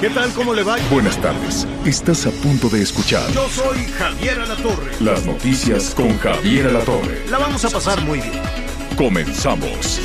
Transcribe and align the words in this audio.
¿Qué 0.00 0.10
tal? 0.10 0.32
¿Cómo 0.32 0.54
le 0.54 0.62
va? 0.62 0.76
Buenas 0.90 1.20
tardes. 1.20 1.66
Estás 1.84 2.26
a 2.26 2.30
punto 2.30 2.68
de 2.68 2.82
escuchar 2.82 3.30
Yo 3.32 3.48
soy 3.48 3.78
Javier 3.98 4.40
Alatorre. 4.40 4.92
las 5.00 5.24
noticias 5.24 5.94
con 5.94 6.18
Javier 6.18 6.66
Alatorre. 6.66 7.22
La 7.30 7.38
vamos 7.38 7.64
a 7.64 7.70
pasar 7.70 8.00
muy 8.02 8.20
bien. 8.20 8.42
Comenzamos. 8.96 10.00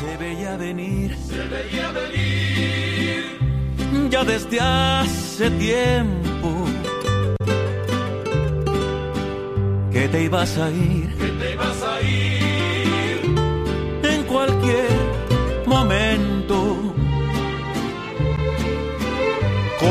Se 0.00 0.16
veía 0.18 0.56
venir, 0.56 1.16
se 1.28 1.38
veía 1.48 1.90
venir, 1.92 3.38
ya 4.10 4.24
desde 4.24 4.60
hace 4.60 5.50
tiempo 5.52 6.66
que 9.92 10.08
te 10.08 10.24
ibas 10.24 10.58
a 10.58 10.70
ir, 10.70 11.14
que 11.16 11.28
te 11.28 11.52
ibas 11.52 11.71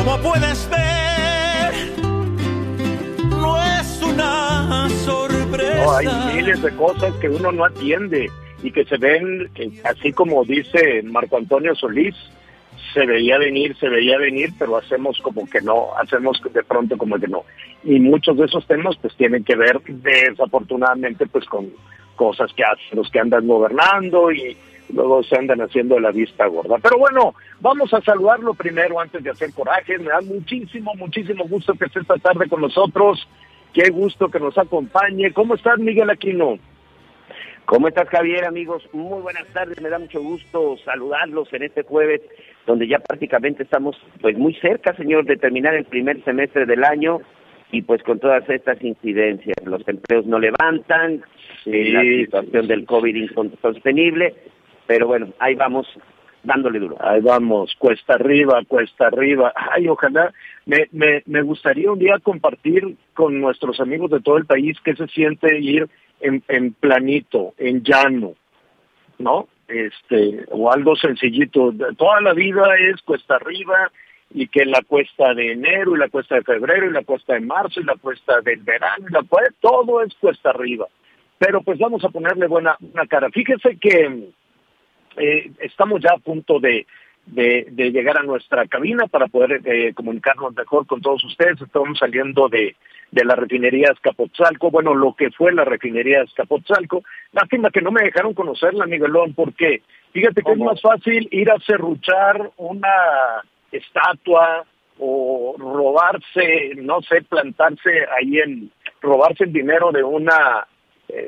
Como 0.04 0.18
puedes 0.18 0.68
ver, 0.68 1.74
no 3.30 3.56
es 3.62 4.02
una 4.02 4.88
sorpresa. 5.04 5.84
No, 5.84 5.92
hay 5.92 6.34
miles 6.34 6.60
de 6.60 6.74
cosas 6.74 7.14
que 7.20 7.28
uno 7.28 7.52
no 7.52 7.64
atiende 7.64 8.28
y 8.64 8.72
que 8.72 8.84
se 8.84 8.96
ven, 8.96 9.48
eh, 9.54 9.70
así 9.84 10.12
como 10.12 10.44
dice 10.44 11.04
Marco 11.04 11.36
Antonio 11.36 11.76
Solís, 11.76 12.16
se 12.92 13.06
veía 13.06 13.38
venir, 13.38 13.76
se 13.76 13.88
veía 13.88 14.18
venir, 14.18 14.50
pero 14.58 14.76
hacemos 14.76 15.20
como 15.22 15.48
que 15.48 15.60
no, 15.60 15.96
hacemos 15.96 16.42
de 16.52 16.64
pronto 16.64 16.98
como 16.98 17.16
que 17.20 17.28
no. 17.28 17.44
Y 17.84 18.00
muchos 18.00 18.36
de 18.36 18.46
esos 18.46 18.66
temas 18.66 18.96
pues 19.00 19.14
tienen 19.14 19.44
que 19.44 19.54
ver 19.54 19.80
desafortunadamente 19.86 21.28
pues 21.28 21.44
con 21.44 21.70
cosas 22.16 22.52
que 22.54 22.64
hacen 22.64 22.98
los 22.98 23.08
que 23.08 23.20
andan 23.20 23.46
gobernando 23.46 24.32
y 24.32 24.56
luego 24.92 25.22
se 25.22 25.36
andan 25.36 25.60
haciendo 25.60 25.98
la 25.98 26.10
vista 26.10 26.46
gorda. 26.46 26.76
Pero 26.82 26.98
bueno, 26.98 27.34
vamos 27.60 27.92
a 27.94 28.00
saludarlo 28.00 28.54
primero 28.54 29.00
antes 29.00 29.22
de 29.22 29.30
hacer 29.30 29.52
coraje. 29.52 29.98
Me 29.98 30.10
da 30.10 30.20
muchísimo, 30.20 30.94
muchísimo 30.94 31.44
gusto 31.48 31.74
que 31.74 31.86
esté 31.86 32.00
esta 32.00 32.16
tarde 32.16 32.48
con 32.48 32.60
nosotros. 32.60 33.26
Qué 33.72 33.90
gusto 33.90 34.28
que 34.28 34.38
nos 34.38 34.56
acompañe. 34.58 35.32
¿Cómo 35.32 35.54
estás, 35.54 35.78
Miguel 35.78 36.10
Aquino? 36.10 36.58
¿Cómo 37.64 37.88
estás, 37.88 38.08
Javier, 38.08 38.44
amigos? 38.44 38.86
Muy 38.92 39.22
buenas 39.22 39.46
tardes. 39.54 39.80
Me 39.80 39.88
da 39.88 39.98
mucho 39.98 40.20
gusto 40.20 40.76
saludarlos 40.84 41.50
en 41.52 41.62
este 41.62 41.82
jueves, 41.82 42.20
donde 42.66 42.86
ya 42.86 42.98
prácticamente 42.98 43.62
estamos 43.62 43.96
pues 44.20 44.36
muy 44.36 44.54
cerca, 44.56 44.94
señor, 44.94 45.24
de 45.24 45.36
terminar 45.36 45.74
el 45.74 45.84
primer 45.84 46.22
semestre 46.24 46.66
del 46.66 46.84
año 46.84 47.20
y 47.70 47.82
pues 47.82 48.02
con 48.02 48.18
todas 48.18 48.46
estas 48.50 48.82
incidencias. 48.82 49.56
Los 49.64 49.86
empleos 49.88 50.26
no 50.26 50.38
levantan, 50.38 51.22
eh, 51.64 51.92
la 51.92 52.02
situación 52.02 52.66
del 52.66 52.84
COVID 52.84 53.16
insostenible, 53.16 54.34
pero 54.86 55.06
bueno, 55.06 55.28
ahí 55.38 55.54
vamos 55.54 55.86
dándole 56.42 56.78
duro. 56.78 56.96
Ahí 57.00 57.20
vamos, 57.20 57.74
cuesta 57.78 58.14
arriba, 58.14 58.62
cuesta 58.66 59.06
arriba. 59.06 59.52
Ay, 59.54 59.88
ojalá, 59.88 60.32
me, 60.66 60.88
me, 60.92 61.22
me 61.26 61.42
gustaría 61.42 61.90
un 61.90 61.98
día 61.98 62.18
compartir 62.22 62.96
con 63.14 63.40
nuestros 63.40 63.80
amigos 63.80 64.10
de 64.10 64.20
todo 64.20 64.38
el 64.38 64.46
país 64.46 64.76
qué 64.84 64.94
se 64.94 65.06
siente 65.08 65.58
ir 65.60 65.88
en, 66.20 66.42
en 66.48 66.72
planito, 66.72 67.54
en 67.58 67.82
llano, 67.82 68.34
¿no? 69.18 69.48
Este, 69.68 70.44
o 70.50 70.70
algo 70.70 70.96
sencillito. 70.96 71.72
Toda 71.96 72.20
la 72.20 72.34
vida 72.34 72.64
es 72.78 73.00
cuesta 73.02 73.36
arriba 73.36 73.90
y 74.34 74.48
que 74.48 74.64
la 74.64 74.82
cuesta 74.82 75.34
de 75.34 75.52
enero 75.52 75.94
y 75.94 75.98
la 75.98 76.08
cuesta 76.08 76.36
de 76.36 76.42
febrero 76.42 76.86
y 76.86 76.92
la 76.92 77.04
cuesta 77.04 77.34
de 77.34 77.40
marzo 77.40 77.80
y 77.80 77.84
la 77.84 77.96
cuesta 77.96 78.40
del 78.40 78.60
verano 78.60 79.06
y 79.08 79.12
la 79.12 79.22
cuesta, 79.22 79.54
todo 79.60 80.02
es 80.02 80.14
cuesta 80.14 80.50
arriba. 80.50 80.86
Pero 81.38 81.62
pues 81.62 81.78
vamos 81.78 82.04
a 82.04 82.08
ponerle 82.08 82.46
buena, 82.46 82.76
buena 82.80 83.06
cara. 83.06 83.28
Fíjese 83.30 83.76
que 83.78 84.32
eh, 85.16 85.50
estamos 85.60 86.00
ya 86.00 86.10
a 86.14 86.18
punto 86.18 86.58
de, 86.60 86.86
de, 87.26 87.66
de 87.70 87.90
llegar 87.90 88.18
a 88.18 88.22
nuestra 88.22 88.66
cabina 88.66 89.06
para 89.06 89.26
poder 89.28 89.60
eh, 89.64 89.92
comunicarnos 89.94 90.54
mejor 90.54 90.86
con 90.86 91.00
todos 91.00 91.24
ustedes. 91.24 91.60
Estamos 91.60 91.98
saliendo 91.98 92.48
de, 92.48 92.76
de 93.10 93.24
la 93.24 93.36
refinería 93.36 93.92
Escapotzalco, 93.92 94.70
bueno, 94.70 94.94
lo 94.94 95.14
que 95.14 95.30
fue 95.30 95.52
la 95.52 95.64
refinería 95.64 96.22
Escapotzalco. 96.22 97.04
Lástima 97.32 97.70
que 97.70 97.82
no 97.82 97.90
me 97.92 98.02
dejaron 98.02 98.34
conocerla, 98.34 98.86
Miguelón, 98.86 99.34
porque 99.34 99.82
fíjate 100.12 100.42
que 100.42 100.52
es 100.52 100.58
más 100.58 100.80
fácil 100.80 101.28
ir 101.30 101.50
a 101.50 101.58
serruchar 101.60 102.50
una 102.56 103.42
estatua 103.70 104.64
o 104.98 105.56
robarse, 105.58 106.72
no 106.76 107.00
sé, 107.02 107.22
plantarse 107.22 107.90
ahí 108.18 108.38
en, 108.38 108.70
robarse 109.00 109.44
el 109.44 109.52
dinero 109.52 109.90
de 109.92 110.02
una 110.02 110.66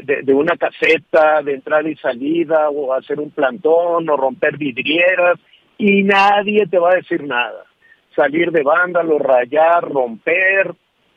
de, 0.02 0.22
de, 0.22 0.34
una 0.34 0.56
caseta 0.56 1.42
de 1.42 1.54
entrada 1.54 1.88
y 1.88 1.96
salida 1.96 2.70
o 2.70 2.94
hacer 2.94 3.20
un 3.20 3.30
plantón 3.30 4.08
o 4.08 4.16
romper 4.16 4.56
vidrieras 4.56 5.38
y 5.78 6.02
nadie 6.02 6.66
te 6.66 6.78
va 6.78 6.92
a 6.92 6.96
decir 6.96 7.22
nada. 7.24 7.64
Salir 8.16 8.50
de 8.50 8.62
vándalo, 8.62 9.18
rayar, 9.18 9.82
romper, 9.82 10.74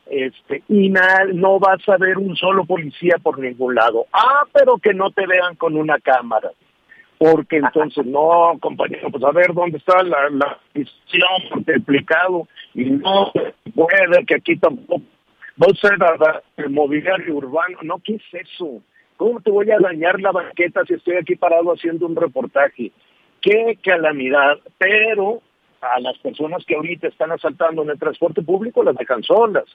este, 0.10 0.64
y 0.68 0.90
na, 0.90 1.26
no 1.34 1.60
vas 1.60 1.88
a 1.88 1.98
ver 1.98 2.18
un 2.18 2.36
solo 2.36 2.66
policía 2.66 3.18
por 3.22 3.40
ningún 3.40 3.76
lado. 3.76 4.06
Ah, 4.12 4.44
pero 4.52 4.78
que 4.78 4.94
no 4.94 5.12
te 5.12 5.28
vean 5.28 5.56
con 5.56 5.76
una 5.76 6.00
cámara. 6.00 6.52
Porque 7.18 7.58
entonces, 7.58 8.06
no, 8.06 8.58
compañero, 8.60 9.10
pues 9.10 9.24
a 9.24 9.32
ver 9.32 9.54
dónde 9.54 9.78
está 9.80 10.04
la, 10.04 10.30
la 10.30 10.60
visión 10.74 11.30
multiplicado 11.52 12.48
y 12.76 12.86
no 12.86 13.32
puede 13.74 14.26
que 14.26 14.36
aquí 14.36 14.56
tampoco 14.58 15.02
vos 15.58 15.80
a 15.84 16.42
el 16.58 16.70
mobiliario 16.70 17.36
urbano. 17.36 17.80
No, 17.84 18.00
¿qué 18.04 18.16
es 18.16 18.24
eso? 18.34 18.82
¿Cómo 19.18 19.42
te 19.42 19.52
voy 19.52 19.70
a 19.72 19.80
dañar 19.80 20.22
la 20.22 20.32
banqueta 20.32 20.86
si 20.86 20.94
estoy 20.94 21.16
aquí 21.16 21.36
parado 21.36 21.72
haciendo 21.72 22.06
un 22.06 22.16
reportaje? 22.16 22.92
Qué 23.42 23.78
calamidad, 23.84 24.60
pero 24.78 25.42
a 25.82 26.00
las 26.00 26.18
personas 26.20 26.64
que 26.66 26.76
ahorita 26.76 27.08
están 27.08 27.32
asaltando 27.32 27.84
en 27.84 27.90
el 27.90 28.00
transporte 28.00 28.42
público 28.42 28.84
las 28.84 28.96
dejan 28.96 29.24
solas. 29.24 29.66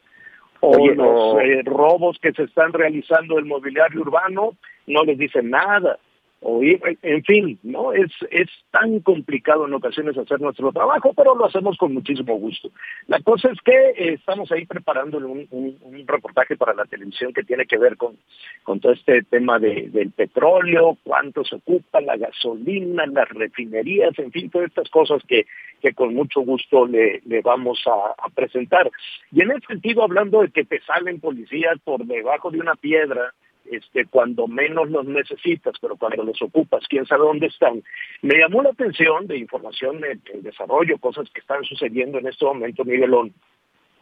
O 0.61 0.77
Oye, 0.77 0.95
los 0.95 1.35
no. 1.35 1.41
eh, 1.41 1.63
robos 1.65 2.19
que 2.21 2.33
se 2.33 2.45
están 2.45 2.73
realizando 2.73 3.35
en 3.35 3.41
el 3.41 3.45
mobiliario 3.47 4.01
urbano 4.01 4.53
no 4.87 5.05
les 5.05 5.19
dicen 5.19 5.51
nada. 5.51 5.99
O, 6.45 6.61
en 6.61 7.23
fin, 7.25 7.57
no 7.63 7.93
es 7.93 8.11
es 8.31 8.49
tan 8.73 8.99
complicado 9.01 9.65
en 9.65 9.75
ocasiones 9.75 10.19
hacer 10.19 10.41
nuestro 10.41 10.73
trabajo, 10.73 11.13
pero 11.15 11.37
lo 11.37 11.47
hacemos 11.47 11.77
con 11.79 11.95
muchísimo 11.95 12.35
gusto. 12.37 12.71
La 13.07 13.21
cosa 13.21 13.49
es 13.51 13.61
que 13.61 13.73
eh, 13.73 14.15
estamos 14.15 14.51
ahí 14.51 14.67
preparando 14.67 15.19
un, 15.19 15.47
un, 15.51 15.79
un, 15.81 16.07
reportaje 16.07 16.57
para 16.57 16.75
la 16.75 16.85
televisión 16.85 17.33
que 17.33 17.45
tiene 17.45 17.65
que 17.65 17.79
ver 17.79 17.97
con, 17.97 18.17
con 18.65 18.81
todo 18.81 18.91
este 18.91 19.23
tema 19.23 19.61
de, 19.61 19.89
del 19.91 20.11
petróleo, 20.11 20.99
cuánto 21.05 21.45
se 21.45 21.55
ocupa, 21.57 22.01
la 22.01 22.17
gasolina, 22.17 23.07
las 23.07 23.29
refinerías, 23.29 24.19
en 24.19 24.33
fin, 24.33 24.51
todas 24.51 24.69
estas 24.69 24.91
cosas 24.91 25.23
que, 25.29 25.47
que 25.81 25.95
con 25.95 26.13
mucho 26.13 26.41
gusto 26.41 26.87
le, 26.87 27.21
le 27.25 27.41
vamos 27.43 27.85
a, 27.87 28.21
a 28.21 28.29
presentar. 28.31 28.91
Y 29.31 29.43
en 29.43 29.53
ese 29.53 29.67
sentido, 29.69 30.03
hablando 30.03 30.43
de 30.43 30.51
que 30.51 30.65
te 30.65 30.81
salen 30.81 31.21
policías 31.21 31.79
por 31.85 32.05
debajo 32.05 32.51
de 32.51 32.59
una 32.59 32.75
piedra, 32.75 33.33
este, 33.71 34.07
cuando 34.07 34.47
menos 34.47 34.91
los 34.91 35.07
necesitas, 35.07 35.75
pero 35.81 35.97
cuando 35.97 36.23
los 36.25 36.41
ocupas, 36.43 36.85
quién 36.89 37.07
sabe 37.07 37.23
dónde 37.23 37.47
están. 37.47 37.83
Me 38.23 38.39
llamó 38.39 38.63
la 38.63 38.71
atención 38.71 39.27
de 39.27 39.39
información 39.39 40.01
de, 40.01 40.17
de 40.17 40.43
desarrollo, 40.43 40.99
cosas 40.99 41.29
que 41.31 41.41
están 41.41 41.65
sucediendo 41.65 42.19
en 42.19 42.29
este 42.29 42.45
momento, 42.45 42.85
Miguelón, 42.85 43.33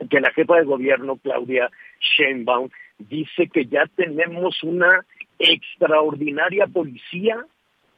que 0.08 0.20
la 0.20 0.32
jefa 0.32 0.56
de 0.56 0.64
gobierno, 0.64 1.16
Claudia 1.16 1.70
Sheinbaum, 2.00 2.70
dice 2.98 3.48
que 3.48 3.66
ya 3.66 3.84
tenemos 3.96 4.62
una 4.62 5.04
extraordinaria 5.38 6.66
policía, 6.66 7.44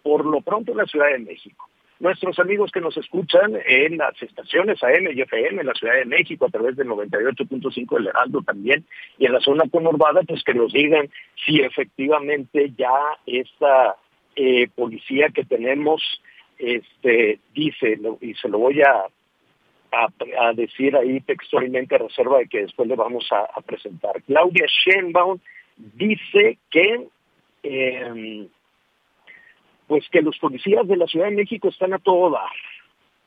por 0.02 0.24
lo 0.24 0.40
pronto 0.40 0.72
en 0.72 0.78
la 0.78 0.86
Ciudad 0.86 1.10
de 1.12 1.18
México 1.18 1.68
nuestros 2.02 2.36
amigos 2.40 2.72
que 2.72 2.80
nos 2.80 2.96
escuchan 2.96 3.56
en 3.64 3.96
las 3.96 4.20
estaciones 4.20 4.82
AM 4.82 5.06
y 5.14 5.20
FM 5.20 5.60
en 5.60 5.66
la 5.68 5.72
Ciudad 5.74 5.94
de 5.94 6.04
México 6.04 6.46
a 6.46 6.50
través 6.50 6.76
del 6.76 6.88
98.5 6.88 7.96
del 7.96 8.08
Heraldo 8.08 8.42
también 8.42 8.84
y 9.18 9.26
en 9.26 9.32
la 9.32 9.40
zona 9.40 9.64
conurbada, 9.70 10.22
pues 10.26 10.42
que 10.42 10.52
nos 10.52 10.72
digan 10.72 11.08
si 11.46 11.60
efectivamente 11.60 12.72
ya 12.76 12.90
esta 13.24 13.94
eh, 14.34 14.68
policía 14.74 15.28
que 15.28 15.44
tenemos 15.44 16.02
este 16.58 17.38
dice, 17.54 17.98
y 18.20 18.34
se 18.34 18.48
lo 18.48 18.58
voy 18.58 18.82
a, 18.82 19.06
decir 20.54 20.96
ahí 20.96 21.20
textualmente 21.20 21.94
a 21.94 21.98
reserva 21.98 22.38
de 22.38 22.48
que 22.48 22.62
después 22.62 22.88
le 22.88 22.96
vamos 22.96 23.28
a, 23.30 23.60
presentar. 23.60 24.22
Claudia 24.22 24.66
Sheinbaum 24.66 25.38
dice 25.76 26.58
que 26.70 27.06
eh, 27.62 28.48
pues 29.92 30.08
que 30.08 30.22
los 30.22 30.38
policías 30.38 30.88
de 30.88 30.96
la 30.96 31.06
Ciudad 31.06 31.26
de 31.26 31.36
México 31.36 31.68
están 31.68 31.92
a 31.92 31.98
todo 31.98 32.30
dar. 32.30 32.48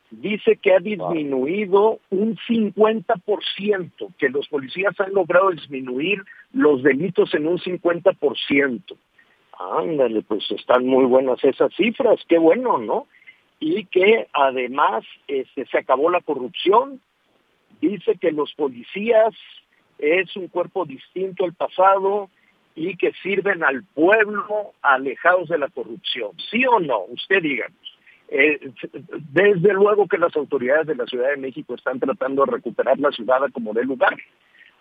Dice 0.09 0.57
que 0.57 0.73
ha 0.73 0.79
disminuido 0.79 1.99
un 2.09 2.37
50%, 2.37 4.15
que 4.17 4.29
los 4.29 4.47
policías 4.47 4.99
han 4.99 5.13
logrado 5.13 5.51
disminuir 5.51 6.23
los 6.53 6.81
delitos 6.81 7.35
en 7.35 7.45
un 7.45 7.59
50%. 7.59 8.97
Ándale, 9.59 10.23
pues 10.23 10.49
están 10.49 10.87
muy 10.87 11.05
buenas 11.05 11.43
esas 11.43 11.71
cifras, 11.75 12.19
qué 12.27 12.39
bueno, 12.39 12.79
¿no? 12.79 13.05
Y 13.59 13.85
que 13.85 14.25
además 14.33 15.05
este, 15.27 15.67
se 15.67 15.77
acabó 15.77 16.09
la 16.09 16.21
corrupción. 16.21 16.99
Dice 17.79 18.17
que 18.19 18.31
los 18.31 18.51
policías 18.55 19.35
es 19.99 20.35
un 20.35 20.47
cuerpo 20.47 20.83
distinto 20.85 21.45
al 21.45 21.53
pasado, 21.53 22.31
y 22.75 22.97
que 22.97 23.13
sirven 23.23 23.63
al 23.63 23.83
pueblo 23.83 24.73
alejados 24.81 25.49
de 25.49 25.57
la 25.57 25.69
corrupción. 25.69 26.31
¿Sí 26.51 26.65
o 26.65 26.79
no? 26.79 27.05
Usted 27.05 27.41
díganos. 27.41 27.97
Eh, 28.27 28.71
desde 29.31 29.73
luego 29.73 30.07
que 30.07 30.17
las 30.17 30.35
autoridades 30.35 30.87
de 30.87 30.95
la 30.95 31.05
Ciudad 31.05 31.29
de 31.29 31.37
México 31.37 31.75
están 31.75 31.99
tratando 31.99 32.45
de 32.45 32.51
recuperar 32.51 32.99
la 32.99 33.11
ciudad 33.11 33.43
a 33.43 33.49
como 33.49 33.71
de 33.73 33.83
lugar, 33.83 34.15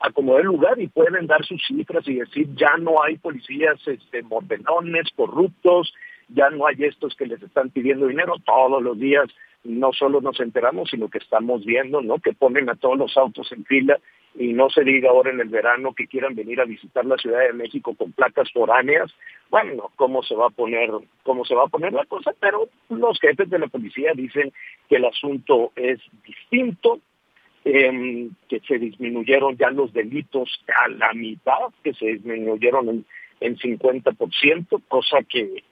a 0.00 0.11
como 0.11 0.37
de 0.37 0.44
lugar 0.44 0.81
y 0.81 0.88
pueden 0.88 1.26
dar 1.26 1.44
sus 1.44 1.62
cifras 1.67 2.08
y 2.08 2.14
decir 2.14 2.49
ya 2.55 2.76
no 2.79 3.02
hay 3.02 3.17
policías 3.17 3.79
este, 3.87 4.23
mordenones, 4.23 5.11
corruptos, 5.14 5.93
ya 6.29 6.49
no 6.50 6.67
hay 6.67 6.76
estos 6.85 7.14
que 7.14 7.26
les 7.26 7.43
están 7.43 7.70
pidiendo 7.70 8.06
dinero 8.06 8.35
todos 8.44 8.82
los 8.82 8.99
días. 8.99 9.26
No 9.62 9.93
solo 9.93 10.20
nos 10.20 10.40
enteramos, 10.40 10.90
sino 10.90 11.08
que 11.08 11.19
estamos 11.19 11.64
viendo, 11.64 12.02
¿no? 12.02 12.19
Que 12.19 12.32
ponen 12.32 12.69
a 12.70 12.75
todos 12.75 12.99
los 12.99 13.17
autos 13.17 13.50
en 13.52 13.64
fila 13.64 13.99
y 14.36 14.52
no 14.52 14.69
se 14.69 14.82
diga 14.82 15.10
ahora 15.10 15.31
en 15.31 15.40
el 15.40 15.48
verano 15.48 15.94
que 15.94 16.06
quieran 16.06 16.34
venir 16.34 16.60
a 16.60 16.64
visitar 16.64 17.04
la 17.04 17.16
Ciudad 17.16 17.40
de 17.40 17.52
México 17.52 17.94
con 17.94 18.12
placas 18.12 18.50
foráneas, 18.52 19.12
bueno, 19.50 19.90
cómo 19.96 20.22
se 20.22 20.34
va 20.34 20.46
a 20.46 20.50
poner, 20.50 20.90
cómo 21.22 21.44
se 21.44 21.54
va 21.54 21.64
a 21.64 21.69
poner 21.69 21.92
la 21.92 22.04
cosa, 22.06 22.32
pero 22.40 22.69
los 22.88 23.20
jefes 23.20 23.48
de 23.48 23.58
la 23.58 23.69
policía 23.69 24.12
dicen 24.14 24.52
que 24.88 24.96
el 24.96 25.04
asunto 25.04 25.72
es 25.76 26.00
distinto, 26.26 26.98
em, 27.64 28.31
que 28.48 28.60
se 28.60 28.78
disminuyeron 28.78 29.56
ya 29.56 29.70
los 29.70 29.92
delitos 29.92 30.50
a 30.84 30.88
la 30.88 31.12
mitad, 31.14 31.70
que 31.84 31.94
se 31.94 32.06
disminuyeron 32.06 32.88
en, 32.88 33.04
en 33.40 33.56
50%, 33.56 34.82
cosa 34.88 35.19
que, 35.22 35.62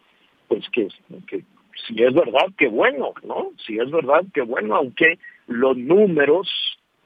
pues 0.47 0.69
que, 0.70 0.88
que 1.26 1.43
si 1.87 2.03
es 2.03 2.15
verdad, 2.15 2.47
qué 2.56 2.69
bueno, 2.69 3.12
¿no? 3.25 3.50
Si 3.67 3.79
es 3.79 3.91
verdad, 3.91 4.23
qué 4.32 4.43
bueno, 4.43 4.76
aunque 4.76 5.19
los 5.49 5.76
números 5.76 6.49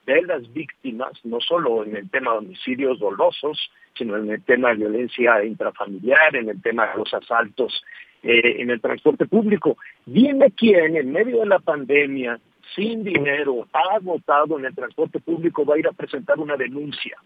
de 0.07 0.23
las 0.23 0.53
víctimas, 0.53 1.13
no 1.25 1.41
solo 1.41 1.85
en 1.85 1.97
el 1.97 2.09
tema 2.11 2.33
de 2.33 2.39
homicidios 2.39 2.99
dolosos, 2.99 3.71
sino 3.95 4.17
en 4.17 4.31
el 4.31 4.43
tema 4.43 4.71
de 4.71 4.77
violencia 4.77 5.45
intrafamiliar, 5.45 6.37
en 6.37 6.49
el 6.49 6.63
tema 6.63 6.87
de 6.87 6.99
los 6.99 7.13
asaltos 7.13 7.85
eh, 8.23 8.63
en 8.63 8.71
el 8.71 8.81
transporte 8.81 9.27
público. 9.27 9.77
Viene 10.07 10.51
quien 10.53 10.97
en 10.97 11.13
medio 11.13 11.41
de 11.41 11.47
la 11.47 11.59
pandemia, 11.59 12.39
sin 12.75 13.05
dinero, 13.05 13.67
agotado 13.73 14.59
en 14.59 14.65
el 14.67 14.75
transporte 14.75 15.21
público, 15.21 15.65
va 15.65 15.75
a 15.75 15.79
ir 15.79 15.89
a 15.89 15.93
presentar 15.93 16.39
una 16.39 16.57
denuncia. 16.57 17.17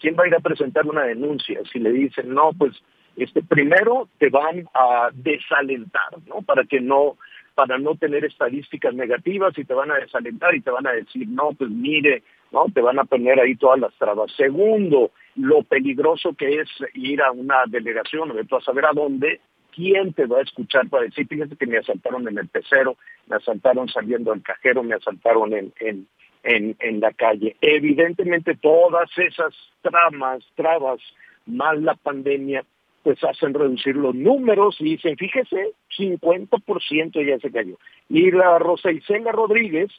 ¿Quién 0.00 0.16
va 0.18 0.24
a 0.24 0.28
ir 0.28 0.34
a 0.34 0.40
presentar 0.40 0.86
una 0.86 1.02
denuncia? 1.02 1.60
Si 1.72 1.78
le 1.78 1.92
dicen, 1.92 2.32
no, 2.32 2.52
pues 2.56 2.82
este 3.16 3.42
primero 3.42 4.08
te 4.18 4.30
van 4.30 4.66
a 4.74 5.10
desalentar, 5.12 6.10
¿no? 6.26 6.42
Para 6.42 6.64
que 6.64 6.80
no 6.80 7.16
para 7.60 7.76
no 7.76 7.94
tener 7.94 8.24
estadísticas 8.24 8.94
negativas 8.94 9.52
y 9.58 9.66
te 9.66 9.74
van 9.74 9.90
a 9.90 9.96
desalentar 9.96 10.54
y 10.54 10.62
te 10.62 10.70
van 10.70 10.86
a 10.86 10.92
decir, 10.92 11.28
no, 11.28 11.50
pues 11.52 11.68
mire, 11.68 12.22
no, 12.52 12.64
te 12.72 12.80
van 12.80 12.98
a 12.98 13.04
poner 13.04 13.38
ahí 13.38 13.54
todas 13.54 13.78
las 13.78 13.92
trabas. 13.98 14.32
Segundo, 14.34 15.10
lo 15.36 15.62
peligroso 15.64 16.32
que 16.32 16.60
es 16.60 16.70
ir 16.94 17.20
a 17.20 17.32
una 17.32 17.64
delegación, 17.66 18.30
o 18.30 18.44
tú 18.44 18.56
a 18.56 18.62
saber 18.62 18.86
a 18.86 18.94
dónde, 18.94 19.42
¿quién 19.74 20.14
te 20.14 20.24
va 20.24 20.38
a 20.38 20.42
escuchar 20.42 20.88
para 20.88 21.04
decir, 21.04 21.26
fíjate 21.28 21.54
que 21.54 21.66
me 21.66 21.76
asaltaron 21.76 22.26
en 22.28 22.38
el 22.38 22.48
pecero, 22.48 22.96
me 23.26 23.36
asaltaron 23.36 23.90
saliendo 23.90 24.30
del 24.30 24.42
cajero, 24.42 24.82
me 24.82 24.94
asaltaron 24.94 25.52
en, 25.52 25.70
en, 25.80 26.06
en, 26.44 26.76
en 26.80 27.00
la 27.00 27.12
calle? 27.12 27.56
Evidentemente 27.60 28.54
todas 28.54 29.10
esas 29.18 29.54
tramas, 29.82 30.42
trabas, 30.54 31.00
más 31.44 31.78
la 31.78 31.94
pandemia, 31.94 32.64
pues 33.02 33.22
hacen 33.24 33.54
reducir 33.54 33.96
los 33.96 34.14
números 34.14 34.76
y 34.80 34.96
dicen, 34.96 35.16
fíjese, 35.16 35.72
50% 35.98 37.26
ya 37.26 37.38
se 37.38 37.50
cayó. 37.50 37.78
Y 38.08 38.30
la 38.30 38.58
Rosa 38.58 38.92
Isela 38.92 39.32
Rodríguez, 39.32 39.90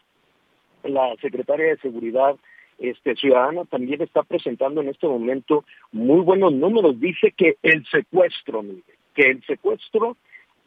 la 0.83 1.15
secretaria 1.21 1.65
de 1.67 1.77
Seguridad 1.77 2.35
este, 2.77 3.15
Ciudadana, 3.15 3.65
también 3.65 3.99
está 4.01 4.21
presentando 4.23 4.81
en 4.81 4.89
este 4.89 5.07
momento 5.07 5.63
muy 5.91 6.21
buenos 6.21 6.53
números. 6.53 6.99
Dice 6.99 7.33
que 7.35 7.55
el 7.63 7.83
secuestro, 7.87 8.61
mire, 8.61 8.83
que 9.15 9.29
el 9.29 9.43
secuestro 9.45 10.15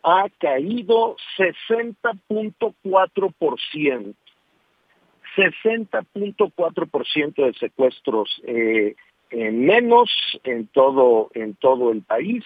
ha 0.02 0.26
caído 0.38 1.14
60.4%. 1.38 4.14
60.4% 5.36 7.34
de 7.34 7.52
secuestros 7.54 8.40
eh, 8.44 8.94
menos 9.34 10.10
en 10.44 10.66
todo, 10.68 11.30
en 11.34 11.54
todo 11.54 11.92
el 11.92 12.02
país 12.02 12.44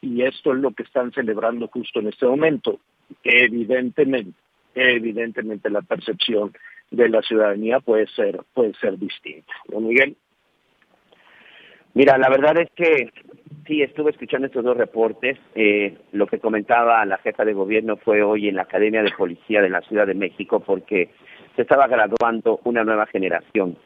y 0.00 0.22
esto 0.22 0.52
es 0.54 0.60
lo 0.60 0.72
que 0.72 0.82
están 0.82 1.12
celebrando 1.12 1.68
justo 1.68 2.00
en 2.00 2.08
este 2.08 2.26
momento. 2.26 2.78
Evidentemente, 3.22 4.38
evidentemente 4.74 5.70
la 5.70 5.82
percepción 5.82 6.52
de 6.90 7.08
la 7.08 7.22
ciudadanía 7.22 7.80
puede 7.80 8.06
ser, 8.08 8.40
puede 8.54 8.74
ser 8.74 8.98
distinta. 8.98 9.52
¿No, 9.70 9.80
Miguel? 9.80 10.16
Mira, 11.94 12.18
la 12.18 12.28
verdad 12.28 12.58
es 12.58 12.70
que 12.70 13.10
sí, 13.66 13.82
estuve 13.82 14.12
escuchando 14.12 14.46
estos 14.46 14.64
dos 14.64 14.76
reportes. 14.76 15.38
Eh, 15.54 15.98
lo 16.12 16.26
que 16.26 16.38
comentaba 16.38 17.04
la 17.04 17.18
jefa 17.18 17.44
de 17.44 17.52
gobierno 17.52 17.96
fue 17.96 18.22
hoy 18.22 18.48
en 18.48 18.56
la 18.56 18.62
Academia 18.62 19.02
de 19.02 19.12
Policía 19.12 19.60
de 19.60 19.70
la 19.70 19.80
Ciudad 19.82 20.06
de 20.06 20.14
México 20.14 20.60
porque 20.60 21.10
se 21.56 21.62
estaba 21.62 21.88
graduando 21.88 22.60
una 22.64 22.84
nueva 22.84 23.06
generación 23.06 23.76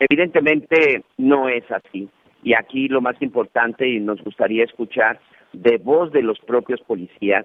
Evidentemente 0.00 1.02
no 1.16 1.48
es 1.48 1.64
así. 1.70 2.08
Y 2.42 2.54
aquí 2.54 2.88
lo 2.88 3.00
más 3.00 3.20
importante, 3.20 3.88
y 3.88 4.00
nos 4.00 4.22
gustaría 4.22 4.64
escuchar 4.64 5.18
de 5.52 5.78
voz 5.78 6.12
de 6.12 6.22
los 6.22 6.38
propios 6.40 6.80
policías, 6.82 7.44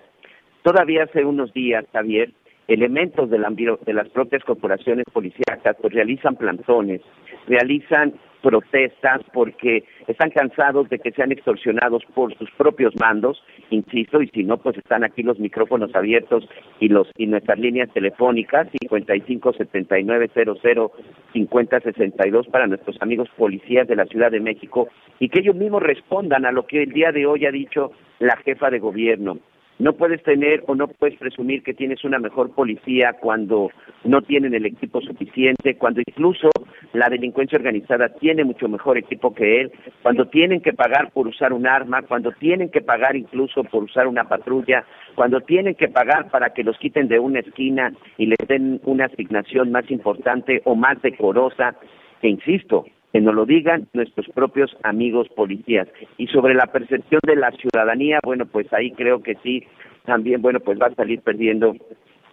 todavía 0.61 1.03
hace 1.03 1.25
unos 1.25 1.51
días, 1.53 1.85
Javier, 1.91 2.31
elementos 2.67 3.29
de, 3.29 3.39
de 3.85 3.93
las 3.93 4.09
propias 4.09 4.43
corporaciones 4.43 5.05
policíacas 5.11 5.75
pues 5.81 5.93
realizan 5.93 6.35
plantones, 6.35 7.01
realizan 7.47 8.13
protestas 8.43 9.21
porque 9.31 9.85
están 10.05 10.29
cansados 10.29 10.89
de 10.89 10.99
que 10.99 11.11
sean 11.11 11.31
extorsionados 11.31 12.03
por 12.13 12.37
sus 12.37 12.51
propios 12.51 12.93
mandos, 12.99 13.41
insisto, 13.69 14.21
y 14.21 14.27
si 14.27 14.43
no, 14.43 14.57
pues 14.57 14.77
están 14.77 15.03
aquí 15.05 15.23
los 15.23 15.39
micrófonos 15.39 15.95
abiertos 15.95 16.47
y 16.79 16.89
los 16.89 17.07
y 17.17 17.25
nuestras 17.25 17.57
líneas 17.57 17.89
telefónicas 17.93 18.67
55 18.81 19.53
79 19.53 20.29
00 20.61 20.91
50 21.31 21.79
62 21.79 22.47
para 22.47 22.67
nuestros 22.67 23.01
amigos 23.01 23.29
policías 23.37 23.87
de 23.87 23.95
la 23.95 24.05
Ciudad 24.05 24.29
de 24.29 24.41
México 24.41 24.89
y 25.19 25.29
que 25.29 25.39
ellos 25.39 25.55
mismos 25.55 25.81
respondan 25.81 26.45
a 26.45 26.51
lo 26.51 26.67
que 26.67 26.83
el 26.83 26.91
día 26.91 27.13
de 27.13 27.25
hoy 27.25 27.45
ha 27.45 27.51
dicho 27.51 27.93
la 28.19 28.35
jefa 28.37 28.69
de 28.69 28.79
gobierno. 28.79 29.39
No 29.79 29.93
puedes 29.93 30.21
tener 30.23 30.63
o 30.67 30.75
no 30.75 30.87
puedes 30.87 31.17
presumir 31.17 31.63
que 31.63 31.73
tienes 31.73 32.03
una 32.03 32.19
mejor 32.19 32.53
policía 32.53 33.13
cuando 33.19 33.69
no 34.03 34.21
tienen 34.21 34.53
el 34.53 34.65
equipo 34.65 35.01
suficiente, 35.01 35.75
cuando 35.77 36.01
incluso 36.05 36.49
la 36.93 37.09
delincuencia 37.09 37.57
organizada 37.57 38.09
tiene 38.09 38.43
mucho 38.43 38.67
mejor 38.69 38.97
equipo 38.97 39.33
que 39.33 39.61
él, 39.61 39.71
cuando 40.03 40.27
tienen 40.27 40.61
que 40.61 40.73
pagar 40.73 41.11
por 41.11 41.27
usar 41.27 41.53
un 41.53 41.65
arma, 41.65 42.03
cuando 42.03 42.31
tienen 42.33 42.69
que 42.69 42.81
pagar 42.81 43.15
incluso 43.15 43.63
por 43.63 43.83
usar 43.83 44.07
una 44.07 44.25
patrulla, 44.25 44.85
cuando 45.15 45.41
tienen 45.41 45.75
que 45.75 45.89
pagar 45.89 46.29
para 46.29 46.51
que 46.53 46.63
los 46.63 46.77
quiten 46.77 47.07
de 47.07 47.19
una 47.19 47.39
esquina 47.39 47.93
y 48.17 48.27
les 48.27 48.47
den 48.47 48.79
una 48.83 49.05
asignación 49.05 49.71
más 49.71 49.89
importante 49.89 50.61
o 50.65 50.75
más 50.75 51.01
decorosa, 51.01 51.75
e 52.21 52.29
insisto, 52.29 52.85
que 53.13 53.21
nos 53.21 53.35
lo 53.35 53.45
digan 53.45 53.87
nuestros 53.93 54.27
propios 54.29 54.75
amigos 54.81 55.29
policías. 55.29 55.87
Y 56.17 56.27
sobre 56.27 56.55
la 56.55 56.65
percepción 56.65 57.21
de 57.23 57.35
la 57.35 57.51
ciudadanía, 57.51 58.19
bueno, 58.23 58.47
pues 58.47 58.73
ahí 58.73 58.91
creo 58.91 59.21
que 59.21 59.35
sí, 59.43 59.63
también, 60.03 60.41
bueno, 60.41 60.59
pues 60.59 60.81
va 60.81 60.87
a 60.87 60.95
salir 60.95 61.21
perdiendo 61.21 61.75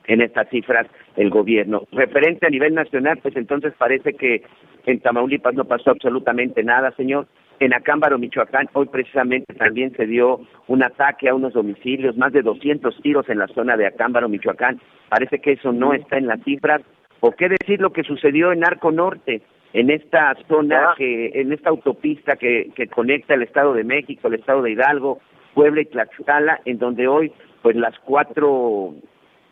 en 0.06 0.22
estas 0.22 0.48
cifras 0.48 0.86
el 1.16 1.28
gobierno. 1.28 1.82
Referente 1.92 2.46
a 2.46 2.50
nivel 2.50 2.74
nacional, 2.74 3.18
pues 3.22 3.36
entonces 3.36 3.74
parece 3.76 4.14
que 4.14 4.42
en 4.86 5.00
Tamaulipas 5.00 5.54
no 5.54 5.66
pasó 5.66 5.90
absolutamente 5.90 6.64
nada, 6.64 6.92
señor. 6.92 7.26
En 7.60 7.74
Acámbaro, 7.74 8.18
Michoacán, 8.18 8.70
hoy 8.72 8.86
precisamente 8.86 9.52
también 9.52 9.94
se 9.96 10.06
dio 10.06 10.40
un 10.66 10.82
ataque 10.82 11.28
a 11.28 11.34
unos 11.34 11.52
domicilios, 11.52 12.16
más 12.16 12.32
de 12.32 12.40
200 12.40 13.02
tiros 13.02 13.28
en 13.28 13.38
la 13.38 13.48
zona 13.48 13.76
de 13.76 13.86
Acámbaro, 13.86 14.30
Michoacán. 14.30 14.80
Parece 15.10 15.40
que 15.40 15.52
eso 15.52 15.72
no 15.72 15.92
está 15.92 16.16
en 16.16 16.26
las 16.26 16.42
cifras. 16.42 16.80
¿O 17.20 17.32
qué 17.32 17.50
decir 17.50 17.82
lo 17.82 17.92
que 17.92 18.02
sucedió 18.02 18.50
en 18.50 18.64
Arco 18.64 18.90
Norte? 18.90 19.42
En 19.72 19.90
esta 19.90 20.34
zona, 20.48 20.90
ah. 20.90 20.94
que 20.96 21.32
en 21.34 21.52
esta 21.52 21.70
autopista 21.70 22.36
que, 22.36 22.70
que 22.74 22.88
conecta 22.88 23.34
el 23.34 23.42
Estado 23.42 23.72
de 23.74 23.84
México, 23.84 24.28
el 24.28 24.34
Estado 24.34 24.62
de 24.62 24.72
Hidalgo, 24.72 25.20
Puebla 25.54 25.82
y 25.82 25.86
Tlaxcala, 25.86 26.60
en 26.64 26.78
donde 26.78 27.08
hoy 27.08 27.32
pues 27.62 27.76
las 27.76 27.98
cuatro 28.00 28.94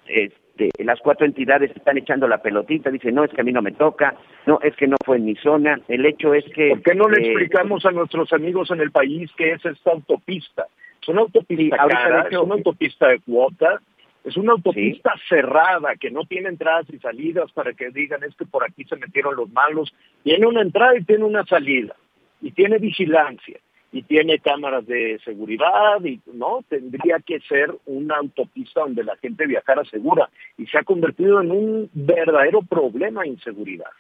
este, 0.07 0.71
las 0.79 0.99
cuatro 1.01 1.27
entidades 1.27 1.71
están 1.77 1.99
echando 1.99 2.27
la 2.27 2.43
pelotita, 2.43 2.91
dicen, 2.91 3.15
no, 3.15 3.25
es 3.25 3.31
que 3.31 3.41
a 3.41 3.45
mí 3.45 3.53
no 3.53 3.63
me 3.63 3.73
toca, 3.73 4.17
no, 4.47 4.59
es 4.63 4.75
que 4.77 4.89
no 4.89 4.97
fue 5.05 5.19
en 5.19 5.27
mi 5.27 5.37
zona, 5.37 5.81
el 5.89 6.05
hecho 6.05 6.35
es 6.35 6.45
que... 6.55 6.71
¿Por 6.71 6.83
qué 6.83 6.95
no 6.95 7.09
le 7.09 7.23
eh, 7.23 7.27
explicamos 7.27 7.85
a 7.87 7.91
nuestros 7.91 8.33
amigos 8.33 8.71
en 8.71 8.81
el 8.81 8.91
país 8.91 9.31
que 9.37 9.53
es 9.53 9.65
esta 9.65 9.93
autopista? 9.93 10.67
Es 11.01 11.09
una 11.09 11.21
autopista 11.23 11.77
cara, 11.77 12.27
es 12.31 12.39
una 12.39 12.55
autopista 12.55 13.09
de 13.09 13.21
cuota, 13.21 13.81
es 14.29 14.37
una 14.37 14.53
autopista 14.53 15.15
cerrada 15.29 15.97
que 15.97 16.11
no 16.11 16.25
tiene 16.25 16.51
entradas 16.51 16.87
y 16.93 16.99
salidas 16.99 17.51
para 17.53 17.73
que 17.73 17.91
digan 17.91 18.23
es 18.25 18.35
que 18.37 18.45
por 18.45 18.63
aquí 18.63 18.85
se 18.85 18.97
metieron 18.97 19.37
los 19.37 19.51
malos. 19.51 19.95
Tiene 20.23 20.47
una 20.47 20.61
entrada 20.61 20.97
y 20.99 21.05
tiene 21.05 21.25
una 21.25 21.45
salida 21.45 21.97
y 22.43 22.53
tiene 22.53 22.79
vigilancia 22.79 23.59
y 23.91 24.03
tiene 24.03 24.39
cámaras 24.39 24.87
de 24.87 25.19
seguridad 25.25 26.05
y 26.05 26.21
no 26.35 26.63
tendría 26.69 27.21
que 27.21 27.41
ser 27.41 27.75
una 27.87 28.17
autopista 28.17 28.83
donde 28.83 29.03
la 29.03 29.17
gente 29.17 29.47
viajara 29.47 29.83
segura 29.85 30.29
y 30.59 30.67
se 30.67 30.77
ha 30.77 30.83
convertido 30.83 31.41
en 31.41 31.51
un 31.51 31.91
verdadero 31.95 32.61
problema 32.61 33.23
de 33.23 33.29
inseguridad. 33.29 33.91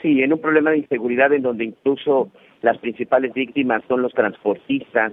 Sí, 0.00 0.22
en 0.22 0.32
un 0.32 0.40
problema 0.40 0.70
de 0.70 0.78
inseguridad 0.78 1.32
en 1.32 1.42
donde 1.42 1.64
incluso 1.64 2.30
las 2.62 2.78
principales 2.78 3.34
víctimas 3.34 3.82
son 3.86 4.00
los 4.00 4.14
transportistas, 4.14 5.12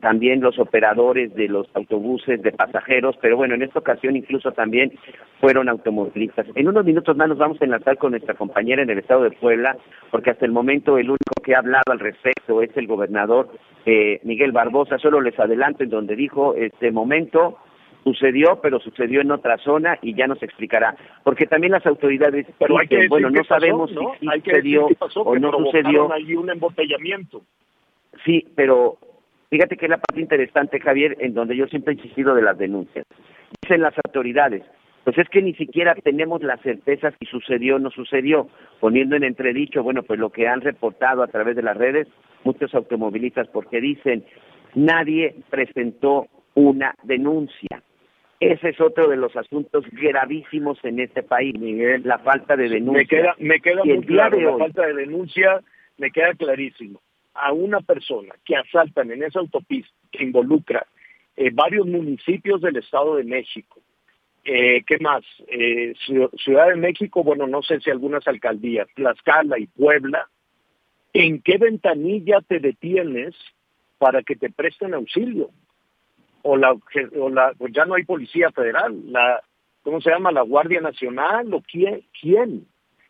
también 0.00 0.40
los 0.40 0.58
operadores 0.58 1.34
de 1.34 1.48
los 1.48 1.68
autobuses 1.74 2.42
de 2.42 2.52
pasajeros, 2.52 3.16
pero 3.20 3.36
bueno, 3.36 3.54
en 3.54 3.62
esta 3.62 3.78
ocasión 3.78 4.16
incluso 4.16 4.52
también 4.52 4.92
fueron 5.40 5.68
automovilistas. 5.68 6.46
En 6.54 6.68
unos 6.68 6.84
minutos 6.84 7.16
más 7.16 7.28
nos 7.28 7.38
vamos 7.38 7.60
a 7.60 7.64
enlazar 7.64 7.96
con 7.96 8.10
nuestra 8.10 8.34
compañera 8.34 8.82
en 8.82 8.90
el 8.90 8.98
estado 8.98 9.22
de 9.22 9.30
Puebla, 9.30 9.76
porque 10.10 10.30
hasta 10.30 10.44
el 10.44 10.52
momento 10.52 10.98
el 10.98 11.08
único 11.08 11.42
que 11.42 11.54
ha 11.54 11.58
hablado 11.58 11.92
al 11.92 12.00
respecto 12.00 12.62
es 12.62 12.76
el 12.76 12.86
gobernador 12.86 13.48
eh, 13.86 14.20
Miguel 14.24 14.52
Barbosa. 14.52 14.98
Solo 14.98 15.20
les 15.20 15.38
adelanto 15.38 15.84
en 15.84 15.90
donde 15.90 16.16
dijo 16.16 16.54
este 16.54 16.90
momento 16.90 17.58
sucedió, 18.02 18.60
pero 18.62 18.80
sucedió 18.80 19.20
en 19.20 19.30
otra 19.30 19.58
zona 19.58 19.98
y 20.02 20.14
ya 20.14 20.26
nos 20.26 20.42
explicará. 20.42 20.96
Porque 21.22 21.46
también 21.46 21.72
las 21.72 21.86
autoridades 21.86 22.46
pero 22.58 22.78
dicen, 22.80 23.08
bueno, 23.08 23.30
no 23.30 23.44
sabemos 23.44 23.90
si 23.90 24.26
sucedió 24.40 24.88
o 25.16 25.38
no 25.38 25.52
sucedió. 25.52 26.12
Allí 26.12 26.34
un 26.34 26.50
embotellamiento. 26.50 27.42
Sí, 28.24 28.46
pero 28.54 28.98
Fíjate 29.50 29.76
que 29.76 29.86
es 29.86 29.90
la 29.90 29.98
parte 29.98 30.20
interesante, 30.20 30.78
Javier, 30.78 31.16
en 31.18 31.34
donde 31.34 31.56
yo 31.56 31.66
siempre 31.66 31.92
he 31.92 31.96
insistido 31.96 32.36
de 32.36 32.42
las 32.42 32.56
denuncias. 32.56 33.04
Dicen 33.60 33.82
las 33.82 33.94
autoridades, 34.04 34.62
pues 35.02 35.18
es 35.18 35.28
que 35.28 35.42
ni 35.42 35.54
siquiera 35.54 35.96
tenemos 35.96 36.40
la 36.40 36.56
certeza 36.58 37.12
si 37.18 37.26
sucedió 37.26 37.76
o 37.76 37.78
no 37.80 37.90
sucedió, 37.90 38.48
poniendo 38.78 39.16
en 39.16 39.24
entredicho, 39.24 39.82
bueno, 39.82 40.04
pues 40.04 40.20
lo 40.20 40.30
que 40.30 40.46
han 40.46 40.60
reportado 40.60 41.24
a 41.24 41.26
través 41.26 41.56
de 41.56 41.62
las 41.62 41.76
redes 41.76 42.06
muchos 42.44 42.72
automovilistas, 42.74 43.48
porque 43.48 43.80
dicen, 43.80 44.24
nadie 44.74 45.34
presentó 45.50 46.28
una 46.54 46.94
denuncia. 47.02 47.82
Ese 48.38 48.68
es 48.70 48.80
otro 48.80 49.08
de 49.08 49.16
los 49.16 49.36
asuntos 49.36 49.84
gravísimos 49.90 50.78
en 50.84 51.00
este 51.00 51.24
país, 51.24 51.58
Miguel, 51.58 52.02
la 52.04 52.18
falta 52.20 52.56
de 52.56 52.68
denuncia. 52.68 53.02
Me 53.02 53.06
queda, 53.06 53.34
me 53.38 53.60
queda 53.60 53.84
muy 53.84 54.00
claro, 54.06 54.40
la 54.40 54.56
falta 54.56 54.86
de 54.86 54.94
denuncia 54.94 55.60
me 55.98 56.10
queda 56.12 56.34
clarísimo 56.34 57.00
a 57.34 57.52
una 57.52 57.80
persona 57.80 58.34
que 58.44 58.56
asaltan 58.56 59.10
en 59.10 59.22
esa 59.22 59.40
autopista 59.40 59.92
que 60.10 60.24
involucra 60.24 60.86
eh, 61.36 61.50
varios 61.52 61.86
municipios 61.86 62.60
del 62.60 62.76
Estado 62.76 63.16
de 63.16 63.24
México, 63.24 63.80
eh, 64.44 64.82
¿qué 64.86 64.98
más? 64.98 65.22
Eh, 65.48 65.94
Ciudad 66.36 66.68
de 66.68 66.76
México, 66.76 67.22
bueno, 67.22 67.46
no 67.46 67.62
sé 67.62 67.80
si 67.80 67.90
algunas 67.90 68.26
alcaldías, 68.26 68.88
Tlaxcala 68.94 69.58
y 69.58 69.66
Puebla, 69.66 70.28
¿en 71.12 71.40
qué 71.42 71.58
ventanilla 71.58 72.40
te 72.46 72.58
detienes 72.58 73.34
para 73.98 74.22
que 74.22 74.36
te 74.36 74.50
presten 74.50 74.94
auxilio? 74.94 75.50
O 76.42 76.56
la, 76.56 76.74
o 77.18 77.28
la 77.28 77.52
pues 77.56 77.72
ya 77.72 77.84
no 77.84 77.94
hay 77.94 78.04
policía 78.04 78.50
federal, 78.50 78.98
la, 79.12 79.42
¿cómo 79.82 80.00
se 80.00 80.10
llama? 80.10 80.32
La 80.32 80.42
Guardia 80.42 80.80
Nacional 80.80 81.52
o 81.52 81.62
quién, 81.62 82.02
quién? 82.18 82.66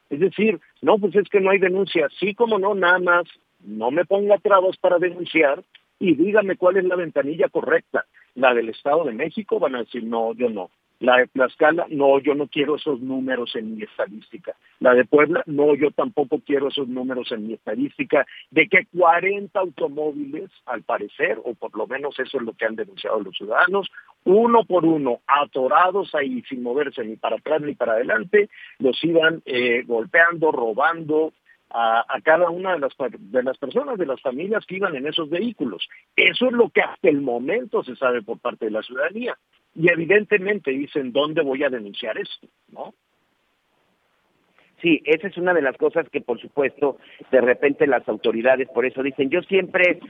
Es 0.08 0.18
decir, 0.18 0.58
no, 0.82 0.98
pues 0.98 1.14
es 1.14 1.28
que 1.28 1.40
no 1.40 1.50
hay 1.50 1.58
denuncia, 1.58 2.08
sí 2.18 2.34
como 2.34 2.58
no, 2.58 2.74
nada 2.74 2.98
más 2.98 3.24
no 3.64 3.90
me 3.90 4.04
ponga 4.04 4.38
trabas 4.38 4.76
para 4.78 4.98
denunciar 4.98 5.62
y 5.98 6.14
dígame 6.14 6.56
cuál 6.56 6.78
es 6.78 6.84
la 6.84 6.96
ventanilla 6.96 7.48
correcta. 7.48 8.06
La 8.34 8.54
del 8.54 8.70
Estado 8.70 9.04
de 9.04 9.12
México 9.12 9.58
van 9.58 9.74
a 9.74 9.80
decir, 9.80 10.04
no, 10.04 10.32
yo 10.34 10.48
no. 10.48 10.70
La 11.00 11.16
de 11.16 11.28
Tlaxcala, 11.28 11.86
no, 11.88 12.20
yo 12.20 12.34
no 12.34 12.46
quiero 12.46 12.76
esos 12.76 13.00
números 13.00 13.56
en 13.56 13.74
mi 13.74 13.84
estadística. 13.84 14.54
La 14.80 14.94
de 14.94 15.06
Puebla, 15.06 15.42
no, 15.46 15.74
yo 15.74 15.90
tampoco 15.92 16.40
quiero 16.44 16.68
esos 16.68 16.88
números 16.88 17.32
en 17.32 17.46
mi 17.46 17.54
estadística. 17.54 18.26
De 18.50 18.68
que 18.68 18.84
40 18.98 19.58
automóviles, 19.58 20.50
al 20.66 20.82
parecer, 20.82 21.38
o 21.42 21.54
por 21.54 21.74
lo 21.76 21.86
menos 21.86 22.18
eso 22.18 22.36
es 22.36 22.42
lo 22.42 22.52
que 22.52 22.66
han 22.66 22.76
denunciado 22.76 23.18
los 23.20 23.34
ciudadanos, 23.34 23.90
uno 24.24 24.64
por 24.64 24.84
uno, 24.84 25.20
atorados 25.26 26.14
ahí 26.14 26.42
sin 26.42 26.62
moverse 26.62 27.02
ni 27.02 27.16
para 27.16 27.36
atrás 27.36 27.62
ni 27.62 27.74
para 27.74 27.92
adelante, 27.92 28.50
los 28.78 29.02
iban 29.02 29.42
eh, 29.46 29.82
golpeando, 29.86 30.52
robando, 30.52 31.32
a, 31.70 32.04
cada 32.22 32.50
una 32.50 32.72
de 32.72 32.80
las, 32.80 32.92
de 33.18 33.42
las 33.42 33.58
personas, 33.58 33.98
de 33.98 34.06
las 34.06 34.20
familias 34.20 34.64
que 34.66 34.76
iban 34.76 34.96
en 34.96 35.06
esos 35.06 35.30
vehículos. 35.30 35.88
Eso 36.16 36.46
es 36.46 36.52
lo 36.52 36.68
que 36.70 36.82
hasta 36.82 37.08
el 37.08 37.20
momento 37.20 37.82
se 37.84 37.96
sabe 37.96 38.22
por 38.22 38.38
parte 38.38 38.66
de 38.66 38.72
la 38.72 38.82
ciudadanía. 38.82 39.36
Y 39.74 39.90
evidentemente 39.90 40.72
dicen, 40.72 41.12
¿dónde 41.12 41.42
voy 41.42 41.62
a 41.62 41.70
denunciar 41.70 42.18
esto? 42.18 42.48
¿No? 42.68 42.92
Sí, 44.82 45.00
esa 45.04 45.28
es 45.28 45.36
una 45.36 45.52
de 45.52 45.62
las 45.62 45.76
cosas 45.76 46.08
que, 46.08 46.22
por 46.22 46.40
supuesto, 46.40 46.98
de 47.30 47.40
repente 47.40 47.86
las 47.86 48.08
autoridades, 48.08 48.68
por 48.68 48.86
eso 48.86 49.02
dicen, 49.02 49.28
yo 49.28 49.42
siempre 49.42 50.00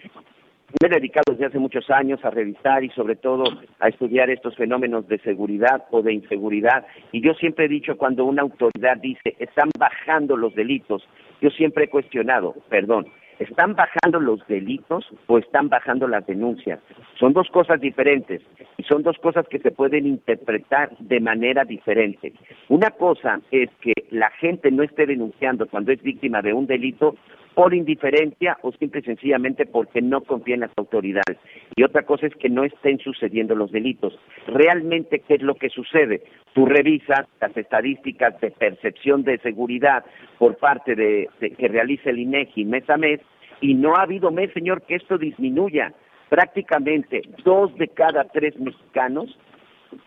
me 0.80 0.86
he 0.86 1.00
dedicado 1.00 1.32
desde 1.32 1.46
hace 1.46 1.58
muchos 1.58 1.90
años 1.90 2.24
a 2.24 2.30
revisar 2.30 2.84
y 2.84 2.90
sobre 2.90 3.16
todo 3.16 3.42
a 3.80 3.88
estudiar 3.88 4.30
estos 4.30 4.54
fenómenos 4.54 5.08
de 5.08 5.18
seguridad 5.18 5.84
o 5.90 6.02
de 6.02 6.12
inseguridad. 6.12 6.86
Y 7.10 7.20
yo 7.20 7.34
siempre 7.34 7.64
he 7.64 7.68
dicho 7.68 7.96
cuando 7.96 8.24
una 8.24 8.42
autoridad 8.42 8.96
dice, 8.98 9.34
están 9.40 9.70
bajando 9.76 10.36
los 10.36 10.54
delitos, 10.54 11.06
yo 11.40 11.50
siempre 11.50 11.84
he 11.84 11.88
cuestionado, 11.88 12.54
perdón, 12.68 13.06
¿están 13.38 13.74
bajando 13.74 14.20
los 14.20 14.46
delitos 14.46 15.06
o 15.26 15.38
están 15.38 15.68
bajando 15.68 16.06
las 16.06 16.26
denuncias? 16.26 16.80
Son 17.18 17.32
dos 17.32 17.48
cosas 17.50 17.80
diferentes 17.80 18.42
y 18.76 18.82
son 18.84 19.02
dos 19.02 19.16
cosas 19.18 19.46
que 19.48 19.58
se 19.58 19.70
pueden 19.70 20.06
interpretar 20.06 20.96
de 20.98 21.20
manera 21.20 21.64
diferente. 21.64 22.32
Una 22.68 22.90
cosa 22.90 23.40
es 23.50 23.70
que 23.80 23.92
la 24.10 24.30
gente 24.30 24.70
no 24.70 24.82
esté 24.82 25.06
denunciando 25.06 25.66
cuando 25.66 25.92
es 25.92 26.02
víctima 26.02 26.42
de 26.42 26.52
un 26.52 26.66
delito 26.66 27.16
por 27.54 27.74
indiferencia 27.74 28.58
o 28.62 28.72
simple 28.72 29.00
y 29.00 29.04
sencillamente 29.04 29.66
porque 29.66 30.00
no 30.00 30.22
confía 30.22 30.54
en 30.54 30.60
las 30.60 30.70
autoridades. 30.76 31.36
Y 31.76 31.82
otra 31.82 32.02
cosa 32.02 32.26
es 32.26 32.34
que 32.34 32.48
no 32.48 32.64
estén 32.64 32.98
sucediendo 32.98 33.54
los 33.54 33.70
delitos. 33.70 34.18
Realmente, 34.46 35.20
¿qué 35.20 35.34
es 35.34 35.42
lo 35.42 35.54
que 35.54 35.68
sucede? 35.68 36.22
Tú 36.52 36.66
revisas 36.66 37.26
las 37.40 37.56
estadísticas 37.56 38.40
de 38.40 38.50
percepción 38.50 39.22
de 39.22 39.38
seguridad 39.38 40.04
por 40.38 40.56
parte 40.56 40.94
de, 40.94 41.28
que 41.38 41.68
realiza 41.68 42.10
el 42.10 42.18
INEGI 42.18 42.64
mes 42.64 42.88
a 42.90 42.96
mes 42.96 43.20
y 43.60 43.74
no 43.74 43.94
ha 43.94 44.02
habido 44.02 44.30
mes, 44.30 44.52
señor, 44.52 44.82
que 44.82 44.96
esto 44.96 45.18
disminuya. 45.18 45.92
Prácticamente 46.28 47.22
dos 47.44 47.74
de 47.76 47.88
cada 47.88 48.24
tres 48.24 48.58
mexicanos 48.58 49.36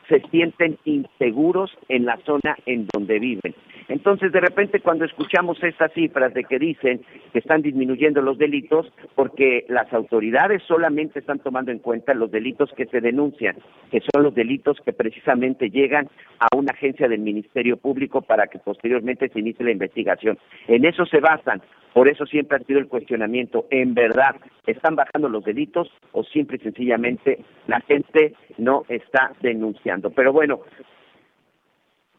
se 0.08 0.22
sienten 0.32 0.78
inseguros 0.86 1.72
en 1.90 2.06
la 2.06 2.18
zona 2.26 2.58
en 2.66 2.88
donde 2.94 3.20
viven. 3.20 3.54
Entonces, 3.88 4.32
de 4.32 4.40
repente, 4.40 4.80
cuando 4.80 5.06
escuchamos 5.06 5.62
estas 5.64 5.92
cifras 5.94 6.34
de 6.34 6.44
que 6.44 6.60
dicen 6.60 7.02
que 7.32 7.40
están 7.40 7.62
disminuyendo 7.62 8.22
los 8.22 8.38
delitos, 8.38 8.92
porque 9.16 9.66
las 9.70 9.92
autoridades 9.94 10.64
solamente 10.64 11.20
están 11.20 11.40
tomando 11.40 11.72
en 11.72 11.80
cuenta 11.80 12.14
los 12.14 12.32
delitos 12.32 12.72
que 12.76 12.86
se 12.86 13.02
denuncian, 13.02 13.56
que 13.92 14.02
son 14.12 14.24
los 14.24 14.34
delitos 14.34 14.78
que 14.86 14.94
precisamente 14.94 15.70
llegan 15.70 16.08
a 16.40 16.56
una 16.56 16.72
agencia 16.72 17.08
del 17.08 17.22
Ministerio 17.22 17.78
Público 17.78 18.22
para 18.22 18.48
que 18.48 18.60
posteriormente 18.60 19.30
se 19.30 19.40
inicie 19.40 19.66
la 19.66 19.72
investigación. 19.72 20.38
En 20.68 20.86
eso 20.86 21.06
se 21.06 21.20
basan. 21.20 21.62
Por 21.94 22.08
eso 22.08 22.26
siempre 22.26 22.58
ha 22.58 22.66
sido 22.66 22.80
el 22.80 22.88
cuestionamiento, 22.88 23.68
¿en 23.70 23.94
verdad 23.94 24.36
están 24.66 24.96
bajando 24.96 25.30
los 25.30 25.44
delitos 25.44 25.92
o 26.12 26.24
simple 26.24 26.58
y 26.58 26.64
sencillamente 26.64 27.46
la 27.68 27.82
gente 27.82 28.34
no 28.58 28.84
está 28.90 29.34
denunciando? 29.42 30.10
Pero 30.10 30.34
bueno, 30.34 30.62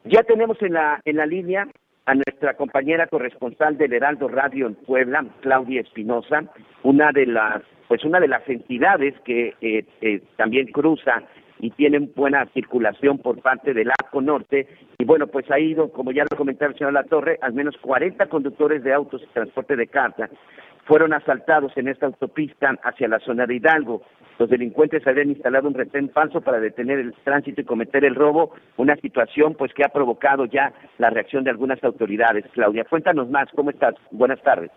ya 0.05 0.23
tenemos 0.23 0.61
en 0.63 0.75
la, 0.75 1.01
en 1.05 1.17
la 1.17 1.27
línea 1.27 1.67
a 2.07 2.15
nuestra 2.15 2.55
compañera 2.55 3.07
corresponsal 3.07 3.79
del 3.79 3.95
Heraldo 3.95 4.29
Radio 4.29 4.67
en 4.67 4.75
Puebla, 4.75 5.25
Claudia 5.41 5.81
Espinosa, 5.81 6.45
una 6.83 7.13
de 7.13 7.27
las, 7.27 7.63
pues 7.89 8.05
una 8.05 8.21
de 8.21 8.29
las 8.29 8.47
entidades 8.49 9.15
que 9.25 9.55
eh, 9.61 9.87
eh, 10.01 10.23
también 10.37 10.67
cruza 10.67 11.23
y 11.61 11.71
tienen 11.71 12.13
buena 12.15 12.45
circulación 12.53 13.19
por 13.19 13.41
parte 13.41 13.73
del 13.73 13.91
Arco 13.91 14.21
Norte. 14.21 14.69
Y 14.99 15.05
bueno, 15.05 15.29
pues 15.29 15.51
ha 15.51 15.59
ido, 15.59 15.91
como 15.91 16.13
ya 16.13 16.25
lo 16.31 16.37
comentaba 16.37 16.73
el 16.73 16.79
señor 16.79 16.93
La 16.93 17.05
Torre, 17.05 17.39
al 17.41 17.55
menos 17.55 17.77
40 17.79 18.27
conductores 18.27 18.83
de 18.83 18.93
autos 18.93 19.23
y 19.23 19.33
transporte 19.33 19.77
de 19.77 19.87
carga 19.87 20.29
fueron 20.87 21.13
asaltados 21.13 21.73
en 21.77 21.89
esta 21.89 22.07
autopista 22.07 22.77
hacia 22.83 23.09
la 23.09 23.19
zona 23.21 23.47
de 23.47 23.57
Hidalgo. 23.57 24.03
Los 24.39 24.51
delincuentes 24.51 25.07
habían 25.07 25.31
instalado 25.31 25.69
un 25.69 25.75
retén 25.75 26.11
falso 26.11 26.41
para 26.41 26.61
detener 26.61 26.99
el 26.99 27.15
tránsito 27.25 27.61
y 27.61 27.65
cometer 27.65 28.05
el 28.05 28.15
robo, 28.15 28.53
una 28.77 28.97
situación 28.97 29.55
pues 29.55 29.73
que 29.73 29.85
ha 29.85 29.89
provocado 29.89 30.47
ya 30.47 30.73
la 30.99 31.11
reacción 31.11 31.45
de 31.45 31.51
algunas 31.51 31.83
autoridades. 31.85 32.45
Claudia, 32.53 32.85
cuéntanos 32.85 33.31
más, 33.31 33.49
¿cómo 33.55 33.71
estás? 33.71 33.95
Buenas 34.11 34.43
tardes. 34.43 34.71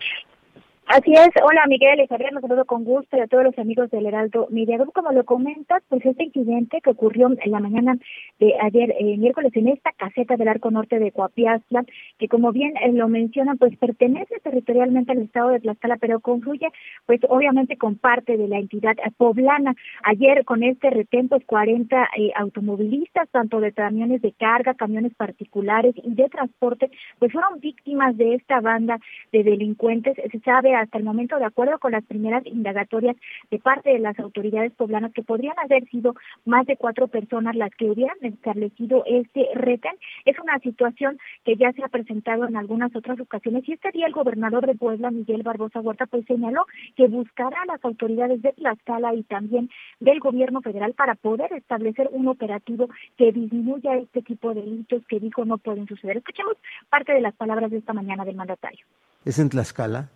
Así 0.89 1.11
es, 1.11 1.31
hola 1.43 1.65
Miguel 1.67 2.07
Javier, 2.07 2.31
nos 2.31 2.41
saludo 2.43 2.63
con 2.63 2.85
gusto 2.85 3.17
y 3.17 3.19
a 3.19 3.27
todos 3.27 3.43
los 3.43 3.59
amigos 3.59 3.91
del 3.91 4.05
Heraldo 4.05 4.47
Media 4.49 4.77
Como 4.93 5.11
lo 5.11 5.25
comentas, 5.25 5.83
pues 5.89 6.05
este 6.05 6.23
incidente 6.23 6.79
que 6.79 6.91
ocurrió 6.91 7.27
en 7.27 7.51
la 7.51 7.59
mañana 7.59 7.97
de 8.39 8.53
ayer, 8.61 8.95
eh, 8.97 9.17
miércoles, 9.17 9.51
en 9.55 9.67
esta 9.67 9.91
caseta 9.91 10.37
del 10.37 10.47
Arco 10.47 10.71
Norte 10.71 10.97
de 10.97 11.11
Coapiazla, 11.11 11.83
que 12.17 12.29
como 12.29 12.53
bien 12.53 12.77
eh, 12.77 12.93
lo 12.93 13.09
mencionan, 13.09 13.57
pues 13.57 13.75
pertenece 13.75 14.39
territorialmente 14.41 15.11
al 15.11 15.23
estado 15.23 15.49
de 15.49 15.59
Tlaxcala, 15.59 15.97
pero 15.97 16.21
confluye, 16.21 16.69
pues 17.05 17.19
obviamente 17.27 17.75
con 17.75 17.97
parte 17.97 18.37
de 18.37 18.47
la 18.47 18.57
entidad 18.57 18.95
poblana. 19.17 19.75
Ayer 20.03 20.45
con 20.45 20.63
este 20.63 20.89
retén, 20.89 21.27
pues 21.27 21.43
40 21.45 22.09
eh, 22.17 22.31
automovilistas, 22.37 23.27
tanto 23.31 23.59
de 23.59 23.73
camiones 23.73 24.21
de 24.21 24.31
carga, 24.31 24.73
camiones 24.73 25.13
particulares 25.15 25.95
y 26.01 26.15
de 26.15 26.29
transporte, 26.29 26.89
pues 27.19 27.33
fueron 27.33 27.59
víctimas 27.59 28.15
de 28.15 28.35
esta 28.35 28.61
banda 28.61 28.99
de 29.33 29.43
delincuentes. 29.43 30.15
Se 30.31 30.39
sabe 30.39 30.76
hasta 30.81 30.97
el 30.97 31.03
momento, 31.03 31.37
de 31.37 31.45
acuerdo 31.45 31.79
con 31.79 31.91
las 31.91 32.05
primeras 32.05 32.45
indagatorias 32.45 33.15
de 33.51 33.59
parte 33.59 33.91
de 33.91 33.99
las 33.99 34.17
autoridades 34.19 34.71
poblanas, 34.73 35.13
que 35.13 35.23
podrían 35.23 35.57
haber 35.59 35.87
sido 35.89 36.15
más 36.45 36.65
de 36.65 36.77
cuatro 36.77 37.07
personas 37.07 37.55
las 37.55 37.71
que 37.75 37.89
hubieran 37.89 38.17
establecido 38.21 39.03
este 39.05 39.47
retén. 39.53 39.95
Es 40.25 40.37
una 40.39 40.59
situación 40.59 41.17
que 41.43 41.55
ya 41.55 41.71
se 41.73 41.83
ha 41.83 41.87
presentado 41.87 42.47
en 42.47 42.55
algunas 42.55 42.95
otras 42.95 43.19
ocasiones 43.19 43.67
y 43.67 43.73
este 43.73 43.91
día 43.91 44.07
el 44.07 44.13
gobernador 44.13 44.65
de 44.65 44.75
Puebla, 44.75 45.11
Miguel 45.11 45.43
Barbosa 45.43 45.79
Huerta, 45.79 46.05
pues 46.05 46.25
señaló 46.25 46.65
que 46.95 47.07
buscará 47.07 47.61
a 47.61 47.65
las 47.65 47.83
autoridades 47.83 48.41
de 48.41 48.53
Tlaxcala 48.53 49.13
y 49.13 49.23
también 49.23 49.69
del 49.99 50.19
gobierno 50.19 50.61
federal 50.61 50.93
para 50.93 51.15
poder 51.15 51.51
establecer 51.53 52.09
un 52.11 52.27
operativo 52.27 52.89
que 53.17 53.31
disminuya 53.31 53.95
este 53.95 54.21
tipo 54.21 54.53
de 54.53 54.61
delitos 54.61 55.03
que 55.07 55.19
dijo 55.19 55.45
no 55.45 55.57
pueden 55.57 55.87
suceder. 55.87 56.17
Escuchemos 56.17 56.57
parte 56.89 57.13
de 57.13 57.21
las 57.21 57.35
palabras 57.35 57.71
de 57.71 57.77
esta 57.77 57.93
mañana 57.93 58.25
del 58.25 58.35
mandatario. 58.35 58.85
Es 59.25 59.39
en 59.39 59.49
Tlaxcala, 59.49 60.09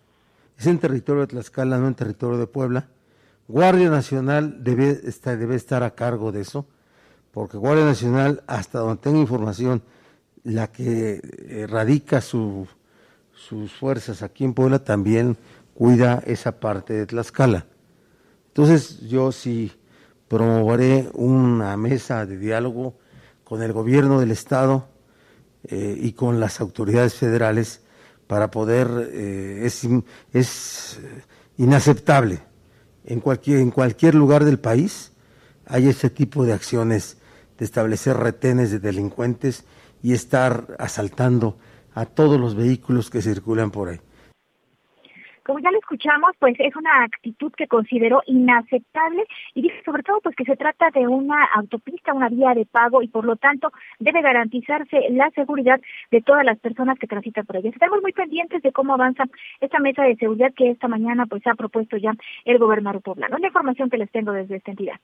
es 0.57 0.67
en 0.67 0.79
territorio 0.79 1.21
de 1.21 1.27
Tlaxcala, 1.27 1.77
no 1.77 1.87
en 1.87 1.95
territorio 1.95 2.37
de 2.37 2.47
Puebla. 2.47 2.87
Guardia 3.47 3.89
Nacional 3.89 4.63
debe 4.63 5.01
estar, 5.03 5.83
a 5.83 5.95
cargo 5.95 6.31
de 6.31 6.41
eso, 6.41 6.65
porque 7.31 7.57
Guardia 7.57 7.85
Nacional, 7.85 8.43
hasta 8.47 8.79
donde 8.79 9.01
tengo 9.01 9.19
información, 9.19 9.81
la 10.43 10.71
que 10.71 11.21
eh, 11.23 11.67
radica 11.67 12.21
sus 12.21 12.67
fuerzas 13.79 14.21
aquí 14.21 14.43
en 14.43 14.53
Puebla 14.53 14.79
también 14.79 15.37
cuida 15.73 16.23
esa 16.25 16.59
parte 16.59 16.93
de 16.93 17.05
Tlaxcala. 17.05 17.65
Entonces 18.47 19.01
yo 19.01 19.31
sí 19.31 19.71
promoveré 20.27 21.09
una 21.13 21.75
mesa 21.77 22.25
de 22.25 22.37
diálogo 22.37 22.95
con 23.43 23.61
el 23.61 23.73
gobierno 23.73 24.19
del 24.19 24.31
Estado 24.31 24.87
eh, 25.65 25.97
y 25.99 26.13
con 26.13 26.39
las 26.39 26.61
autoridades 26.61 27.15
federales 27.15 27.81
para 28.31 28.49
poder, 28.49 29.09
eh, 29.11 29.63
es, 29.65 29.85
es 30.31 30.99
inaceptable 31.57 32.39
en 33.03 33.19
cualquier, 33.19 33.59
en 33.59 33.71
cualquier 33.71 34.15
lugar 34.15 34.45
del 34.45 34.57
país 34.57 35.11
hay 35.65 35.89
ese 35.89 36.09
tipo 36.09 36.45
de 36.45 36.53
acciones 36.53 37.17
de 37.57 37.65
establecer 37.65 38.15
retenes 38.15 38.71
de 38.71 38.79
delincuentes 38.79 39.65
y 40.01 40.13
estar 40.13 40.77
asaltando 40.79 41.57
a 41.93 42.05
todos 42.05 42.39
los 42.39 42.55
vehículos 42.55 43.09
que 43.09 43.21
circulan 43.21 43.69
por 43.69 43.89
ahí. 43.89 43.99
Como 45.43 45.59
ya 45.59 45.71
lo 45.71 45.79
escuchamos, 45.79 46.31
pues 46.39 46.55
es 46.59 46.75
una 46.75 47.03
actitud 47.03 47.51
que 47.53 47.67
consideró 47.67 48.21
inaceptable 48.27 49.23
y 49.55 49.63
dice 49.63 49.81
sobre 49.83 50.03
todo 50.03 50.19
pues 50.21 50.35
que 50.35 50.45
se 50.45 50.55
trata 50.55 50.89
de 50.91 51.07
una 51.07 51.45
autopista, 51.55 52.13
una 52.13 52.29
vía 52.29 52.53
de 52.53 52.65
pago 52.65 53.01
y 53.01 53.07
por 53.07 53.25
lo 53.25 53.35
tanto 53.35 53.71
debe 53.99 54.21
garantizarse 54.21 55.09
la 55.09 55.29
seguridad 55.31 55.81
de 56.11 56.21
todas 56.21 56.45
las 56.45 56.59
personas 56.59 56.99
que 56.99 57.07
transitan 57.07 57.45
por 57.45 57.57
ella. 57.57 57.69
Estamos 57.69 58.01
muy 58.01 58.13
pendientes 58.13 58.61
de 58.61 58.71
cómo 58.71 58.93
avanza 58.93 59.23
esta 59.59 59.79
mesa 59.79 60.03
de 60.03 60.15
seguridad 60.15 60.53
que 60.55 60.69
esta 60.69 60.87
mañana 60.87 61.25
pues 61.25 61.45
ha 61.47 61.55
propuesto 61.55 61.97
ya 61.97 62.13
el 62.45 62.57
gobernador 62.59 63.01
poblano. 63.01 63.37
La 63.37 63.47
información 63.47 63.89
que 63.89 63.97
les 63.97 64.11
tengo 64.11 64.31
desde 64.31 64.57
esta 64.57 64.71
entidad. 64.71 64.99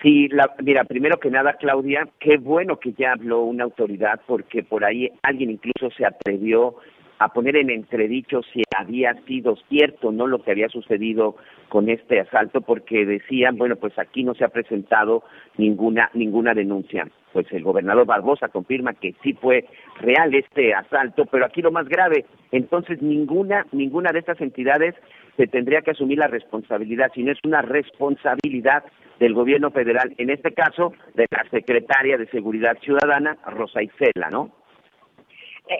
Sí, 0.00 0.28
la, 0.28 0.54
mira, 0.62 0.84
primero 0.84 1.18
que 1.18 1.30
nada, 1.30 1.54
Claudia, 1.54 2.08
qué 2.18 2.38
bueno 2.38 2.78
que 2.78 2.92
ya 2.92 3.12
habló 3.12 3.42
una 3.42 3.64
autoridad 3.64 4.20
porque 4.26 4.62
por 4.62 4.84
ahí 4.84 5.10
alguien 5.22 5.50
incluso 5.50 5.94
se 5.96 6.06
atrevió 6.06 6.76
a 7.24 7.28
poner 7.28 7.56
en 7.56 7.70
entredicho 7.70 8.42
si 8.52 8.62
había 8.76 9.14
sido 9.26 9.56
cierto 9.68 10.12
no 10.12 10.26
lo 10.26 10.42
que 10.42 10.50
había 10.50 10.68
sucedido 10.68 11.36
con 11.68 11.88
este 11.88 12.20
asalto 12.20 12.60
porque 12.60 13.06
decían 13.06 13.56
bueno 13.56 13.76
pues 13.76 13.98
aquí 13.98 14.24
no 14.24 14.34
se 14.34 14.44
ha 14.44 14.48
presentado 14.48 15.22
ninguna 15.56 16.10
ninguna 16.14 16.54
denuncia. 16.54 17.08
Pues 17.32 17.46
el 17.52 17.62
gobernador 17.62 18.04
Barbosa 18.04 18.48
confirma 18.48 18.92
que 18.92 19.14
sí 19.22 19.32
fue 19.32 19.66
real 20.00 20.34
este 20.34 20.74
asalto 20.74 21.26
pero 21.26 21.46
aquí 21.46 21.62
lo 21.62 21.70
más 21.70 21.88
grave 21.88 22.26
entonces 22.50 23.00
ninguna 23.00 23.66
ninguna 23.72 24.12
de 24.12 24.18
estas 24.18 24.40
entidades 24.40 24.94
se 25.36 25.46
tendría 25.46 25.82
que 25.82 25.92
asumir 25.92 26.18
la 26.18 26.28
responsabilidad 26.28 27.10
sino 27.14 27.32
es 27.32 27.38
una 27.44 27.62
responsabilidad 27.62 28.84
del 29.18 29.34
gobierno 29.34 29.70
federal 29.70 30.14
en 30.18 30.30
este 30.30 30.52
caso 30.52 30.92
de 31.14 31.26
la 31.30 31.44
secretaria 31.50 32.18
de 32.18 32.26
seguridad 32.26 32.76
ciudadana 32.80 33.38
Rosa 33.46 33.82
Isela 33.82 34.30
no 34.30 34.61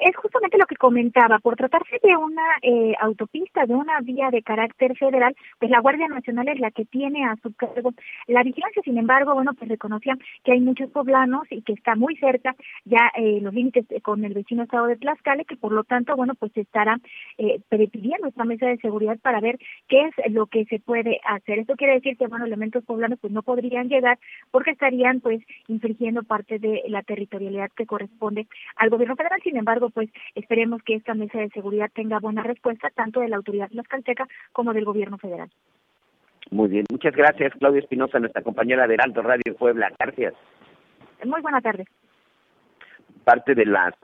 es 0.01 0.17
justamente 0.17 0.59
lo 0.59 0.67
que 0.67 0.77
comentaba, 0.77 1.39
por 1.39 1.57
tratarse 1.57 1.99
de 2.03 2.17
una 2.17 2.43
eh, 2.63 2.95
autopista, 3.01 3.67
de 3.67 3.75
una 3.75 4.01
vía 4.01 4.31
de 4.31 4.43
carácter 4.43 4.97
federal, 4.97 5.35
pues 5.59 5.71
la 5.71 5.81
Guardia 5.81 6.09
Nacional 6.09 6.49
es 6.49 6.61
la 6.61 6.71
que 6.71 6.85
tiene 6.85 7.25
a 7.25 7.37
su 7.43 7.53
cargo 7.55 7.93
la 8.27 8.43
vigilancia, 8.43 8.83
sin 8.83 8.99
embargo, 8.99 9.35
bueno, 9.35 9.53
pues 9.55 9.69
reconocían 9.69 10.19
que 10.45 10.53
hay 10.53 10.61
muchos 10.61 10.91
poblanos 10.91 11.43
y 11.51 11.63
que 11.63 11.73
está 11.73 11.95
muy 11.95 12.17
cerca 12.17 12.55
ya 12.85 13.11
eh, 13.17 13.41
los 13.41 13.55
límites 13.55 13.87
con 14.03 14.25
el 14.25 14.35
vecino 14.35 14.63
estado 14.63 14.87
de 14.87 14.97
Tlaxcala, 14.97 15.45
que 15.45 15.57
por 15.57 15.73
lo 15.73 15.85
tanto, 15.85 16.17
bueno, 16.17 16.35
pues 16.35 16.57
estará 16.57 16.99
eh, 17.39 17.61
pidiendo 17.69 18.29
esta 18.29 18.45
mesa 18.45 18.67
de 18.67 18.79
seguridad 18.79 19.19
para 19.21 19.41
ver 19.41 19.59
qué 19.89 20.07
es 20.07 20.33
lo 20.33 20.47
que 20.47 20.65
se 20.67 20.79
puede 20.79 21.21
hacer. 21.25 21.59
Esto 21.61 21.77
quiere 21.77 21.95
decir 21.95 22.17
que, 22.17 22.27
bueno, 22.27 22.47
elementos 22.47 22.85
poblanos 22.85 23.19
pues 23.21 23.33
no 23.33 23.43
podrían 23.43 23.89
llegar 23.89 24.19
porque 24.51 24.71
estarían 24.71 25.21
pues 25.21 25.43
infringiendo 25.69 26.23
parte 26.23 26.59
de 26.59 26.83
la 26.89 27.03
territorialidad 27.03 27.71
que 27.77 27.87
corresponde 27.87 28.47
al 28.77 28.91
gobierno 28.91 29.17
federal, 29.17 29.41
sin 29.43 29.57
embargo, 29.57 29.82
pues 29.91 30.11
esperemos 30.35 30.83
que 30.83 30.95
esta 30.95 31.15
mesa 31.15 31.39
de 31.39 31.49
seguridad 31.51 31.91
tenga 31.95 32.19
buena 32.19 32.43
respuesta 32.43 32.91
tanto 32.91 33.21
de 33.21 33.29
la 33.29 33.37
autoridad 33.37 33.69
tlaxcalteca 33.69 34.27
como 34.53 34.73
del 34.73 34.85
gobierno 34.85 35.19
federal. 35.19 35.51
Muy 36.51 36.69
bien, 36.69 36.85
muchas 36.91 37.15
gracias 37.15 37.53
Claudia 37.59 37.81
Espinosa, 37.81 38.19
nuestra 38.19 38.43
compañera 38.43 38.87
de 38.87 38.97
Alto 38.99 39.23
Radio 39.23 39.55
Puebla. 39.59 39.91
Gracias. 39.99 40.35
Muy 41.25 41.41
buena 41.41 41.61
tarde. 41.61 41.85
Parte 43.25 43.55
de 43.55 43.67
las 43.67 43.95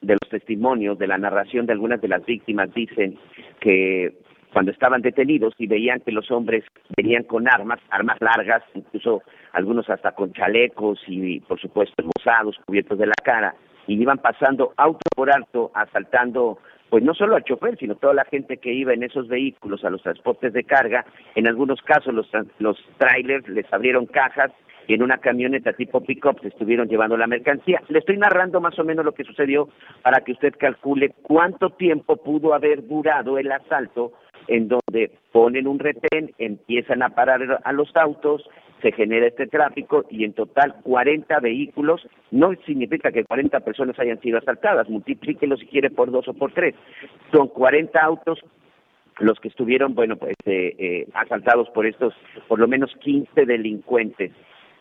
de 0.00 0.14
los 0.14 0.30
testimonios, 0.30 0.98
de 0.98 1.06
la 1.06 1.18
narración 1.18 1.66
de 1.66 1.72
algunas 1.72 2.00
de 2.00 2.08
las 2.08 2.24
víctimas 2.24 2.72
dicen 2.72 3.18
que 3.60 4.14
cuando 4.52 4.72
estaban 4.72 5.02
detenidos 5.02 5.54
y 5.58 5.66
veían 5.66 6.00
que 6.00 6.12
los 6.12 6.30
hombres 6.30 6.64
venían 6.96 7.24
con 7.24 7.48
armas, 7.48 7.80
armas 7.90 8.18
largas, 8.20 8.62
incluso 8.74 9.22
algunos 9.52 9.88
hasta 9.90 10.12
con 10.12 10.32
chalecos 10.32 11.00
y 11.06 11.40
por 11.40 11.60
supuesto 11.60 11.94
esbozados, 11.98 12.58
cubiertos 12.66 12.98
de 12.98 13.06
la 13.06 13.14
cara, 13.22 13.54
y 13.90 14.00
iban 14.00 14.18
pasando 14.18 14.72
auto 14.76 15.00
por 15.16 15.34
alto, 15.34 15.72
asaltando 15.74 16.58
pues 16.90 17.02
no 17.02 17.12
solo 17.12 17.34
al 17.34 17.42
chofer, 17.42 17.76
sino 17.76 17.96
toda 17.96 18.14
la 18.14 18.24
gente 18.24 18.58
que 18.58 18.72
iba 18.72 18.92
en 18.92 19.02
esos 19.02 19.26
vehículos 19.26 19.84
a 19.84 19.90
los 19.90 20.00
transportes 20.02 20.52
de 20.52 20.62
carga. 20.62 21.04
En 21.34 21.48
algunos 21.48 21.80
casos 21.82 22.14
los, 22.14 22.28
los 22.60 22.76
trailers 22.98 23.48
les 23.48 23.66
abrieron 23.72 24.06
cajas 24.06 24.52
y 24.86 24.94
en 24.94 25.02
una 25.02 25.18
camioneta 25.18 25.72
tipo 25.72 26.00
pick-up 26.02 26.40
se 26.40 26.48
estuvieron 26.48 26.88
llevando 26.88 27.16
la 27.16 27.26
mercancía. 27.26 27.82
Le 27.88 27.98
estoy 27.98 28.16
narrando 28.16 28.60
más 28.60 28.78
o 28.78 28.84
menos 28.84 29.04
lo 29.04 29.12
que 29.12 29.24
sucedió 29.24 29.68
para 30.02 30.20
que 30.20 30.32
usted 30.32 30.54
calcule 30.56 31.12
cuánto 31.22 31.70
tiempo 31.70 32.16
pudo 32.16 32.54
haber 32.54 32.86
durado 32.86 33.38
el 33.38 33.50
asalto 33.50 34.12
en 34.46 34.68
donde 34.68 35.10
ponen 35.32 35.66
un 35.66 35.80
retén, 35.80 36.32
empiezan 36.38 37.02
a 37.02 37.10
parar 37.10 37.60
a 37.62 37.72
los 37.72 37.94
autos, 37.96 38.48
se 38.82 38.92
genera 38.92 39.26
este 39.26 39.46
tráfico 39.46 40.04
y 40.10 40.24
en 40.24 40.32
total 40.32 40.76
40 40.82 41.40
vehículos, 41.40 42.06
no 42.30 42.52
significa 42.66 43.12
que 43.12 43.24
40 43.24 43.60
personas 43.60 43.98
hayan 43.98 44.20
sido 44.20 44.38
asaltadas, 44.38 44.88
multiplíquelo 44.88 45.56
si 45.56 45.66
quiere 45.66 45.90
por 45.90 46.10
dos 46.10 46.28
o 46.28 46.34
por 46.34 46.52
tres, 46.52 46.74
son 47.32 47.48
40 47.48 47.98
autos 48.00 48.40
los 49.18 49.38
que 49.38 49.48
estuvieron, 49.48 49.94
bueno, 49.94 50.16
pues 50.16 50.34
eh, 50.46 50.74
eh, 50.78 51.08
asaltados 51.14 51.68
por 51.70 51.86
estos, 51.86 52.14
por 52.48 52.58
lo 52.58 52.66
menos 52.66 52.94
15 53.00 53.44
delincuentes. 53.44 54.32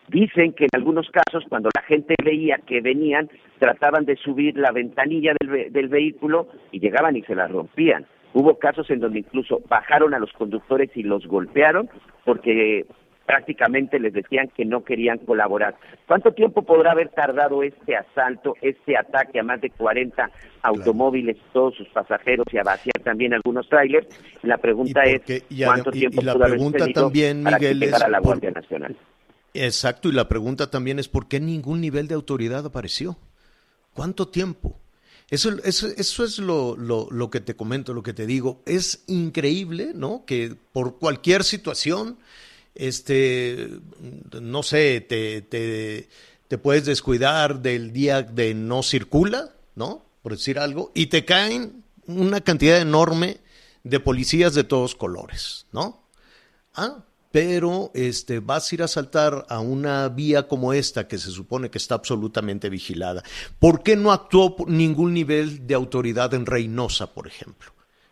Dicen 0.08 0.54
que 0.54 0.64
en 0.64 0.70
algunos 0.74 1.10
casos, 1.12 1.44
cuando 1.50 1.70
la 1.76 1.84
gente 1.84 2.16
veía 2.24 2.58
que 2.66 2.82
venían, 2.82 3.30
trataban 3.60 4.06
de 4.06 4.16
subir 4.16 4.58
la 4.58 4.72
ventanilla 4.72 5.34
del, 5.40 5.72
del 5.72 5.88
vehículo 5.90 6.48
y 6.72 6.80
llegaban 6.80 7.16
y 7.16 7.22
se 7.24 7.36
la 7.36 7.48
rompían. 7.48 8.06
Hubo 8.34 8.58
casos 8.58 8.90
en 8.90 9.00
donde 9.00 9.20
incluso 9.20 9.62
bajaron 9.68 10.14
a 10.14 10.20
los 10.20 10.32
conductores 10.34 10.90
y 10.96 11.04
los 11.04 11.28
golpearon 11.28 11.90
porque 12.26 12.86
prácticamente 13.30 14.00
les 14.00 14.12
decían 14.12 14.50
que 14.58 14.66
no 14.66 14.84
querían 14.84 15.20
colaborar. 15.20 15.76
¿Cuánto 16.08 16.32
tiempo 16.32 16.64
podrá 16.64 16.94
haber 16.94 17.10
tardado 17.10 17.62
este 17.62 17.96
asalto, 17.96 18.56
este 18.60 18.98
ataque 18.98 19.40
a 19.40 19.44
más 19.44 19.62
de 19.62 19.70
40 19.70 20.32
automóviles, 20.64 21.38
todos 21.54 21.76
sus 21.76 21.88
pasajeros 21.90 22.48
y 22.52 22.58
a 22.58 22.64
vaciar 22.64 23.00
también 23.04 23.36
algunos 23.36 23.70
trailers? 23.70 24.08
La 24.42 24.58
pregunta 24.58 25.04
es 25.04 25.22
cuánto 25.64 25.92
tiempo 25.92 26.24
la 26.24 26.34
pregunta 26.34 26.88
también, 26.92 27.44
Miguel, 27.44 27.84
es 27.84 28.10
la 28.10 28.20
Guardia 28.20 28.50
Nacional. 28.50 28.98
Exacto, 29.54 30.10
y 30.10 30.14
la 30.14 30.28
pregunta 30.28 30.72
también 30.72 30.98
es 30.98 31.08
por 31.08 31.28
qué 31.28 31.40
ningún 31.40 31.82
nivel 31.82 32.08
de 32.08 32.16
autoridad 32.16 32.66
apareció. 32.66 33.16
¿Cuánto 33.94 34.30
tiempo? 34.30 34.80
Eso, 35.30 35.52
eso, 35.64 35.88
eso 35.96 36.24
es 36.24 36.40
lo, 36.40 36.76
lo, 36.76 37.08
lo, 37.12 37.30
que 37.30 37.42
te 37.42 37.56
comento, 37.56 37.94
lo 37.94 38.02
que 38.02 38.14
te 38.14 38.26
digo. 38.26 38.64
Es 38.66 39.04
increíble, 39.06 39.92
¿no? 39.94 40.24
Que 40.26 40.56
por 40.74 40.98
cualquier 40.98 41.44
situación, 41.44 42.18
este, 42.80 43.70
no 44.42 44.64
sé, 44.64 45.02
te, 45.02 45.42
te, 45.42 46.58
puedes 46.58 46.86
descuidar 46.86 47.62
del 47.62 47.92
día 47.92 48.24
de 48.24 48.54
no 48.54 48.84
circula, 48.84 49.54
¿no? 49.76 50.06
Por 50.24 50.32
decir 50.32 50.58
algo, 50.58 50.92
y 50.96 51.08
te 51.08 51.26
caen 51.26 51.84
una 52.08 52.42
cantidad 52.42 52.80
enorme 52.80 53.42
de 53.84 54.00
policías 54.00 54.54
de 54.54 54.64
todos 54.64 54.96
colores, 54.96 55.66
¿no? 55.72 56.08
Ah, 56.74 57.04
pero 57.32 57.92
este, 57.94 58.40
vas 58.40 58.72
a 58.72 58.76
ir 58.76 58.84
a 58.84 58.88
saltar 58.88 59.46
a 59.50 59.60
una 59.60 60.08
vía 60.10 60.48
como 60.48 60.74
esta 60.74 61.08
que 61.08 61.18
se 61.18 61.32
supone 61.32 61.70
que 61.70 61.78
está 61.78 61.96
absolutamente 61.96 62.70
vigilada. 62.70 63.24
¿Por 63.60 63.84
qué 63.84 63.96
no 63.96 64.12
actuó 64.12 64.56
ningún 64.68 65.14
nivel 65.14 65.68
de 65.68 65.76
autoridad 65.76 66.34
en 66.34 66.46
Reynosa, 66.46 67.14
por 67.14 67.28
ejemplo? 67.28 67.72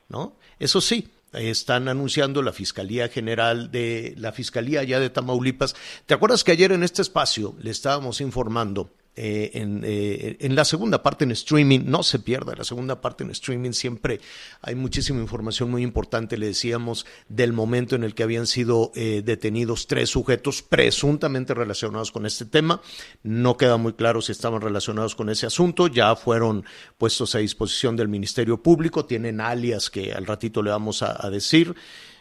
¿No? 0.09 0.37
Eso 0.59 0.81
sí, 0.81 1.09
están 1.33 1.87
anunciando 1.87 2.41
la 2.41 2.53
Fiscalía 2.53 3.09
General 3.09 3.71
de 3.71 4.13
la 4.17 4.31
Fiscalía 4.31 4.83
ya 4.83 4.99
de 4.99 5.09
Tamaulipas. 5.09 5.75
¿Te 6.05 6.13
acuerdas 6.13 6.43
que 6.43 6.51
ayer 6.51 6.71
en 6.71 6.83
este 6.83 7.01
espacio 7.01 7.55
le 7.59 7.71
estábamos 7.71 8.21
informando 8.21 8.89
eh, 9.19 9.49
en, 9.55 9.81
eh, 9.83 10.37
en, 10.41 10.55
la 10.55 10.63
segunda 10.63 11.01
parte 11.01 11.23
en 11.23 11.31
streaming, 11.31 11.79
no 11.85 12.03
se 12.03 12.19
pierda, 12.19 12.53
la 12.55 12.63
segunda 12.63 13.01
parte 13.01 13.23
en 13.23 13.31
streaming 13.31 13.71
siempre 13.71 14.21
hay 14.61 14.75
muchísima 14.75 15.19
información 15.19 15.71
muy 15.71 15.81
importante, 15.81 16.37
le 16.37 16.45
decíamos, 16.45 17.07
del 17.27 17.51
momento 17.51 17.95
en 17.95 18.03
el 18.03 18.13
que 18.13 18.21
habían 18.21 18.45
sido 18.45 18.91
eh, 18.93 19.23
detenidos 19.25 19.87
tres 19.87 20.11
sujetos 20.11 20.61
presuntamente 20.61 21.55
relacionados 21.55 22.11
con 22.11 22.27
este 22.27 22.45
tema, 22.45 22.79
no 23.23 23.57
queda 23.57 23.77
muy 23.77 23.93
claro 23.93 24.21
si 24.21 24.33
estaban 24.33 24.61
relacionados 24.61 25.15
con 25.15 25.31
ese 25.31 25.47
asunto, 25.47 25.87
ya 25.87 26.15
fueron 26.15 26.63
puestos 26.99 27.33
a 27.33 27.39
disposición 27.39 27.95
del 27.95 28.09
Ministerio 28.09 28.61
Público, 28.61 29.05
tienen 29.05 29.41
alias 29.41 29.89
que 29.89 30.13
al 30.13 30.27
ratito 30.27 30.61
le 30.61 30.69
vamos 30.69 31.01
a, 31.01 31.25
a 31.25 31.31
decir. 31.31 31.73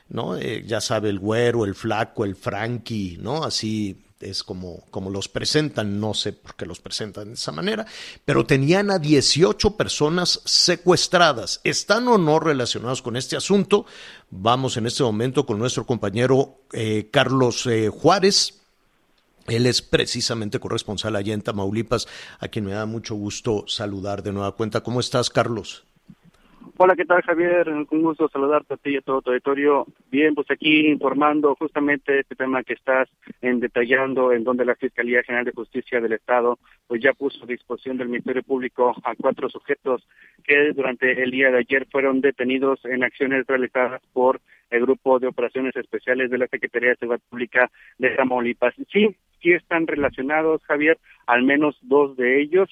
¿no? 0.09 0.39
ya 0.39 0.81
sabe, 0.81 1.09
el 1.09 1.19
güero, 1.19 1.65
el 1.65 1.75
flaco, 1.75 2.25
el 2.25 2.37
frankie, 2.37 3.19
¿no? 3.21 3.43
Así 3.43 4.06
es 4.21 4.43
como, 4.43 4.85
como 4.91 5.11
los 5.11 5.29
presentan, 5.29 6.01
no 6.01 6.15
sé 6.15 6.33
por 6.33 6.55
qué 6.57 6.67
los 6.67 6.81
presentan 6.81 7.29
de 7.29 7.35
esa 7.35 7.53
manera, 7.53 7.87
pero 8.25 8.47
tenían 8.47 8.91
a 8.91 8.99
18 8.99 9.77
personas 9.77 10.41
secuestradas. 10.45 11.61
¿Están 11.65 12.09
o 12.09 12.19
no 12.19 12.41
relacionados 12.41 13.03
con 13.03 13.17
este 13.17 13.37
asunto? 13.37 13.87
Vamos 14.31 14.77
en 14.77 14.87
este 14.87 15.03
momento 15.03 15.47
con 15.47 15.59
nuestro 15.59 15.87
compañero 15.87 16.61
eh, 16.73 17.09
Carlos 17.11 17.67
eh, 17.67 17.89
Juárez. 17.89 18.61
Él 19.47 19.67
es 19.67 19.81
precisamente 19.81 20.59
corresponsal 20.59 21.15
allá 21.15 21.33
en 21.33 21.43
Tamaulipas, 21.43 22.09
a 22.41 22.49
quien 22.49 22.65
me 22.65 22.73
da 22.73 22.85
mucho 22.87 23.15
gusto 23.15 23.65
saludar 23.69 24.23
de 24.23 24.33
nueva 24.33 24.53
cuenta. 24.57 24.83
¿Cómo 24.83 24.99
estás, 24.99 25.31
Carlos? 25.31 25.86
Hola, 26.79 26.95
¿qué 26.95 27.07
tal 27.07 27.23
Javier? 27.23 27.71
Un 27.71 28.03
gusto 28.03 28.29
saludarte 28.29 28.75
a 28.75 28.77
ti 28.77 28.91
y 28.91 28.97
a 28.99 29.01
todo 29.01 29.23
tu 29.23 29.31
auditorio. 29.31 29.87
Bien, 30.11 30.35
pues 30.35 30.51
aquí 30.51 30.87
informando 30.89 31.55
justamente 31.55 32.21
este 32.21 32.35
tema 32.35 32.62
que 32.65 32.75
estás 32.75 33.09
en 33.41 33.61
detallando, 33.61 34.31
en 34.31 34.45
donde 34.45 34.67
la 34.67 34.75
Fiscalía 34.75 35.23
General 35.23 35.47
de 35.47 35.53
Justicia 35.53 36.03
del 36.03 36.12
Estado 36.12 36.59
pues 36.87 37.01
ya 37.03 37.15
puso 37.15 37.43
a 37.43 37.47
disposición 37.47 37.97
del 37.97 38.11
Ministerio 38.11 38.43
Público 38.43 38.95
a 39.05 39.15
cuatro 39.15 39.49
sujetos 39.49 40.07
que 40.45 40.75
durante 40.75 41.23
el 41.23 41.31
día 41.31 41.51
de 41.51 41.61
ayer 41.61 41.87
fueron 41.91 42.21
detenidos 42.21 42.85
en 42.85 43.05
acciones 43.05 43.47
realizadas 43.47 44.03
por 44.12 44.43
el 44.69 44.83
Grupo 44.83 45.19
de 45.19 45.29
Operaciones 45.29 45.75
Especiales 45.77 46.31
de 46.31 46.37
la 46.37 46.47
Secretaría 46.47 46.91
de 46.91 46.97
Seguridad 46.97 47.25
Pública 47.31 47.71
de 47.97 48.11
Tamaulipas. 48.11 48.75
Sí, 48.93 49.17
sí 49.41 49.53
están 49.53 49.87
relacionados, 49.87 50.62
Javier, 50.65 50.99
al 51.27 51.43
menos 51.43 51.79
dos 51.81 52.19
de 52.19 52.39
ellos 52.43 52.69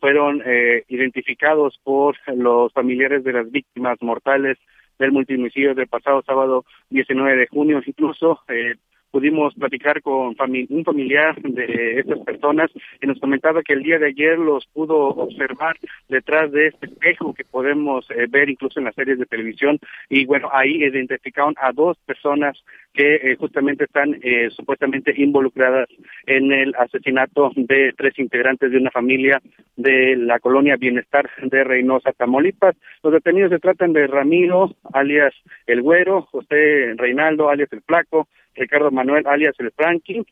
fueron 0.00 0.42
eh, 0.44 0.84
identificados 0.88 1.80
por 1.82 2.16
los 2.34 2.72
familiares 2.72 3.24
de 3.24 3.32
las 3.32 3.50
víctimas 3.50 3.98
mortales 4.00 4.58
del 4.98 5.12
multimicidio 5.12 5.74
del 5.74 5.86
pasado 5.86 6.22
sábado 6.26 6.64
19 6.90 7.36
de 7.36 7.46
junio. 7.46 7.80
Incluso 7.84 8.40
eh, 8.48 8.74
pudimos 9.10 9.54
platicar 9.54 10.02
con 10.02 10.36
un 10.36 10.84
familiar 10.84 11.40
de 11.42 12.00
estas 12.00 12.18
personas 12.20 12.70
y 13.00 13.06
nos 13.06 13.18
comentaba 13.20 13.62
que 13.62 13.72
el 13.72 13.82
día 13.82 13.98
de 13.98 14.08
ayer 14.08 14.38
los 14.38 14.66
pudo 14.66 15.08
observar 15.08 15.76
detrás 16.08 16.52
de 16.52 16.68
este 16.68 16.86
espejo 16.86 17.34
que 17.34 17.44
podemos 17.44 18.06
eh, 18.10 18.26
ver 18.28 18.50
incluso 18.50 18.78
en 18.78 18.86
las 18.86 18.94
series 18.94 19.18
de 19.18 19.26
televisión 19.26 19.78
y 20.08 20.26
bueno, 20.26 20.48
ahí 20.52 20.82
identificaron 20.82 21.54
a 21.58 21.72
dos 21.72 21.96
personas 22.06 22.62
que 22.92 23.14
eh, 23.14 23.36
justamente 23.36 23.84
están 23.84 24.18
eh, 24.22 24.48
supuestamente 24.50 25.14
involucradas 25.16 25.88
en 26.26 26.52
el 26.52 26.74
asesinato 26.74 27.52
de 27.54 27.92
tres 27.96 28.18
integrantes 28.18 28.70
de 28.70 28.78
una 28.78 28.90
familia 28.90 29.40
de 29.76 30.16
la 30.16 30.40
colonia 30.40 30.76
Bienestar 30.76 31.30
de 31.42 31.64
Reynosa, 31.64 32.12
Tamaulipas. 32.12 32.76
Los 33.02 33.12
detenidos 33.12 33.50
se 33.50 33.60
tratan 33.60 33.92
de 33.92 34.06
Ramiro, 34.06 34.74
alias 34.92 35.34
El 35.66 35.82
Güero, 35.82 36.22
José 36.22 36.94
Reinaldo, 36.96 37.48
alias 37.48 37.72
El 37.72 37.82
Flaco, 37.82 38.26
Ricardo 38.58 38.90
Manuel, 38.90 39.26
alias 39.26 39.54
El 39.58 39.72
Franklin, 39.72 40.26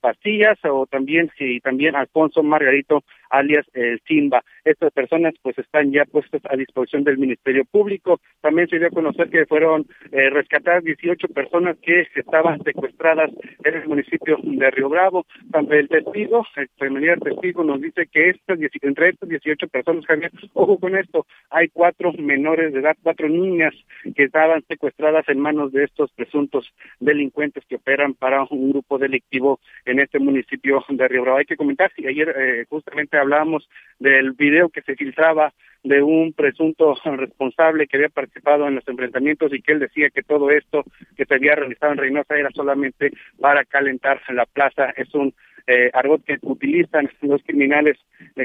Pastillas 0.00 0.58
o 0.64 0.86
también 0.86 1.30
y 1.38 1.60
también 1.60 1.94
Alfonso 1.94 2.42
Margarito 2.42 3.04
alias 3.38 3.66
el 3.74 4.00
Simba. 4.06 4.42
Estas 4.64 4.92
personas 4.92 5.34
pues 5.42 5.58
están 5.58 5.92
ya 5.92 6.04
puestas 6.04 6.42
a 6.48 6.56
disposición 6.56 7.04
del 7.04 7.18
Ministerio 7.18 7.64
Público. 7.64 8.20
También 8.40 8.68
se 8.68 8.78
dio 8.78 8.88
a 8.88 8.90
conocer 8.90 9.28
que 9.30 9.46
fueron 9.46 9.86
eh, 10.12 10.30
rescatadas 10.30 10.84
18 10.84 11.28
personas 11.28 11.76
que 11.82 12.06
estaban 12.14 12.62
secuestradas 12.62 13.30
en 13.64 13.74
el 13.74 13.88
municipio 13.88 14.38
de 14.42 14.70
Río 14.70 14.88
Bravo. 14.88 15.26
También 15.50 15.80
el 15.80 15.88
testigo, 15.88 16.46
el 16.56 16.68
familiar 16.78 17.18
testigo 17.20 17.64
nos 17.64 17.80
dice 17.80 18.06
que 18.06 18.30
estas, 18.30 18.58
entre 18.82 19.10
estas 19.10 19.28
18 19.28 19.68
personas, 19.68 20.06
Javier, 20.06 20.30
ojo 20.52 20.78
con 20.78 20.96
esto, 20.96 21.26
hay 21.50 21.68
cuatro 21.68 22.12
menores 22.12 22.72
de 22.72 22.80
edad, 22.80 22.96
cuatro 23.02 23.28
niñas 23.28 23.74
que 24.14 24.24
estaban 24.24 24.62
secuestradas 24.68 25.28
en 25.28 25.40
manos 25.40 25.72
de 25.72 25.84
estos 25.84 26.10
presuntos 26.12 26.72
delincuentes 27.00 27.64
que 27.68 27.76
operan 27.76 28.14
para 28.14 28.44
un 28.50 28.70
grupo 28.70 28.98
delictivo 28.98 29.60
en 29.84 30.00
este 30.00 30.18
municipio 30.18 30.84
de 30.88 31.08
Río 31.08 31.22
Bravo. 31.22 31.38
Hay 31.38 31.44
que 31.44 31.56
comentar, 31.56 31.92
si 31.94 32.06
ayer 32.06 32.34
eh, 32.36 32.64
justamente 32.68 33.16
hablábamos 33.24 33.68
del 33.98 34.32
video 34.32 34.68
que 34.68 34.82
se 34.82 34.96
filtraba 34.96 35.52
de 35.82 36.02
un 36.02 36.32
presunto 36.32 36.94
responsable 37.04 37.86
que 37.86 37.98
había 37.98 38.08
participado 38.08 38.66
en 38.66 38.76
los 38.76 38.88
enfrentamientos 38.88 39.52
y 39.52 39.60
que 39.60 39.72
él 39.72 39.80
decía 39.80 40.10
que 40.10 40.22
todo 40.22 40.50
esto 40.50 40.84
que 41.16 41.26
se 41.26 41.34
había 41.34 41.54
realizado 41.54 41.92
en 41.92 41.98
Reynosa 41.98 42.36
era 42.36 42.50
solamente 42.50 43.12
para 43.38 43.64
calentar 43.64 44.20
la 44.30 44.46
plaza. 44.46 44.90
Es 44.96 45.14
un 45.14 45.34
eh, 45.66 45.90
argot 45.92 46.22
que 46.24 46.38
utilizan 46.42 47.08
los 47.22 47.42
criminales 47.42 47.98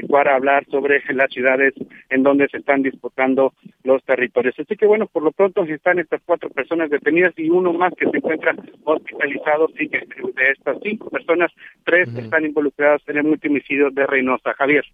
para 0.08 0.34
hablar 0.36 0.64
sobre 0.70 1.02
las 1.14 1.30
ciudades 1.30 1.74
en 2.08 2.22
donde 2.22 2.48
se 2.48 2.58
están 2.58 2.82
disputando 2.82 3.54
los 3.84 4.02
territorios. 4.04 4.54
Así 4.58 4.76
que 4.76 4.86
bueno, 4.86 5.06
por 5.06 5.22
lo 5.22 5.32
pronto 5.32 5.64
están 5.64 5.98
estas 5.98 6.20
cuatro 6.24 6.50
personas 6.50 6.90
detenidas 6.90 7.32
y 7.36 7.50
uno 7.50 7.72
más 7.72 7.92
que 7.94 8.08
se 8.08 8.16
encuentra 8.16 8.54
hospitalizado, 8.84 9.68
sí 9.78 9.88
que 9.88 9.98
de 9.98 10.50
estas 10.56 10.78
cinco 10.82 11.10
personas, 11.10 11.50
tres 11.84 12.08
están 12.16 12.44
involucradas 12.44 13.02
en 13.06 13.18
el 13.18 13.24
multimicidio 13.24 13.90
de 13.90 14.06
Reynosa. 14.06 14.52
Javier. 14.54 14.84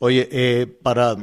Oye, 0.00 0.28
eh, 0.32 0.66
para 0.66 1.16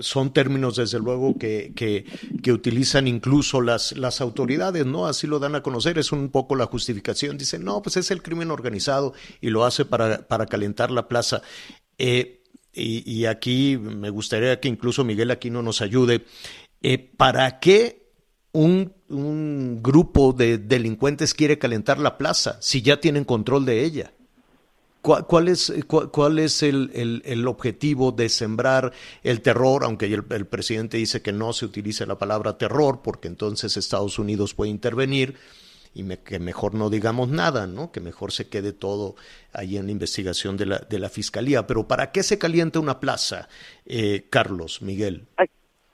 son 0.00 0.32
términos 0.32 0.76
desde 0.76 0.98
luego 0.98 1.38
que, 1.38 1.72
que, 1.74 2.52
utilizan 2.52 3.06
incluso 3.06 3.60
las, 3.60 3.96
las 3.96 4.20
autoridades, 4.20 4.84
¿no? 4.84 5.06
Así 5.06 5.26
lo 5.26 5.38
dan 5.38 5.54
a 5.54 5.62
conocer, 5.62 5.96
es 5.98 6.10
un 6.12 6.30
poco 6.30 6.56
la 6.56 6.66
justificación. 6.66 7.38
Dicen, 7.38 7.64
no, 7.64 7.82
pues 7.82 7.96
es 7.96 8.10
el 8.10 8.22
crimen 8.22 8.50
organizado 8.50 9.14
y 9.40 9.50
lo 9.50 9.64
hace 9.64 9.84
para, 9.84 10.26
para 10.26 10.46
calentar 10.46 10.90
la 10.90 11.08
plaza. 11.08 11.42
Eh, 11.98 12.42
y, 12.72 13.10
y, 13.10 13.26
aquí 13.26 13.78
me 13.78 14.10
gustaría 14.10 14.60
que 14.60 14.68
incluso 14.68 15.04
Miguel 15.04 15.30
Aquino 15.30 15.62
nos 15.62 15.80
ayude. 15.80 16.26
Eh, 16.82 16.98
¿Para 16.98 17.58
qué 17.58 18.12
un, 18.52 18.92
un 19.08 19.82
grupo 19.82 20.32
de 20.32 20.58
delincuentes 20.58 21.32
quiere 21.32 21.58
calentar 21.58 21.98
la 21.98 22.18
plaza 22.18 22.58
si 22.60 22.82
ya 22.82 23.00
tienen 23.00 23.24
control 23.24 23.64
de 23.64 23.84
ella? 23.84 24.12
¿Cuál, 25.02 25.46
es, 25.46 25.72
cuál, 25.86 26.40
es 26.40 26.64
el, 26.64 27.22
el, 27.24 27.46
objetivo 27.46 28.10
de 28.10 28.28
sembrar 28.28 28.92
el 29.22 29.40
terror? 29.40 29.84
Aunque 29.84 30.06
el, 30.06 30.24
el, 30.30 30.46
presidente 30.46 30.96
dice 30.96 31.22
que 31.22 31.32
no 31.32 31.52
se 31.52 31.64
utilice 31.64 32.06
la 32.06 32.18
palabra 32.18 32.58
terror, 32.58 33.02
porque 33.04 33.28
entonces 33.28 33.76
Estados 33.76 34.18
Unidos 34.18 34.54
puede 34.54 34.72
intervenir 34.72 35.36
y 35.96 36.16
que 36.18 36.38
mejor 36.38 36.74
no 36.74 36.90
digamos 36.90 37.30
nada, 37.30 37.66
¿no? 37.66 37.90
Que 37.90 38.00
mejor 38.00 38.30
se 38.30 38.48
quede 38.48 38.74
todo 38.74 39.16
ahí 39.52 39.78
en 39.78 39.86
la 39.86 39.92
investigación 39.92 40.58
de 40.58 40.66
la, 40.66 40.78
de 40.78 40.98
la 40.98 41.08
fiscalía. 41.08 41.66
Pero 41.66 41.88
¿para 41.88 42.12
qué 42.12 42.22
se 42.22 42.36
calienta 42.36 42.80
una 42.80 43.00
plaza, 43.00 43.48
eh, 43.86 44.26
Carlos, 44.28 44.82
Miguel? 44.82 45.26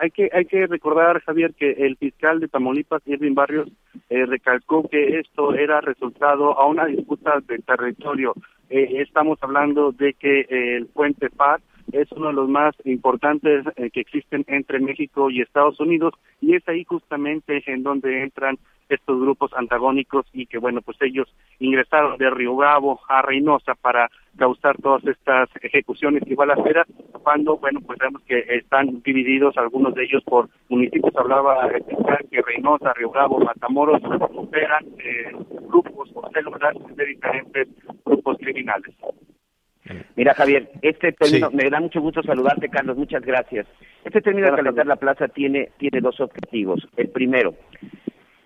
Hay, 0.02 0.10
que, 0.10 0.28
hay 0.32 0.46
que 0.46 0.66
recordar, 0.66 1.22
Javier, 1.22 1.54
que 1.54 1.70
el 1.70 1.96
fiscal 1.96 2.40
de 2.40 2.48
Tamaulipas, 2.48 3.06
Irving 3.06 3.34
Barrios, 3.34 3.68
eh, 4.10 4.26
recalcó 4.26 4.88
que 4.88 5.20
esto 5.20 5.54
era 5.54 5.80
resultado 5.80 6.58
a 6.58 6.66
una 6.66 6.86
disputa 6.86 7.38
de 7.46 7.60
territorio. 7.60 8.34
Eh, 8.68 9.00
estamos 9.00 9.38
hablando 9.42 9.92
de 9.92 10.14
que 10.14 10.40
eh, 10.40 10.76
el 10.76 10.86
puente 10.86 11.30
Paz 11.30 11.62
es 11.92 12.10
uno 12.10 12.28
de 12.28 12.32
los 12.32 12.48
más 12.48 12.74
importantes 12.84 13.64
que 13.92 14.00
existen 14.00 14.44
entre 14.48 14.80
México 14.80 15.30
y 15.30 15.40
Estados 15.40 15.78
Unidos 15.78 16.14
y 16.40 16.54
es 16.56 16.66
ahí 16.68 16.84
justamente 16.84 17.62
en 17.66 17.82
donde 17.82 18.22
entran 18.22 18.56
estos 18.94 19.20
grupos 19.20 19.52
antagónicos 19.55 20.26
y 20.33 20.46
que 20.46 20.59
bueno 20.59 20.81
pues 20.83 20.96
ellos 21.00 21.28
ingresaron 21.59 22.18
de 22.18 22.31
Río 22.31 22.57
Bravo 22.57 23.00
a 23.09 23.22
Reynosa 23.22 23.74
para 23.74 24.11
causar 24.37 24.76
todas 24.78 25.05
estas 25.07 25.48
ejecuciones 25.61 26.22
igual 26.26 26.50
a 26.50 26.62
cera 26.62 26.85
cuando 27.22 27.57
bueno 27.59 27.81
pues 27.81 27.98
vemos 27.98 28.22
que 28.22 28.44
están 28.48 29.02
divididos 29.02 29.57
algunos 29.57 29.94
de 29.94 30.05
ellos 30.05 30.22
por 30.24 30.48
municipios 30.68 31.14
hablaba 31.16 31.68
que 32.31 32.42
Reynosa, 32.42 32.92
Río 32.94 33.11
Bravo, 33.11 33.38
Matamoros 33.38 34.00
operan 34.35 34.85
eh, 34.98 35.33
grupos 35.68 36.11
o 36.14 36.28
células 36.31 36.74
de 36.96 37.07
diferentes 37.07 37.68
grupos 38.05 38.38
criminales. 38.38 38.94
Mira, 40.16 40.35
Javier, 40.35 40.70
este 40.81 41.12
término, 41.12 41.50
me 41.50 41.68
da 41.68 41.81
mucho 41.81 42.00
gusto 42.00 42.22
saludarte, 42.22 42.68
Carlos, 42.68 42.96
muchas 42.96 43.22
gracias. 43.22 43.66
Este 44.05 44.20
término 44.20 44.50
de 44.50 44.57
calentar 44.57 44.87
la 44.87 44.96
plaza 44.96 45.28
tiene, 45.28 45.70
tiene 45.78 46.00
dos 46.00 46.20
objetivos. 46.20 46.87
El 46.96 47.09
primero, 47.09 47.55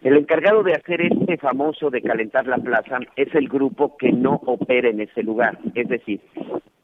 el 0.06 0.16
encargado 0.16 0.62
de 0.62 0.72
hacer 0.72 1.00
este 1.00 1.36
famoso 1.36 1.90
de 1.90 2.00
calentar 2.00 2.46
la 2.46 2.58
plaza 2.58 3.00
es 3.16 3.34
el 3.34 3.48
grupo 3.48 3.96
que 3.96 4.12
no 4.12 4.40
opera 4.46 4.88
en 4.88 5.00
ese 5.00 5.24
lugar. 5.24 5.58
Es 5.74 5.88
decir, 5.88 6.20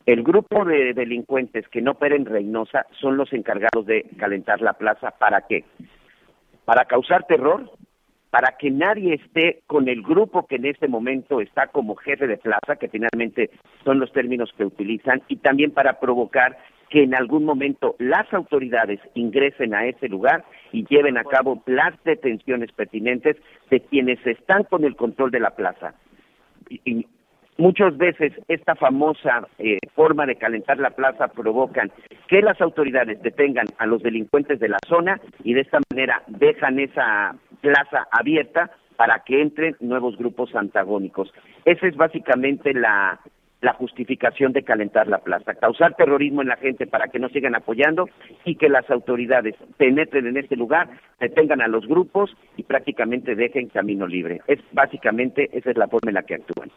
el 0.06 0.24
grupo 0.24 0.64
de 0.64 0.92
delincuentes 0.92 1.68
que 1.68 1.80
no 1.80 1.92
opera 1.92 2.16
en 2.16 2.24
Reynosa 2.24 2.85
son 3.00 3.16
los 3.16 3.32
encargados 3.32 3.87
de 3.87 4.06
calentar 4.18 4.61
la 4.61 4.72
plaza. 4.72 5.12
¿Para 5.12 5.42
qué? 5.42 5.64
Para 6.64 6.87
causar 6.87 7.24
terror, 7.28 7.70
para 8.30 8.56
que 8.58 8.72
nadie 8.72 9.14
esté 9.14 9.62
con 9.68 9.88
el 9.88 10.02
grupo 10.02 10.48
que 10.48 10.56
en 10.56 10.66
este 10.66 10.88
momento 10.88 11.40
está 11.40 11.68
como 11.68 11.94
jefe 11.94 12.26
de 12.26 12.38
plaza, 12.38 12.74
que 12.74 12.88
finalmente 12.88 13.50
son 13.85 14.00
los 14.00 14.11
términos 14.12 14.52
que 14.56 14.64
utilizan, 14.64 15.22
y 15.28 15.37
también 15.37 15.70
para 15.70 16.00
provocar 16.00 16.58
que 16.92 17.02
en 17.02 17.14
algún 17.14 17.46
momento 17.46 17.96
las 17.98 18.31
autoridades 18.35 19.00
ingresen 19.14 19.74
a 19.74 19.87
ese 19.87 20.09
lugar 20.09 20.44
y 20.72 20.85
lleven 20.85 21.16
a 21.16 21.24
cabo 21.24 21.62
las 21.64 21.94
detenciones 22.05 22.70
pertinentes 22.72 23.37
de 23.70 23.81
quienes 23.81 24.24
están 24.26 24.64
con 24.64 24.85
el 24.85 24.94
control 24.94 25.31
de 25.31 25.40
la 25.40 25.52
plaza. 25.52 25.94
Y, 26.68 27.07
muchas 27.57 27.96
veces 27.96 28.33
esta 28.48 28.74
famosa 28.74 29.46
eh, 29.59 29.78
forma 29.94 30.26
de 30.26 30.37
calentar 30.37 30.78
la 30.78 30.90
plaza 30.90 31.28
provocan 31.28 31.90
que 32.26 32.42
las 32.42 32.61
autoridades 32.61 33.22
detengan 33.22 33.66
a 33.78 33.87
los 33.87 34.02
delincuentes 34.02 34.59
de 34.59 34.68
la 34.68 34.78
zona 34.87 35.20
y 35.44 35.55
de 35.55 35.61
esta 35.61 35.78
manera 35.90 36.22
dejan 36.26 36.78
esa 36.78 37.37
plaza 37.61 38.09
abierta 38.11 38.70
para 38.96 39.20
que 39.20 39.40
entren 39.40 39.76
nuevos 39.81 40.16
grupos 40.16 40.55
antagónicos. 40.55 41.33
Esa 41.64 41.87
es 41.87 41.96
básicamente 41.96 42.74
la, 42.74 43.20
la 43.62 43.72
justificación 43.75 44.53
de 44.53 44.64
calentar 44.64 45.07
la 45.07 45.18
plaza, 45.18 45.55
causar 45.55 45.94
terrorismo 45.94 46.42
en 46.42 46.48
la 46.48 46.57
gente 46.57 46.87
para 46.87 47.09
que 47.09 47.18
no 47.18 47.29
sigan 47.31 47.55
apoyando 47.55 48.09
y 48.44 48.57
que 48.57 48.68
las 48.68 48.90
autoridades 48.90 49.55
penetren 49.79 50.27
en 50.27 50.37
este 50.37 50.57
lugar, 50.57 50.88
detengan 51.20 51.62
a 51.62 51.68
los 51.68 51.87
grupos 51.87 52.37
y 52.57 52.64
prácticamente 52.64 53.35
dejen 53.37 53.68
camino 53.68 54.07
libre. 54.07 54.40
Es 54.48 54.59
básicamente 54.72 55.48
esa 55.53 55.70
es 55.70 55.77
la 55.77 55.88
forma 55.88 56.11
en 56.11 56.14
la 56.14 56.25
que 56.25 56.35
actúan. 56.35 56.70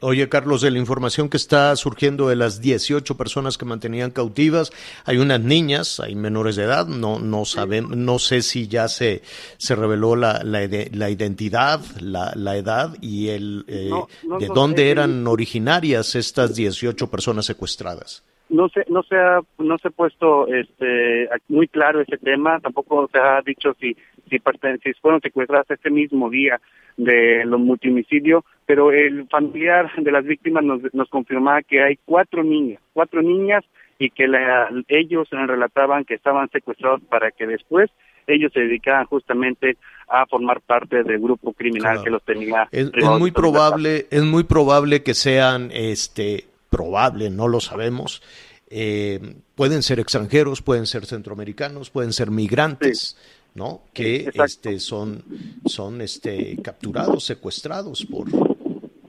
Oye, 0.00 0.28
Carlos, 0.28 0.60
de 0.60 0.70
la 0.70 0.78
información 0.78 1.28
que 1.28 1.36
está 1.36 1.74
surgiendo 1.74 2.28
de 2.28 2.36
las 2.36 2.60
18 2.60 3.16
personas 3.16 3.58
que 3.58 3.64
mantenían 3.64 4.12
cautivas, 4.12 4.70
hay 5.04 5.18
unas 5.18 5.40
niñas, 5.40 5.98
hay 5.98 6.14
menores 6.14 6.54
de 6.54 6.64
edad, 6.64 6.86
no, 6.86 7.18
no 7.18 7.44
sabemos, 7.44 7.96
no 7.96 8.20
sé 8.20 8.42
si 8.42 8.68
ya 8.68 8.86
se, 8.86 9.22
se 9.56 9.74
reveló 9.74 10.14
la, 10.14 10.44
la, 10.44 11.10
identidad, 11.10 11.80
la, 12.00 12.32
la, 12.36 12.56
edad 12.56 12.96
y 13.00 13.30
el, 13.30 13.64
eh, 13.66 13.90
de 14.38 14.46
dónde 14.46 14.90
eran 14.90 15.26
originarias 15.26 16.14
estas 16.14 16.54
18 16.54 17.10
personas 17.10 17.46
secuestradas 17.46 18.22
no 18.48 18.68
se 18.68 18.84
no 18.88 19.02
se 19.02 19.16
ha 19.16 19.40
no 19.58 19.78
se 19.78 19.88
ha 19.88 19.90
puesto 19.90 20.46
este 20.48 21.28
muy 21.48 21.68
claro 21.68 22.00
ese 22.00 22.16
tema 22.18 22.60
tampoco 22.60 23.08
se 23.12 23.18
ha 23.18 23.40
dicho 23.42 23.74
si 23.80 23.96
si, 24.28 24.38
si 24.82 24.92
fueron 25.00 25.20
secuestradas 25.20 25.70
ese 25.70 25.90
mismo 25.90 26.30
día 26.30 26.60
de 26.96 27.44
los 27.44 27.60
multimicidios, 27.60 28.44
pero 28.66 28.92
el 28.92 29.26
familiar 29.28 29.90
de 29.96 30.12
las 30.12 30.24
víctimas 30.24 30.64
nos, 30.64 30.82
nos 30.92 31.08
confirmaba 31.08 31.62
que 31.62 31.82
hay 31.82 31.98
cuatro 32.04 32.42
niñas, 32.42 32.80
cuatro 32.92 33.22
niñas 33.22 33.64
y 33.98 34.10
que 34.10 34.26
ellos 34.88 35.28
relataban 35.30 36.04
que 36.04 36.14
estaban 36.14 36.50
secuestrados 36.50 37.00
para 37.08 37.30
que 37.30 37.46
después 37.46 37.90
ellos 38.26 38.52
se 38.52 38.60
dedicaran 38.60 39.06
justamente 39.06 39.78
a 40.08 40.26
formar 40.26 40.60
parte 40.60 41.02
del 41.02 41.18
grupo 41.18 41.52
criminal 41.52 42.02
que 42.02 42.10
los 42.10 42.22
tenía. 42.22 42.68
Es, 42.70 42.90
muy 43.18 43.30
probable, 43.30 44.06
es 44.10 44.22
muy 44.22 44.44
probable 44.44 45.02
que 45.02 45.14
sean, 45.14 45.70
este, 45.72 46.44
probable, 46.70 47.30
no 47.30 47.48
lo 47.48 47.60
sabemos. 47.60 48.22
Eh, 48.70 49.36
pueden 49.54 49.82
ser 49.82 49.98
extranjeros, 50.00 50.62
pueden 50.62 50.86
ser 50.86 51.06
centroamericanos, 51.06 51.90
pueden 51.90 52.12
ser 52.12 52.30
migrantes. 52.30 53.16
¿no? 53.54 53.82
Que 53.92 54.30
este, 54.32 54.78
son, 54.78 55.24
son 55.66 56.00
este, 56.00 56.56
capturados, 56.62 57.24
secuestrados 57.24 58.06
por, 58.06 58.30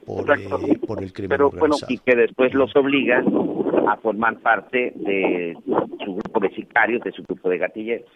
por, 0.04 0.38
eh, 0.38 0.78
por 0.86 1.02
el 1.02 1.12
crimen 1.12 1.40
organizado. 1.40 1.92
y 1.92 1.98
que 1.98 2.16
después 2.16 2.52
los 2.52 2.74
obligan 2.74 3.26
a 3.88 3.96
formar 3.98 4.40
parte 4.40 4.92
de 4.96 5.56
su 6.04 6.14
grupo 6.16 6.40
de 6.40 6.50
sicarios, 6.50 7.02
de 7.04 7.12
su 7.12 7.22
grupo 7.22 7.48
de 7.48 7.58
gatilleros. 7.58 8.08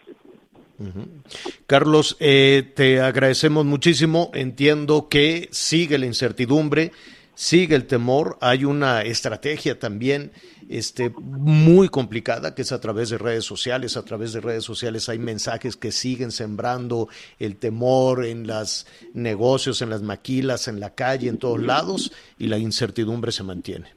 Carlos, 1.67 2.17
eh, 2.19 2.71
te 2.75 2.99
agradecemos 2.99 3.65
muchísimo. 3.65 4.29
Entiendo 4.33 5.07
que 5.07 5.47
sigue 5.51 5.97
la 5.97 6.05
incertidumbre, 6.05 6.91
sigue 7.35 7.75
el 7.75 7.85
temor. 7.85 8.37
Hay 8.41 8.65
una 8.65 9.03
estrategia 9.03 9.77
también 9.77 10.31
este, 10.67 11.09
muy 11.09 11.89
complicada, 11.89 12.55
que 12.55 12.63
es 12.63 12.71
a 12.71 12.81
través 12.81 13.09
de 13.09 13.17
redes 13.17 13.45
sociales. 13.45 13.97
A 13.97 14.03
través 14.03 14.33
de 14.33 14.41
redes 14.41 14.63
sociales 14.63 15.07
hay 15.09 15.19
mensajes 15.19 15.75
que 15.75 15.91
siguen 15.91 16.31
sembrando 16.31 17.07
el 17.37 17.57
temor 17.57 18.25
en 18.25 18.47
los 18.47 18.87
negocios, 19.13 19.81
en 19.81 19.89
las 19.89 20.01
maquilas, 20.01 20.67
en 20.67 20.79
la 20.79 20.95
calle, 20.95 21.29
en 21.29 21.37
todos 21.37 21.61
lados, 21.61 22.11
y 22.39 22.47
la 22.47 22.57
incertidumbre 22.57 23.31
se 23.31 23.43
mantiene. 23.43 23.94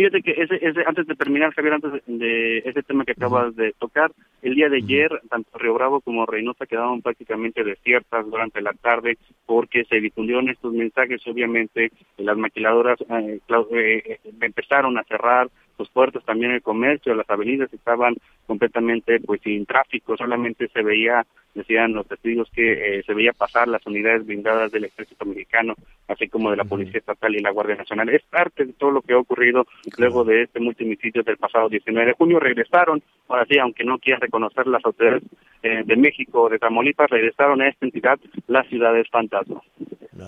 Fíjate 0.00 0.22
que 0.22 0.30
ese, 0.30 0.56
ese, 0.66 0.80
antes 0.86 1.06
de 1.06 1.14
terminar, 1.14 1.52
Javier, 1.52 1.74
antes 1.74 1.92
de, 2.06 2.58
ese 2.64 2.82
tema 2.82 3.04
que 3.04 3.12
acabas 3.12 3.54
de 3.54 3.74
tocar, 3.78 4.10
el 4.40 4.54
día 4.54 4.70
de 4.70 4.78
ayer, 4.78 5.10
tanto 5.28 5.58
Río 5.58 5.74
Bravo 5.74 6.00
como 6.00 6.24
Reynosa 6.24 6.64
quedaron 6.64 7.02
prácticamente 7.02 7.62
desiertas 7.62 8.24
durante 8.30 8.62
la 8.62 8.72
tarde 8.72 9.18
porque 9.44 9.84
se 9.84 10.00
difundieron 10.00 10.48
estos 10.48 10.72
mensajes. 10.72 11.20
Obviamente, 11.26 11.92
las 12.16 12.38
maquiladoras 12.38 12.98
eh, 13.10 13.40
eh, 13.50 14.20
empezaron 14.40 14.96
a 14.96 15.04
cerrar, 15.04 15.50
los 15.78 15.90
puertos, 15.90 16.24
también 16.24 16.52
el 16.52 16.62
comercio, 16.62 17.14
las 17.14 17.28
avenidas 17.28 17.70
estaban 17.70 18.14
completamente 18.46 19.20
pues 19.20 19.42
sin 19.42 19.66
tráfico, 19.66 20.16
solamente 20.16 20.68
se 20.68 20.82
veía, 20.82 21.26
decían 21.54 21.92
los 21.92 22.06
testigos 22.06 22.48
que 22.54 22.98
eh, 22.98 23.02
se 23.04 23.14
veía 23.14 23.32
pasar 23.32 23.68
las 23.68 23.84
unidades 23.86 24.26
blindadas 24.26 24.72
del 24.72 24.84
ejército 24.84 25.24
mexicano, 25.24 25.74
así 26.08 26.28
como 26.28 26.50
de 26.50 26.56
la 26.56 26.64
Policía 26.64 26.98
Estatal 26.98 27.34
y 27.34 27.40
la 27.40 27.50
Guardia 27.50 27.76
Nacional. 27.76 28.08
Es 28.08 28.22
parte 28.22 28.64
de 28.64 28.72
todo 28.72 28.90
lo 28.90 29.02
que 29.02 29.14
ha 29.14 29.18
ocurrido 29.18 29.66
luego 29.98 30.24
de 30.24 30.42
este 30.42 30.60
multimicidio 30.60 31.22
del 31.22 31.36
pasado 31.36 31.68
19 31.68 32.06
de 32.06 32.14
junio. 32.14 32.40
Regresaron, 32.40 33.02
ahora 33.28 33.46
sí, 33.46 33.58
aunque 33.58 33.84
no 33.84 33.98
quieran 33.98 34.20
reconocer 34.20 34.66
las 34.66 34.84
autoridades 34.84 35.24
eh, 35.62 35.82
de 35.84 35.96
México 35.96 36.42
o 36.42 36.48
de 36.48 36.58
Tamaulipas, 36.58 37.10
regresaron 37.10 37.60
a 37.62 37.68
esta 37.68 37.86
entidad 37.86 38.18
las 38.46 38.66
ciudades 38.68 39.08
fantasma. 39.10 39.60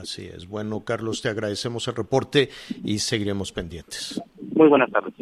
Así 0.00 0.26
es. 0.26 0.48
Bueno, 0.48 0.84
Carlos, 0.84 1.22
te 1.22 1.28
agradecemos 1.28 1.86
el 1.88 1.94
reporte 1.94 2.48
y 2.82 2.98
seguiremos 2.98 3.52
pendientes. 3.52 4.22
Muy 4.54 4.68
buenas 4.68 4.90
tardes. 4.90 5.14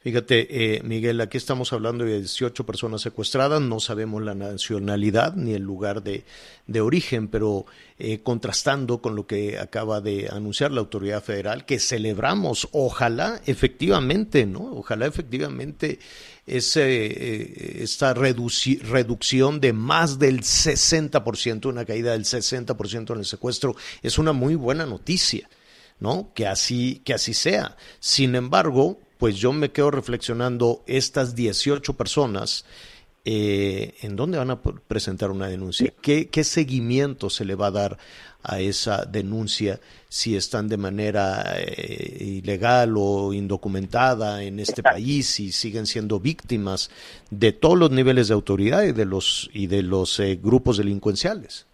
Fíjate, 0.00 0.76
eh, 0.76 0.82
Miguel, 0.84 1.20
aquí 1.20 1.36
estamos 1.36 1.72
hablando 1.72 2.04
de 2.04 2.18
18 2.20 2.64
personas 2.64 3.02
secuestradas, 3.02 3.60
no 3.60 3.80
sabemos 3.80 4.22
la 4.22 4.36
nacionalidad 4.36 5.34
ni 5.34 5.54
el 5.54 5.62
lugar 5.62 6.04
de, 6.04 6.22
de 6.68 6.80
origen, 6.80 7.26
pero 7.26 7.66
eh, 7.98 8.20
contrastando 8.22 9.02
con 9.02 9.16
lo 9.16 9.26
que 9.26 9.58
acaba 9.58 10.00
de 10.00 10.28
anunciar 10.30 10.70
la 10.70 10.78
autoridad 10.78 11.20
federal, 11.20 11.66
que 11.66 11.80
celebramos, 11.80 12.68
ojalá 12.70 13.42
efectivamente, 13.44 14.46
¿no? 14.46 14.70
Ojalá 14.76 15.06
efectivamente 15.06 15.98
ese, 16.46 17.06
eh, 17.06 17.82
esta 17.82 18.14
reducción 18.14 19.60
de 19.60 19.72
más 19.72 20.20
del 20.20 20.42
60%, 20.42 21.66
una 21.66 21.84
caída 21.84 22.12
del 22.12 22.24
60% 22.24 23.14
en 23.14 23.18
el 23.18 23.26
secuestro, 23.26 23.74
es 24.00 24.16
una 24.16 24.32
muy 24.32 24.54
buena 24.54 24.86
noticia. 24.86 25.48
¿no? 26.00 26.30
Que 26.32 26.46
así, 26.46 27.02
que 27.04 27.12
así 27.12 27.34
sea. 27.34 27.76
Sin 27.98 28.36
embargo, 28.36 29.00
pues 29.18 29.36
yo 29.36 29.52
me 29.52 29.70
quedo 29.70 29.90
reflexionando, 29.90 30.82
estas 30.86 31.34
18 31.34 31.94
personas, 31.94 32.64
eh, 33.24 33.94
¿en 34.02 34.16
dónde 34.16 34.38
van 34.38 34.50
a 34.50 34.60
presentar 34.62 35.30
una 35.30 35.48
denuncia? 35.48 35.92
¿Qué, 36.00 36.28
¿Qué 36.28 36.44
seguimiento 36.44 37.28
se 37.28 37.44
le 37.44 37.56
va 37.56 37.66
a 37.66 37.72
dar 37.72 37.98
a 38.42 38.60
esa 38.60 39.04
denuncia 39.04 39.80
si 40.08 40.36
están 40.36 40.68
de 40.68 40.76
manera 40.76 41.42
eh, 41.58 42.16
ilegal 42.20 42.94
o 42.96 43.34
indocumentada 43.34 44.42
en 44.42 44.60
este 44.60 44.82
país 44.82 45.40
y 45.40 45.52
siguen 45.52 45.86
siendo 45.86 46.20
víctimas 46.20 46.90
de 47.30 47.52
todos 47.52 47.78
los 47.78 47.90
niveles 47.90 48.28
de 48.28 48.34
autoridad 48.34 48.84
y 48.84 48.92
de 48.92 49.04
los, 49.04 49.50
y 49.52 49.66
de 49.66 49.82
los 49.82 50.18
eh, 50.20 50.38
grupos 50.42 50.78
delincuenciales? 50.78 51.66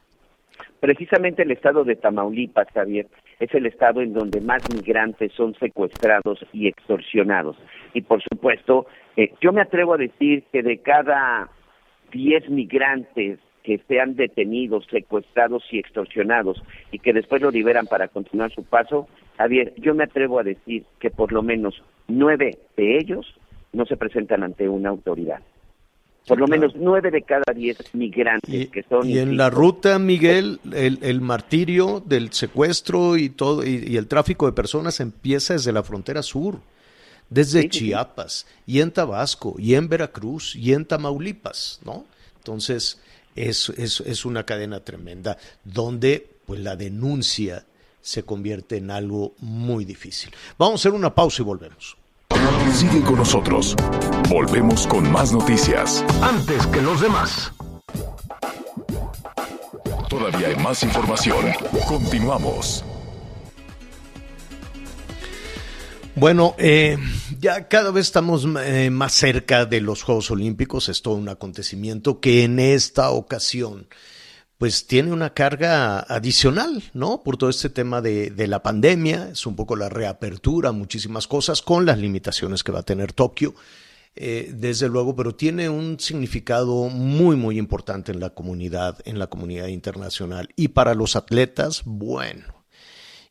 Precisamente 0.80 1.42
el 1.42 1.50
estado 1.50 1.85
de 1.85 1.96
Tamaulipas, 1.96 2.68
Javier, 2.74 3.07
es 3.40 3.55
el 3.55 3.66
estado 3.66 4.01
en 4.01 4.12
donde 4.12 4.40
más 4.40 4.62
migrantes 4.73 5.33
son 5.33 5.55
secuestrados 5.55 6.44
y 6.53 6.68
extorsionados. 6.68 7.57
Y 7.92 8.03
por 8.03 8.23
supuesto, 8.23 8.87
eh, 9.16 9.33
yo 9.40 9.53
me 9.53 9.62
atrevo 9.62 9.94
a 9.94 9.99
decir 9.99 10.44
que 10.53 10.62
de 10.62 10.79
cada 10.79 11.49
10 12.12 12.51
migrantes 12.51 13.38
que 13.62 13.81
sean 13.88 14.14
detenidos, 14.14 14.87
secuestrados 14.90 15.64
y 15.70 15.79
extorsionados 15.79 16.62
y 16.92 16.99
que 16.99 17.12
después 17.14 17.40
lo 17.40 17.51
liberan 17.51 17.87
para 17.87 18.09
continuar 18.09 18.53
su 18.53 18.62
paso, 18.62 19.09
Javier, 19.38 19.73
yo 19.79 19.94
me 19.94 20.05
atrevo 20.05 20.38
a 20.38 20.44
decir 20.44 20.85
que 21.01 21.11
por 21.11 21.33
lo 21.33 21.42
menos 21.42 21.83
nueve 22.07 22.59
de 22.77 22.99
ellos 22.99 23.35
no 23.73 23.87
se 23.87 23.97
presentan 23.97 24.42
ante 24.42 24.68
una 24.68 24.90
autoridad. 24.90 25.40
Por 26.26 26.38
lo 26.38 26.46
menos 26.46 26.72
nueve 26.74 27.10
de 27.10 27.22
cada 27.22 27.52
diez 27.54 27.76
migrantes 27.92 28.70
que 28.70 28.82
son... 28.84 29.08
Y 29.08 29.18
en 29.18 29.37
la 29.37 29.50
ruta, 29.50 29.98
Miguel, 29.98 30.58
el, 30.72 30.98
el 31.02 31.20
martirio 31.20 32.02
del 32.04 32.32
secuestro 32.32 33.16
y 33.18 33.28
todo 33.28 33.64
y, 33.64 33.96
el 33.96 34.06
tráfico 34.06 34.46
de 34.46 34.52
personas 34.52 35.00
empieza 35.00 35.52
desde 35.52 35.72
la 35.72 35.82
frontera 35.82 36.22
sur, 36.22 36.60
desde 37.28 37.68
Chiapas, 37.68 38.46
y 38.66 38.80
en 38.80 38.90
Tabasco, 38.90 39.56
y 39.58 39.74
en 39.74 39.88
Veracruz, 39.88 40.56
y 40.56 40.72
en 40.72 40.87
Tamaulipas, 40.87 41.80
¿no? 41.84 42.06
Entonces, 42.38 43.00
es, 43.37 43.68
es, 43.70 44.00
es 44.00 44.24
una 44.24 44.44
cadena 44.44 44.80
tremenda, 44.80 45.37
donde 45.64 46.26
pues 46.46 46.60
la 46.60 46.76
denuncia 46.76 47.64
se 48.00 48.22
convierte 48.22 48.76
en 48.76 48.90
algo 48.90 49.34
muy 49.40 49.84
difícil. 49.84 50.30
Vamos 50.58 50.74
a 50.74 50.80
hacer 50.82 50.92
una 50.92 51.14
pausa 51.14 51.42
y 51.42 51.44
volvemos. 51.44 51.96
Sigue 52.72 53.02
con 53.02 53.16
nosotros. 53.16 53.76
Volvemos 54.28 54.87
con 54.87 55.11
más 55.11 55.33
noticias. 55.33 56.04
Antes 56.20 56.66
que 56.66 56.83
los 56.83 57.00
demás. 57.00 57.52
Todavía 60.09 60.48
hay 60.48 60.57
más 60.57 60.83
información. 60.83 61.46
Continuamos. 61.87 62.85
Bueno, 66.16 66.54
eh, 66.59 66.96
ya 67.40 67.66
cada 67.66 67.90
vez 67.90 68.07
estamos 68.07 68.46
eh, 68.64 68.90
más 68.90 69.12
cerca 69.12 69.66
de 69.66 69.80
los 69.80 70.02
Juegos 70.02 70.30
Olímpicos. 70.30 70.88
Es 70.88 71.02
todo 71.02 71.14
un 71.14 71.28
acontecimiento 71.28 72.20
que 72.20 72.44
en 72.44 72.61
esta 72.61 73.11
ocasión 73.11 73.88
pues 74.58 74.86
tiene 74.86 75.12
una 75.12 75.34
carga 75.34 76.00
adicional, 76.00 76.82
¿no? 76.94 77.22
Por 77.22 77.36
todo 77.36 77.50
este 77.50 77.70
tema 77.70 78.00
de, 78.00 78.30
de, 78.30 78.46
la 78.46 78.62
pandemia, 78.62 79.30
es 79.32 79.46
un 79.46 79.56
poco 79.56 79.76
la 79.76 79.88
reapertura, 79.88 80.72
muchísimas 80.72 81.26
cosas, 81.26 81.60
con 81.60 81.84
las 81.86 81.98
limitaciones 81.98 82.62
que 82.62 82.72
va 82.72 82.80
a 82.80 82.84
tener 82.84 83.12
Tokio, 83.12 83.54
eh, 84.16 84.52
desde 84.54 84.88
luego, 84.88 85.16
pero 85.16 85.34
tiene 85.34 85.68
un 85.68 85.98
significado 85.98 86.88
muy, 86.88 87.34
muy 87.34 87.58
importante 87.58 88.12
en 88.12 88.20
la 88.20 88.30
comunidad, 88.30 88.98
en 89.04 89.18
la 89.18 89.26
comunidad 89.26 89.66
internacional. 89.66 90.48
Y 90.54 90.68
para 90.68 90.94
los 90.94 91.16
atletas, 91.16 91.82
bueno, 91.84 92.64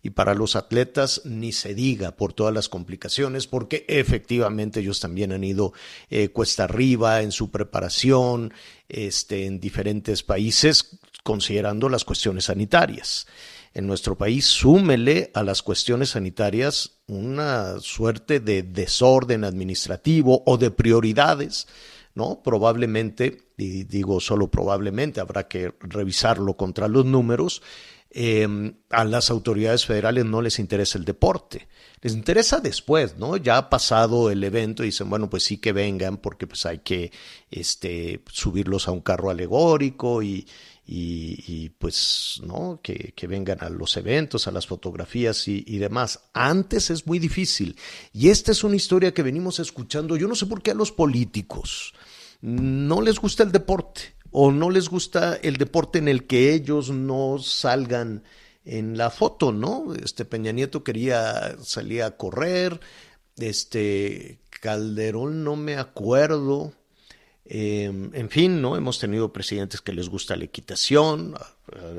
y 0.01 0.09
para 0.09 0.33
los 0.33 0.57
atletas 0.57 1.21
ni 1.23 1.53
se 1.53 1.73
diga 1.73 2.11
por 2.17 2.33
todas 2.33 2.53
las 2.53 2.67
complicaciones, 2.67 3.47
porque 3.47 3.85
efectivamente 3.87 4.81
ellos 4.81 4.99
también 4.99 5.31
han 5.31 5.45
ido 5.45 5.71
eh, 6.09 6.27
cuesta 6.27 6.65
arriba 6.65 7.21
en 7.21 7.31
su 7.31 7.49
preparación 7.49 8.53
este, 8.89 9.45
en 9.45 9.61
diferentes 9.61 10.21
países, 10.21 10.99
considerando 11.23 11.89
las 11.89 12.03
cuestiones 12.03 12.45
sanitarias. 12.45 13.27
En 13.73 13.87
nuestro 13.87 14.15
país, 14.15 14.45
súmele 14.45 15.31
a 15.33 15.41
las 15.41 15.63
cuestiones 15.63 16.09
sanitarias 16.09 16.99
una 17.07 17.79
suerte 17.79 18.39
de 18.39 18.61
desorden 18.61 19.43
administrativo 19.43 20.43
o 20.45 20.57
de 20.57 20.69
prioridades, 20.69 21.67
¿no? 22.13 22.43
Probablemente, 22.43 23.41
y 23.57 23.85
digo 23.85 24.19
solo 24.19 24.51
probablemente, 24.51 25.21
habrá 25.21 25.47
que 25.47 25.73
revisarlo 25.79 26.55
contra 26.55 26.87
los 26.87 27.05
números, 27.05 27.63
eh, 28.15 28.47
a 28.91 29.05
las 29.05 29.31
autoridades 29.31 29.87
federales 29.87 30.23
no 30.23 30.43
les 30.43 30.59
interesa 30.59 30.99
el 30.99 31.05
deporte. 31.05 31.67
Les 32.01 32.13
interesa 32.13 32.59
después, 32.59 33.17
¿no? 33.17 33.37
Ya 33.37 33.57
ha 33.57 33.69
pasado 33.71 34.29
el 34.29 34.43
evento 34.43 34.83
y 34.83 34.87
dicen, 34.87 35.09
bueno, 35.09 35.31
pues 35.31 35.43
sí 35.43 35.57
que 35.57 35.71
vengan 35.71 36.17
porque 36.17 36.45
pues 36.45 36.65
hay 36.67 36.79
que 36.79 37.11
este, 37.49 38.21
subirlos 38.29 38.87
a 38.87 38.91
un 38.91 39.01
carro 39.01 39.31
alegórico 39.31 40.21
y, 40.21 40.45
y, 40.85 41.69
pues, 41.79 42.41
¿no? 42.45 42.79
Que, 42.83 43.13
que, 43.15 43.27
vengan 43.27 43.59
a 43.61 43.69
los 43.69 43.95
eventos, 43.95 44.47
a 44.47 44.51
las 44.51 44.67
fotografías 44.67 45.47
y, 45.47 45.63
y, 45.65 45.77
demás. 45.77 46.19
Antes 46.33 46.89
es 46.89 47.07
muy 47.07 47.19
difícil. 47.19 47.77
Y 48.11 48.29
esta 48.29 48.51
es 48.51 48.63
una 48.63 48.75
historia 48.75 49.13
que 49.13 49.23
venimos 49.23 49.59
escuchando. 49.59 50.17
Yo 50.17 50.27
no 50.27 50.35
sé 50.35 50.45
por 50.45 50.61
qué 50.61 50.71
a 50.71 50.75
los 50.75 50.91
políticos 50.91 51.93
no 52.43 53.01
les 53.01 53.19
gusta 53.19 53.43
el 53.43 53.53
deporte 53.53 54.15
o 54.31 54.51
no 54.51 54.69
les 54.69 54.89
gusta 54.89 55.35
el 55.35 55.55
deporte 55.55 55.99
en 55.99 56.09
el 56.09 56.27
que 56.27 56.53
ellos 56.53 56.89
no 56.89 57.37
salgan 57.39 58.23
en 58.65 58.97
la 58.97 59.09
foto, 59.09 59.53
¿no? 59.53 59.93
Este 59.93 60.25
Peña 60.25 60.51
Nieto 60.51 60.83
quería 60.83 61.55
salir 61.61 62.03
a 62.03 62.17
correr, 62.17 62.81
este 63.37 64.39
Calderón 64.49 65.43
no 65.45 65.55
me 65.55 65.77
acuerdo, 65.77 66.73
Em, 67.45 68.09
en 68.13 68.29
fin, 68.29 68.61
¿no? 68.61 68.77
Hemos 68.77 68.99
tenido 68.99 69.33
presidentes 69.33 69.81
que 69.81 69.91
les 69.91 70.07
gusta 70.07 70.35
la 70.37 70.45
equitación, 70.45 71.35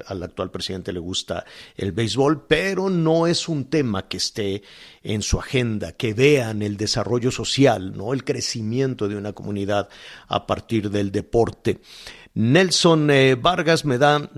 al 0.07 0.23
actual 0.23 0.51
presidente 0.51 0.93
le 0.93 1.01
gusta 1.01 1.45
el 1.77 1.93
béisbol, 1.93 2.47
pero 2.47 2.89
no 2.89 3.27
es 3.27 3.49
un 3.49 3.67
tema 3.67 4.09
que 4.09 4.17
esté 4.17 4.63
en 5.03 5.23
su 5.23 5.39
agenda, 5.39 5.93
que 5.93 6.15
vean 6.15 6.63
el 6.63 6.77
desarrollo 6.77 7.31
social, 7.31 7.97
¿no? 7.97 8.15
El 8.15 8.25
crecimiento 8.25 9.07
de 9.09 9.17
una 9.17 9.33
comunidad 9.33 9.89
a 10.29 10.47
partir 10.47 10.91
del 10.91 11.13
deporte. 11.13 11.81
Nelson 12.35 13.11
eh, 13.11 13.35
Vargas 13.35 13.85
me 13.85 13.99
da 13.99 14.31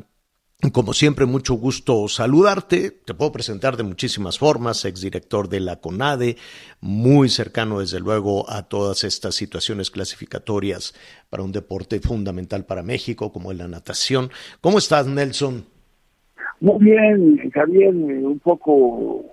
como 0.72 0.94
siempre, 0.94 1.26
mucho 1.26 1.54
gusto 1.54 2.08
saludarte. 2.08 2.90
Te 2.90 3.14
puedo 3.14 3.30
presentar 3.32 3.76
de 3.76 3.82
muchísimas 3.82 4.38
formas, 4.38 4.84
exdirector 4.84 5.48
de 5.48 5.60
la 5.60 5.76
CONADE, 5.76 6.36
muy 6.80 7.28
cercano 7.28 7.80
desde 7.80 8.00
luego 8.00 8.48
a 8.50 8.62
todas 8.62 9.04
estas 9.04 9.34
situaciones 9.34 9.90
clasificatorias 9.90 10.94
para 11.28 11.42
un 11.42 11.52
deporte 11.52 12.00
fundamental 12.00 12.64
para 12.64 12.82
México 12.82 13.32
como 13.32 13.52
es 13.52 13.58
la 13.58 13.68
natación. 13.68 14.30
¿Cómo 14.60 14.78
estás, 14.78 15.06
Nelson? 15.06 15.66
Muy 16.60 16.84
bien, 16.84 17.50
Javier, 17.52 17.94
un 17.94 18.38
poco 18.38 19.24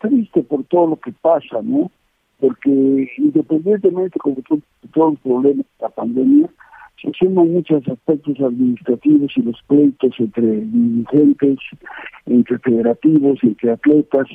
triste 0.00 0.42
por 0.44 0.62
todo 0.64 0.86
lo 0.88 0.96
que 0.96 1.12
pasa, 1.12 1.60
¿no? 1.62 1.90
Porque 2.38 3.10
independientemente 3.18 4.18
de 4.24 4.42
todo 4.92 5.10
el 5.10 5.18
problema 5.18 5.62
de 5.62 5.66
la 5.80 5.88
pandemia, 5.88 6.48
suman 7.12 7.52
muchos 7.52 7.86
aspectos 7.88 8.40
administrativos 8.40 9.32
y 9.36 9.42
los 9.42 9.62
pleitos 9.66 10.14
entre 10.18 10.42
dirigentes, 10.42 11.58
entre 12.26 12.58
federativos, 12.58 13.38
entre 13.42 13.72
atletas. 13.72 14.26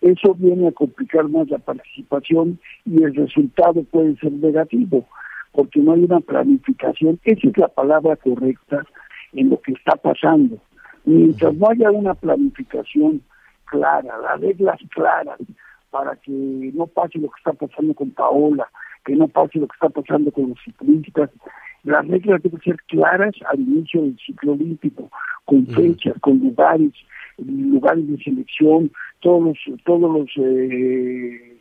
Eso 0.00 0.34
viene 0.34 0.68
a 0.68 0.72
complicar 0.72 1.28
más 1.28 1.48
la 1.48 1.58
participación 1.58 2.58
y 2.84 3.02
el 3.02 3.14
resultado 3.14 3.82
puede 3.84 4.16
ser 4.16 4.32
negativo, 4.32 5.06
porque 5.52 5.80
no 5.80 5.92
hay 5.92 6.04
una 6.04 6.20
planificación. 6.20 7.20
Esa 7.24 7.48
es 7.48 7.56
la 7.56 7.68
palabra 7.68 8.16
correcta 8.16 8.84
en 9.32 9.50
lo 9.50 9.60
que 9.60 9.72
está 9.72 9.96
pasando. 9.96 10.58
Mientras 11.04 11.54
no 11.54 11.68
haya 11.68 11.90
una 11.90 12.14
planificación 12.14 13.22
clara, 13.66 14.18
las 14.18 14.40
reglas 14.40 14.80
claras, 14.90 15.38
para 15.90 16.16
que 16.16 16.32
no 16.74 16.86
pase 16.86 17.18
lo 17.18 17.28
que 17.28 17.38
está 17.38 17.52
pasando 17.52 17.94
con 17.94 18.10
Paola, 18.10 18.68
que 19.04 19.14
no 19.14 19.28
pase 19.28 19.58
lo 19.58 19.68
que 19.68 19.74
está 19.74 19.88
pasando 19.88 20.32
con 20.32 20.50
los 20.50 20.58
ciclistas, 20.64 21.30
las 21.86 22.06
reglas 22.06 22.42
deben 22.42 22.60
ser 22.60 22.76
claras 22.88 23.34
al 23.48 23.60
inicio 23.60 24.02
del 24.02 24.18
ciclo 24.18 24.52
olímpico, 24.52 25.10
con 25.44 25.66
fechas, 25.68 26.14
con 26.20 26.38
lugares, 26.38 26.92
lugares 27.38 28.08
de 28.08 28.18
selección, 28.18 28.90
todos 29.20 29.56
los, 29.66 29.82
todos 29.84 30.12
los 30.12 30.28
eh, 30.36 31.56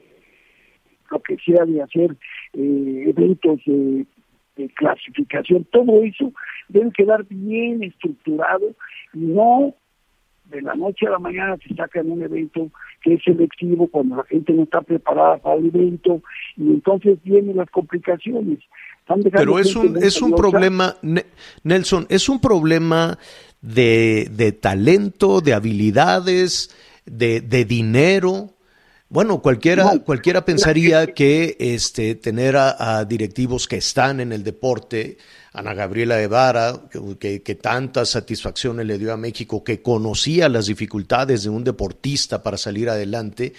lo 1.11 1.19
que 1.19 1.37
sea 1.37 1.63
de 1.65 1.81
hacer 1.81 2.17
eh, 2.53 3.05
eventos 3.07 3.61
de, 3.65 4.05
clasificación, 4.75 5.65
todo 5.65 6.01
eso 6.01 6.31
debe 6.69 6.89
quedar 6.91 7.25
bien 7.25 7.83
estructurado 7.83 8.73
y 9.13 9.19
no 9.19 9.75
de 10.45 10.61
la 10.61 10.75
noche 10.75 11.07
a 11.07 11.11
la 11.11 11.19
mañana 11.19 11.57
se 11.57 11.75
saca 11.75 11.99
en 11.99 12.11
un 12.11 12.23
evento 12.23 12.71
que 13.01 13.15
es 13.15 13.23
selectivo 13.23 13.87
cuando 13.87 14.15
la 14.15 14.23
gente 14.23 14.53
no 14.53 14.63
está 14.63 14.81
preparada 14.81 15.37
para 15.39 15.57
el 15.57 15.65
evento 15.65 16.21
y 16.55 16.69
entonces 16.69 17.21
vienen 17.23 17.57
las 17.57 17.69
complicaciones. 17.69 18.59
Pero 19.31 19.59
es 19.59 19.75
un, 19.75 20.01
es 20.01 20.21
un 20.21 20.35
problema, 20.35 20.97
Nelson, 21.63 22.07
es 22.09 22.27
un 22.27 22.39
problema 22.39 23.19
de, 23.61 24.29
de 24.31 24.51
talento, 24.51 25.41
de 25.41 25.53
habilidades, 25.53 26.71
de, 27.05 27.41
de 27.41 27.65
dinero. 27.65 28.53
Bueno, 29.07 29.41
cualquiera, 29.41 29.99
cualquiera 29.99 30.43
pensaría 30.43 31.13
que 31.13 31.55
este, 31.59 32.15
tener 32.15 32.57
a, 32.57 33.05
directivos 33.05 33.67
que 33.67 33.77
están 33.77 34.19
en 34.19 34.31
el 34.31 34.43
deporte, 34.43 35.17
Ana 35.53 35.75
Gabriela 35.75 36.19
Evara, 36.19 36.81
que, 37.19 37.43
que, 37.43 37.55
tantas 37.55 38.09
satisfacciones 38.09 38.87
le 38.87 38.97
dio 38.97 39.13
a 39.13 39.17
México, 39.17 39.63
que 39.63 39.83
conocía 39.83 40.49
las 40.49 40.65
dificultades 40.65 41.43
de 41.43 41.49
un 41.49 41.63
deportista 41.63 42.41
para 42.41 42.57
salir 42.57 42.89
adelante, 42.89 43.53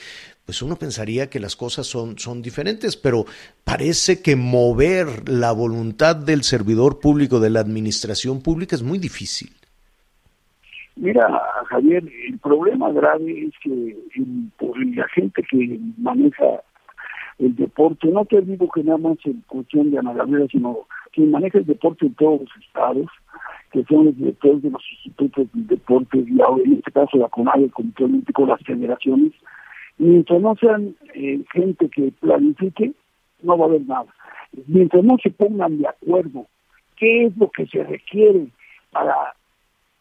pues 0.47 0.63
uno 0.63 0.77
pensaría 0.77 1.29
que 1.29 1.41
las 1.41 1.57
cosas 1.57 1.89
son, 1.89 2.19
son 2.19 2.41
diferentes, 2.41 2.97
pero 2.97 3.25
parece 3.65 4.23
que 4.23 4.37
mover 4.37 5.29
la 5.29 5.51
voluntad 5.51 6.15
del 6.15 6.45
servidor 6.45 7.01
público, 7.01 7.41
de 7.41 7.51
la 7.51 7.61
administración 7.61 8.41
pública, 8.41 8.77
es 8.77 8.83
muy 8.85 8.99
difícil. 8.99 9.51
Mira, 10.95 11.29
Javier, 11.69 12.05
el 12.29 12.39
problema 12.39 12.91
grave 12.93 13.49
es 13.49 13.55
que 13.61 13.97
la 14.95 15.09
gente 15.09 15.43
que 15.43 15.79
maneja 15.99 16.63
el 17.39 17.55
deporte, 17.57 18.09
no 18.09 18.25
te 18.25 18.41
digo 18.41 18.69
que 18.71 18.83
nada 18.83 18.99
más 18.99 19.19
en 19.25 19.43
cuestión 19.49 19.91
de 19.91 19.99
Ana 19.99 20.15
Gabriela, 20.15 20.47
sino 20.51 20.87
quien 21.13 21.33
maneja 21.33 21.59
el 21.59 21.67
deporte 21.67 22.07
en 22.07 22.15
todos 22.15 22.41
los 22.41 22.51
estados, 22.65 23.07
que 23.73 23.85
son 23.85 24.07
los 24.07 24.17
directores 24.17 24.63
de 24.63 24.71
los 24.71 24.83
institutos 24.93 25.49
de 25.53 25.75
deporte, 25.75 26.19
y 26.19 26.41
en 26.65 26.73
este 26.75 26.93
caso 26.93 27.19
la 27.19 27.29
CONADE, 27.29 27.65
el 27.65 27.73
Comité 27.73 28.05
Olímpico, 28.05 28.47
las 28.47 28.63
federaciones, 28.63 29.33
mientras 29.99 30.41
no 30.41 30.55
sean 30.57 30.95
eh, 31.15 31.41
gente 31.53 31.89
que 31.89 32.13
planifique, 32.21 32.93
no 33.43 33.59
va 33.59 33.67
a 33.67 33.69
haber 33.69 33.83
nada. 33.83 34.15
Mientras 34.67 35.05
no 35.05 35.17
se 35.23 35.31
pongan 35.31 35.79
de 35.79 35.89
acuerdo 35.89 36.47
qué 36.97 37.27
es 37.27 37.37
lo 37.37 37.51
que 37.51 37.67
se 37.67 37.85
requiere 37.85 38.49
para 38.91 39.35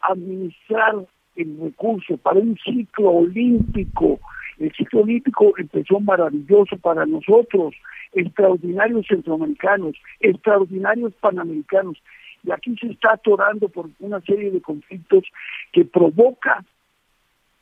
administrar 0.02 1.06
el 1.36 1.60
recurso, 1.62 2.18
para 2.18 2.40
un 2.40 2.58
ciclo 2.58 3.12
olímpico. 3.12 4.20
El 4.58 4.72
ciclo 4.72 5.02
olímpico 5.02 5.54
empezó 5.58 6.00
maravilloso 6.00 6.78
para 6.78 7.06
nosotros, 7.06 7.76
extraordinarios 8.14 9.06
centroamericanos, 9.08 9.96
extraordinarios 10.22 11.14
panamericanos. 11.16 11.98
Y 12.44 12.52
aquí 12.52 12.76
se 12.80 12.88
está 12.88 13.14
atorando 13.14 13.68
por 13.68 13.90
una 14.00 14.22
serie 14.22 14.52
de 14.52 14.62
conflictos 14.62 15.26
que 15.74 15.84
provoca 15.84 16.64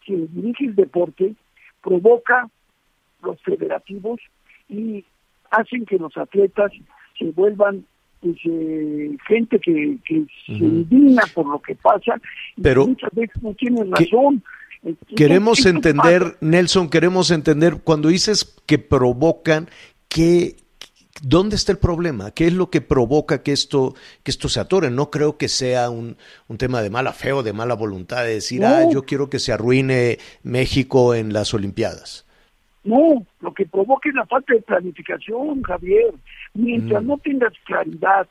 quien 0.05 0.27
dirige 0.34 0.65
el 0.65 0.75
deporte, 0.75 1.34
provoca 1.84 2.49
los 3.21 3.39
federativos 3.41 4.19
y 4.69 5.05
hacen 5.51 5.86
que 5.86 5.97
los 5.97 6.15
atletas 6.17 6.71
se 7.17 7.25
vuelvan 7.31 7.86
pues, 8.21 8.38
eh, 8.45 9.15
gente 9.27 9.59
que, 9.59 9.97
que 10.05 10.25
se 10.45 10.53
indigna 10.53 11.23
por 11.34 11.47
lo 11.47 11.61
que 11.61 11.75
pasa 11.75 12.15
y 12.55 12.61
Pero, 12.61 12.88
muchas 12.88 13.11
veces 13.13 13.43
no 13.43 13.53
tienen 13.53 13.91
razón. 13.91 14.43
Queremos 15.15 15.59
Entonces, 15.59 15.63
¿qué 15.63 15.69
entender, 15.69 16.23
pasa? 16.23 16.38
Nelson, 16.41 16.89
queremos 16.89 17.31
entender, 17.31 17.77
cuando 17.84 18.09
dices 18.09 18.61
que 18.65 18.79
provocan, 18.79 19.69
¿qué, 20.09 20.55
¿dónde 21.22 21.55
está 21.55 21.72
el 21.72 21.78
problema? 21.78 22.32
¿Qué 22.32 22.47
es 22.47 22.53
lo 22.53 22.70
que 22.70 22.82
provoca 22.82 23.43
que 23.43 23.51
esto, 23.51 23.93
que 24.24 24.32
esto 24.32 24.49
se 24.49 24.59
atore? 24.59 24.89
No 24.89 25.09
creo 25.11 25.38
que 25.38 25.47
sea 25.47 25.89
un, 25.89 26.18
un 26.47 26.57
tema 26.57 26.82
de 26.82 26.89
mala 26.89 27.14
fe 27.14 27.32
o 27.34 27.43
de 27.43 27.53
mala 27.53 27.76
voluntad, 27.76 28.24
de 28.24 28.36
decir, 28.36 28.61
No. 28.61 28.68
ah, 28.68 28.84
yo 28.91 29.03
quiero 29.03 29.30
que 29.30 29.39
se 29.39 29.53
arruine 29.53 30.18
México 30.43 31.14
en 31.16 31.34
las 31.34 31.53
Olimpiadas. 31.53 32.26
No, 32.84 33.26
lo 33.39 33.53
que 33.53 33.66
provoca 33.66 34.09
es 34.09 34.16
la 34.16 34.26
falta 34.26 34.53
de 34.53 34.61
planificación, 34.61 35.61
Javier. 35.64 36.14
Mientras 36.53 37.01
Mm. 37.03 37.07
no 37.07 37.18
tengas 37.18 37.53
claridad 37.66 38.28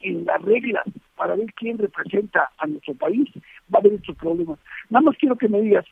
en 0.00 0.24
las 0.24 0.40
reglas 0.42 0.84
para 1.16 1.34
ver 1.34 1.52
quién 1.54 1.78
representa 1.78 2.50
a 2.58 2.66
nuestro 2.66 2.94
país, 2.94 3.28
va 3.72 3.78
a 3.78 3.80
haber 3.80 3.94
estos 3.94 4.16
problemas. 4.16 4.58
Nada 4.90 5.02
más 5.04 5.16
quiero 5.18 5.36
que 5.36 5.48
me 5.48 5.60
digas, 5.60 5.84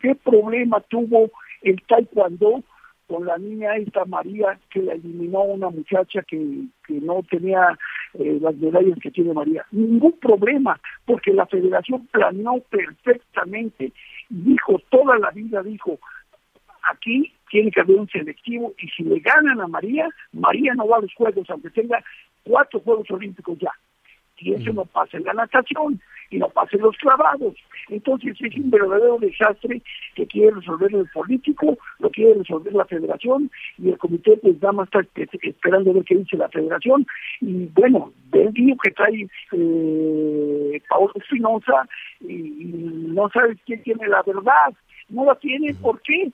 ¿qué 0.00 0.14
problema 0.14 0.80
tuvo 0.88 1.30
el 1.62 1.80
taekwondo 1.88 2.62
con 3.08 3.26
la 3.26 3.38
niña 3.38 3.76
esta 3.76 4.04
María 4.04 4.58
que 4.70 4.82
la 4.82 4.92
eliminó 4.92 5.42
una 5.42 5.70
muchacha 5.70 6.22
que, 6.22 6.66
que 6.86 6.94
no 7.00 7.22
tenía 7.28 7.76
eh, 8.14 8.38
las 8.40 8.54
medallas 8.56 8.98
que 9.02 9.10
tiene 9.10 9.32
María? 9.32 9.64
Ningún 9.72 10.12
problema, 10.20 10.78
porque 11.06 11.32
la 11.32 11.46
federación 11.46 12.06
planeó 12.08 12.60
perfectamente, 12.70 13.92
dijo, 14.28 14.78
toda 14.90 15.18
la 15.18 15.30
vida 15.30 15.62
dijo, 15.62 15.98
aquí 16.92 17.32
tiene 17.50 17.70
que 17.70 17.80
haber 17.80 17.96
un 17.96 18.08
selectivo 18.08 18.74
y 18.78 18.88
si 18.88 19.02
le 19.02 19.20
ganan 19.20 19.60
a 19.60 19.66
María, 19.66 20.08
María 20.32 20.74
no 20.74 20.86
va 20.86 20.98
a 20.98 21.00
los 21.00 21.14
Juegos, 21.14 21.48
aunque 21.48 21.70
tenga 21.70 22.04
cuatro 22.44 22.80
Juegos 22.80 23.10
Olímpicos 23.10 23.58
ya. 23.58 23.72
Y 24.40 24.54
eso 24.54 24.72
no 24.72 24.84
pasa 24.84 25.16
en 25.16 25.24
la 25.24 25.34
natación 25.34 26.00
y 26.30 26.38
no 26.38 26.48
pasa 26.48 26.76
en 26.76 26.82
los 26.82 26.96
clavados. 26.96 27.54
Entonces 27.88 28.36
es 28.40 28.56
un 28.56 28.70
verdadero 28.70 29.18
desastre 29.18 29.82
que 30.14 30.26
quiere 30.26 30.52
resolver 30.52 30.94
el 30.94 31.08
político, 31.12 31.78
lo 31.98 32.10
quiere 32.10 32.34
resolver 32.34 32.72
la 32.72 32.84
federación 32.84 33.50
y 33.78 33.88
el 33.90 33.98
comité 33.98 34.36
pues 34.36 34.60
nada 34.60 34.72
más 34.72 34.88
está 34.92 35.00
esperando 35.42 35.90
a 35.90 35.94
ver 35.94 36.04
qué 36.04 36.16
dice 36.16 36.36
la 36.36 36.48
federación. 36.48 37.06
Y 37.40 37.66
bueno, 37.74 38.12
del 38.30 38.52
lío 38.52 38.76
que 38.82 38.90
trae 38.90 39.28
eh, 39.52 40.82
Paolo 40.88 41.12
Espinosa 41.14 41.88
y, 42.20 42.34
y 42.34 42.66
no 43.08 43.28
sabes 43.30 43.58
quién 43.64 43.82
tiene 43.82 44.06
la 44.08 44.22
verdad. 44.22 44.74
No 45.08 45.24
la 45.24 45.34
tiene, 45.36 45.74
¿por 45.74 46.00
qué? 46.02 46.30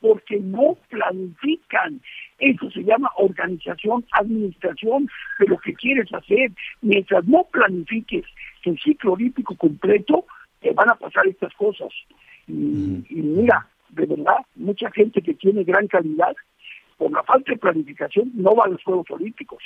Porque 0.00 0.38
no 0.38 0.76
planifican. 0.88 2.00
Eso 2.38 2.70
se 2.70 2.82
llama 2.82 3.10
organización, 3.16 4.04
administración 4.12 5.08
de 5.38 5.46
lo 5.46 5.58
que 5.58 5.74
quieres 5.74 6.12
hacer. 6.12 6.52
Mientras 6.82 7.24
no 7.26 7.44
planifiques 7.50 8.24
el 8.64 8.78
ciclo 8.78 9.12
olímpico 9.12 9.56
completo, 9.56 10.26
te 10.60 10.72
van 10.72 10.90
a 10.90 10.94
pasar 10.94 11.26
estas 11.26 11.52
cosas. 11.54 11.88
Y, 12.46 13.04
y 13.08 13.22
mira, 13.22 13.66
de 13.90 14.06
verdad, 14.06 14.38
mucha 14.54 14.90
gente 14.90 15.22
que 15.22 15.34
tiene 15.34 15.64
gran 15.64 15.86
calidad, 15.86 16.36
por 16.96 17.12
la 17.12 17.22
falta 17.22 17.52
de 17.52 17.58
planificación, 17.58 18.30
no 18.34 18.54
va 18.54 18.64
a 18.64 18.68
los 18.68 18.82
Juegos 18.82 19.10
Olímpicos. 19.10 19.62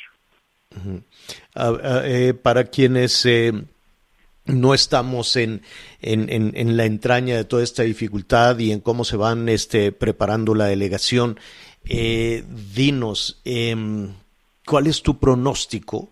Ah, 1.55 1.72
ah, 1.83 2.03
eh, 2.05 2.35
para 2.35 2.64
quienes 2.64 3.26
eh, 3.26 3.53
no 4.47 4.74
estamos 4.74 5.36
en, 5.36 5.62
en, 6.01 6.28
en, 6.30 6.53
en 6.57 6.76
la 6.76 6.84
entraña 6.84 7.36
de 7.36 7.45
toda 7.45 7.62
esta 7.62 7.82
dificultad 7.82 8.59
y 8.59 8.72
en 8.72 8.80
cómo 8.80 9.05
se 9.05 9.16
van 9.16 9.49
este, 9.49 9.93
preparando 9.93 10.55
la 10.55 10.66
delegación, 10.66 11.38
eh, 11.88 12.45
dinos, 12.74 13.40
em, 13.45 14.09
¿cuál 14.66 14.86
es 14.86 15.03
tu 15.03 15.18
pronóstico? 15.18 16.11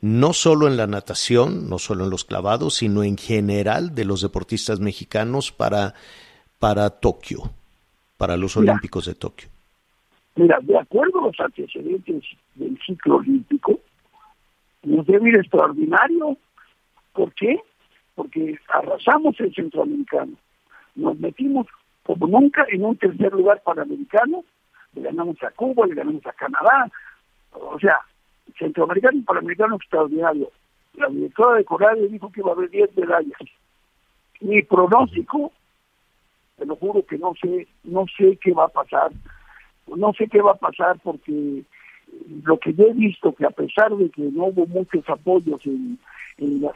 No 0.00 0.32
solo 0.32 0.66
en 0.66 0.76
la 0.76 0.86
natación, 0.86 1.68
no 1.68 1.78
solo 1.78 2.04
en 2.04 2.10
los 2.10 2.24
clavados, 2.24 2.74
sino 2.74 3.04
en 3.04 3.16
general 3.16 3.94
de 3.94 4.04
los 4.04 4.20
deportistas 4.20 4.80
mexicanos 4.80 5.52
para, 5.52 5.94
para 6.58 6.90
Tokio, 6.90 7.50
para 8.16 8.36
los 8.36 8.56
Mira. 8.56 8.72
Olímpicos 8.72 9.06
de 9.06 9.14
Tokio. 9.14 9.48
Mira, 10.34 10.58
de 10.62 10.78
acuerdo 10.78 11.20
a 11.20 11.26
los 11.26 11.40
antecedentes 11.40 12.24
del 12.54 12.78
ciclo 12.84 13.16
olímpico, 13.16 13.78
nos 14.82 15.06
debe 15.06 15.28
ir 15.28 15.36
extraordinario. 15.36 16.36
¿Por 17.12 17.32
qué? 17.34 17.60
Porque 18.14 18.58
arrasamos 18.68 19.38
el 19.40 19.54
centroamericano. 19.54 20.32
Nos 20.94 21.18
metimos 21.18 21.66
como 22.02 22.26
nunca 22.26 22.66
en 22.68 22.84
un 22.84 22.96
tercer 22.96 23.32
lugar 23.32 23.62
panamericano. 23.62 24.44
Le 24.94 25.02
ganamos 25.02 25.42
a 25.42 25.50
Cuba, 25.50 25.86
le 25.86 25.94
ganamos 25.94 26.26
a 26.26 26.32
Canadá. 26.32 26.90
O 27.52 27.78
sea, 27.78 27.98
centroamericano 28.58 29.18
y 29.18 29.22
panamericano 29.22 29.76
extraordinario. 29.76 30.50
La 30.94 31.08
directora 31.08 31.56
de 31.56 31.64
Coral 31.64 32.10
dijo 32.10 32.30
que 32.30 32.40
iba 32.40 32.50
a 32.50 32.54
haber 32.54 32.70
10 32.70 32.96
medallas. 32.96 33.40
Mi 34.40 34.62
pronóstico, 34.62 35.52
te 36.58 36.66
lo 36.66 36.76
juro 36.76 37.04
que 37.06 37.16
no 37.16 37.32
sé, 37.40 37.66
no 37.84 38.04
sé 38.16 38.38
qué 38.42 38.52
va 38.52 38.64
a 38.64 38.68
pasar. 38.68 39.12
No 39.86 40.12
sé 40.12 40.28
qué 40.28 40.40
va 40.40 40.52
a 40.52 40.56
pasar 40.56 40.98
porque 41.02 41.62
lo 42.44 42.58
que 42.58 42.74
yo 42.74 42.86
he 42.86 42.92
visto 42.92 43.34
que 43.34 43.46
a 43.46 43.50
pesar 43.50 43.94
de 43.96 44.10
que 44.10 44.22
no 44.22 44.46
hubo 44.46 44.66
muchos 44.66 45.08
apoyos 45.08 45.64
en, 45.66 45.98
en, 46.42 46.60
las 46.60 46.74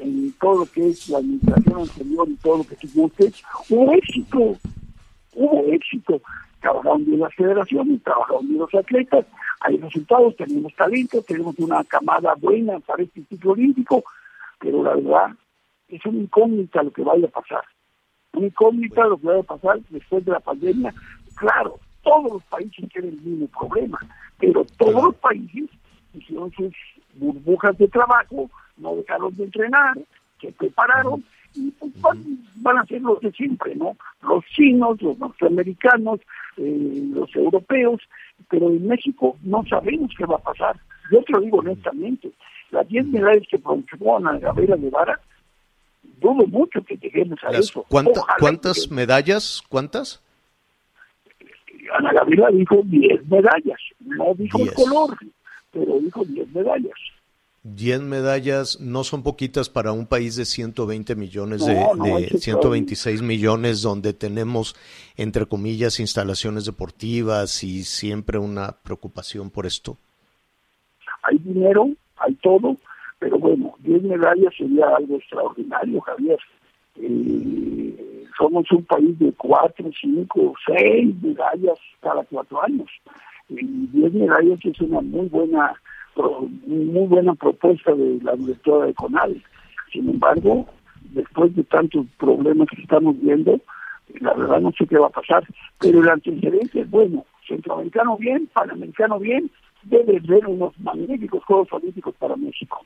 en 0.00 0.32
todo 0.40 0.60
lo 0.60 0.66
que 0.66 0.88
es 0.88 1.08
la 1.08 1.18
administración 1.18 1.80
anterior 1.80 2.28
y 2.28 2.36
todo 2.36 2.58
lo 2.58 2.64
que 2.64 2.76
tú 2.76 2.88
gustes, 2.94 3.42
hubo 3.68 3.92
éxito, 3.92 4.56
hubo 5.34 5.72
éxito. 5.72 6.20
Trabajaron 6.60 7.04
bien 7.04 7.20
las 7.20 7.34
federaciones, 7.34 8.02
trabajaron 8.04 8.46
bien 8.46 8.60
los 8.60 8.74
atletas, 8.74 9.26
hay 9.60 9.76
resultados, 9.78 10.36
tenemos 10.36 10.74
talento, 10.74 11.22
tenemos 11.22 11.58
una 11.58 11.82
camada 11.84 12.34
buena 12.34 12.78
para 12.80 13.02
este 13.02 13.22
ciclo 13.24 13.52
olímpico, 13.52 14.04
pero 14.60 14.82
la 14.82 14.94
verdad 14.94 15.36
es 15.88 16.04
una 16.06 16.18
incógnita 16.18 16.82
lo 16.82 16.90
que 16.92 17.02
vaya 17.02 17.26
a 17.26 17.30
pasar. 17.30 17.64
Una 18.32 18.46
incógnita 18.46 19.06
lo 19.06 19.18
que 19.18 19.26
vaya 19.26 19.40
a 19.40 19.44
pasar 19.44 19.80
después 19.90 20.24
de 20.24 20.32
la 20.32 20.40
pandemia. 20.40 20.94
Claro, 21.34 21.78
todos 22.02 22.32
los 22.32 22.42
países 22.44 22.88
tienen 22.92 23.12
el 23.12 23.20
mismo 23.20 23.46
problema, 23.48 23.98
pero 24.38 24.64
todos 24.78 25.04
los 25.04 25.14
países 25.16 25.68
hicieron 26.14 26.50
sus 26.52 26.72
burbujas 27.14 27.76
de 27.78 27.88
trabajo, 27.88 28.50
no 28.76 28.96
dejaron 28.96 29.34
de 29.36 29.44
entrenar, 29.44 29.98
se 30.40 30.52
prepararon 30.52 31.24
y 31.54 31.70
pues 31.72 31.92
van, 32.00 32.18
van 32.56 32.78
a 32.78 32.86
ser 32.86 33.02
los 33.02 33.20
de 33.20 33.30
siempre, 33.32 33.74
¿no? 33.74 33.96
Los 34.22 34.44
chinos, 34.46 35.00
los 35.02 35.18
norteamericanos, 35.18 36.20
eh, 36.56 37.02
los 37.12 37.34
europeos, 37.36 38.00
pero 38.48 38.68
en 38.70 38.86
México 38.86 39.36
no 39.42 39.62
sabemos 39.68 40.10
qué 40.16 40.24
va 40.24 40.36
a 40.36 40.42
pasar. 40.42 40.76
Yo 41.10 41.22
te 41.24 41.32
lo 41.32 41.40
digo 41.40 41.58
honestamente, 41.58 42.30
las 42.70 42.88
10 42.88 43.06
medallas 43.06 43.46
que 43.50 43.58
produjo 43.58 44.16
Ana 44.16 44.38
Gabriela 44.38 44.76
Guevara, 44.76 45.20
dudo 46.20 46.46
mucho 46.46 46.82
que 46.84 46.96
lleguemos 46.96 47.38
a 47.44 47.50
Las- 47.50 47.66
eso. 47.66 47.84
¿cuánta- 47.88 48.20
Ojalá 48.20 48.36
¿Cuántas 48.38 48.86
que- 48.86 48.94
medallas? 48.94 49.62
¿Cuántas? 49.68 50.22
Ana 51.98 52.12
Gabriela 52.12 52.48
dijo 52.50 52.80
10 52.84 53.26
medallas, 53.28 53.80
no 54.00 54.34
dijo 54.34 54.58
el 54.58 54.64
10. 54.64 54.74
color, 54.74 55.16
pero 55.72 55.98
dijo 56.00 56.24
10 56.24 56.48
medallas. 56.54 56.98
10 57.64 58.02
medallas 58.02 58.80
no 58.80 59.04
son 59.04 59.22
poquitas 59.22 59.68
para 59.68 59.92
un 59.92 60.06
país 60.06 60.34
de 60.34 60.44
120 60.44 61.14
millones 61.14 61.64
de, 61.64 61.74
No, 61.74 61.94
no, 61.94 62.04
de 62.04 62.24
eso 62.24 62.36
es 62.36 62.42
126 62.42 63.22
millones 63.22 63.82
donde 63.82 64.12
tenemos 64.12 64.74
entre 65.16 65.46
comillas 65.46 66.00
instalaciones 66.00 66.64
deportivas 66.64 67.62
y 67.62 67.84
siempre 67.84 68.38
una 68.38 68.72
preocupación 68.82 69.50
por 69.50 69.66
esto. 69.66 69.96
Hay 71.22 71.38
dinero, 71.38 71.88
hay 72.16 72.34
todo, 72.34 72.76
pero 73.20 73.38
bueno, 73.38 73.74
10 73.78 74.02
medallas 74.02 74.52
sería 74.58 74.96
algo 74.96 75.16
extraordinario, 75.16 76.00
Javier. 76.00 76.38
Eh, 76.96 78.26
somos 78.36 78.70
un 78.72 78.84
país 78.86 79.16
de 79.20 79.32
4, 79.34 79.88
5, 80.00 80.54
6 80.66 81.22
medallas 81.22 81.78
cada 82.00 82.24
cuatro 82.24 82.60
años. 82.60 82.90
Y 83.48 83.64
10 83.64 84.14
medallas 84.14 84.58
es 84.64 84.80
una 84.80 85.00
muy 85.00 85.28
buena 85.28 85.74
muy 86.66 87.06
buena 87.06 87.34
propuesta 87.34 87.94
de 87.94 88.18
la 88.22 88.34
directora 88.34 88.86
de 88.86 88.94
CONADE. 88.94 89.42
Sin 89.92 90.08
embargo, 90.08 90.66
después 91.10 91.54
de 91.54 91.64
tantos 91.64 92.06
problemas 92.18 92.68
que 92.74 92.82
estamos 92.82 93.20
viendo, 93.20 93.60
la 94.20 94.34
verdad 94.34 94.60
no 94.60 94.72
sé 94.72 94.86
qué 94.86 94.98
va 94.98 95.06
a 95.08 95.10
pasar, 95.10 95.44
pero 95.78 96.00
el 96.00 96.08
antecedente 96.08 96.80
es 96.80 96.90
bueno, 96.90 97.24
centroamericano 97.46 98.16
bien, 98.16 98.48
panamericano 98.52 99.18
bien, 99.18 99.50
debe 99.82 100.20
ser 100.20 100.46
unos 100.46 100.78
magníficos 100.80 101.44
Juegos 101.44 101.72
Olímpicos 101.72 102.14
para 102.16 102.36
México. 102.36 102.80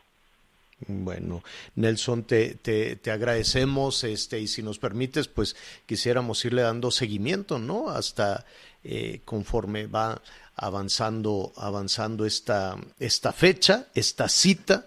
Bueno, 0.88 1.42
Nelson, 1.74 2.24
te, 2.24 2.54
te, 2.54 2.96
te, 2.96 3.10
agradecemos, 3.10 4.04
este, 4.04 4.40
y 4.40 4.46
si 4.46 4.62
nos 4.62 4.78
permites, 4.78 5.26
pues 5.26 5.56
quisiéramos 5.86 6.44
irle 6.44 6.60
dando 6.60 6.90
seguimiento, 6.90 7.58
¿no? 7.58 7.88
Hasta 7.88 8.44
eh, 8.88 9.20
conforme 9.24 9.88
va 9.88 10.22
avanzando, 10.54 11.52
avanzando 11.56 12.24
esta, 12.24 12.76
esta 13.00 13.32
fecha, 13.32 13.88
esta 13.94 14.28
cita, 14.28 14.86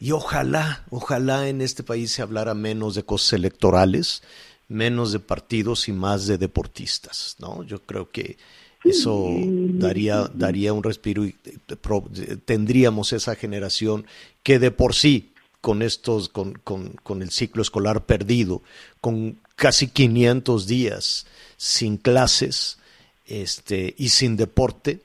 y 0.00 0.10
ojalá, 0.10 0.84
ojalá 0.90 1.48
en 1.48 1.60
este 1.60 1.84
país 1.84 2.10
se 2.10 2.22
hablara 2.22 2.54
menos 2.54 2.96
de 2.96 3.04
cosas 3.04 3.34
electorales, 3.34 4.24
menos 4.66 5.12
de 5.12 5.20
partidos 5.20 5.86
y 5.86 5.92
más 5.92 6.26
de 6.26 6.38
deportistas, 6.38 7.36
¿no? 7.38 7.62
Yo 7.62 7.82
creo 7.82 8.10
que 8.10 8.36
eso 8.82 9.30
daría, 9.74 10.28
daría 10.34 10.72
un 10.72 10.82
respiro 10.82 11.24
y 11.24 11.36
eh, 11.68 12.36
tendríamos 12.44 13.12
esa 13.12 13.36
generación 13.36 14.06
que 14.42 14.58
de 14.58 14.72
por 14.72 14.96
sí, 14.96 15.32
con 15.60 15.82
estos, 15.82 16.28
con, 16.28 16.54
con, 16.54 16.94
con 17.04 17.22
el 17.22 17.30
ciclo 17.30 17.62
escolar 17.62 18.06
perdido, 18.06 18.62
con 19.00 19.38
casi 19.54 19.86
500 19.86 20.66
días 20.66 21.26
sin 21.56 21.96
clases 21.96 22.78
este, 23.26 23.94
y 23.98 24.08
sin 24.08 24.36
deporte, 24.36 25.00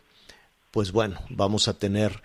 pues 0.72 0.92
bueno, 0.92 1.20
vamos 1.30 1.68
a 1.68 1.78
tener 1.78 2.22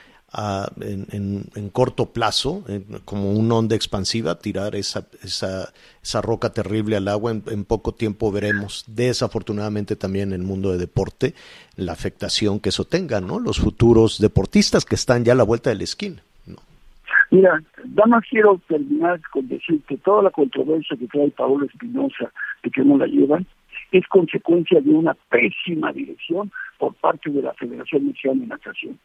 en, 0.81 1.71
corto 1.73 2.13
plazo, 2.13 2.65
como 3.05 3.33
una 3.33 3.55
onda 3.55 3.77
expansiva, 3.77 4.39
tirar 4.39 4.75
esa, 4.75 5.07
esa, 5.23 5.73
esa 6.03 6.23
roca 6.23 6.51
terrible 6.51 6.97
al 6.97 7.09
agua. 7.09 7.33
En, 7.33 7.65
poco 7.65 7.93
tiempo 7.93 8.31
veremos, 8.31 8.85
desafortunadamente 8.87 9.97
también 9.97 10.33
en 10.33 10.41
el 10.41 10.47
mundo 10.47 10.73
de 10.73 10.79
deporte, 10.79 11.35
la 11.77 11.93
afectación 11.93 12.61
que 12.61 12.71
eso 12.71 12.85
tenga, 12.85 13.21
¿no? 13.21 13.41
Los 13.41 13.59
futuros 13.59 14.21
deportistas 14.21 14.85
que 14.85 14.95
están 14.95 15.25
ya 15.25 15.33
a 15.33 15.37
la 15.37 15.45
vuelta 15.45 15.71
de 15.71 15.77
la 15.77 15.85
esquina. 15.85 16.23
Mira, 17.31 17.61
nada 17.85 18.07
más 18.07 18.25
quiero 18.31 18.61
terminar 18.69 19.21
con 19.33 19.49
decir 19.49 19.81
que 19.89 19.97
toda 19.97 20.23
la 20.23 20.31
controversia 20.31 20.97
que 20.97 21.09
trae 21.09 21.31
Paolo 21.31 21.67
Espinosa 21.67 22.31
de 22.63 22.71
que 22.71 22.85
no 22.85 22.97
la 22.99 23.07
llevan 23.07 23.47
es 23.93 24.07
consecuencia 24.09 24.81
de 24.81 24.91
una 24.91 25.15
pésima 25.31 25.93
dirección 25.93 26.51
por 26.79 26.95
parte 26.95 27.31
de 27.31 27.43
la 27.43 27.55
Federación 27.55 28.07
Mexicana 28.07 28.41
de 28.41 28.47
Natación 28.47 28.99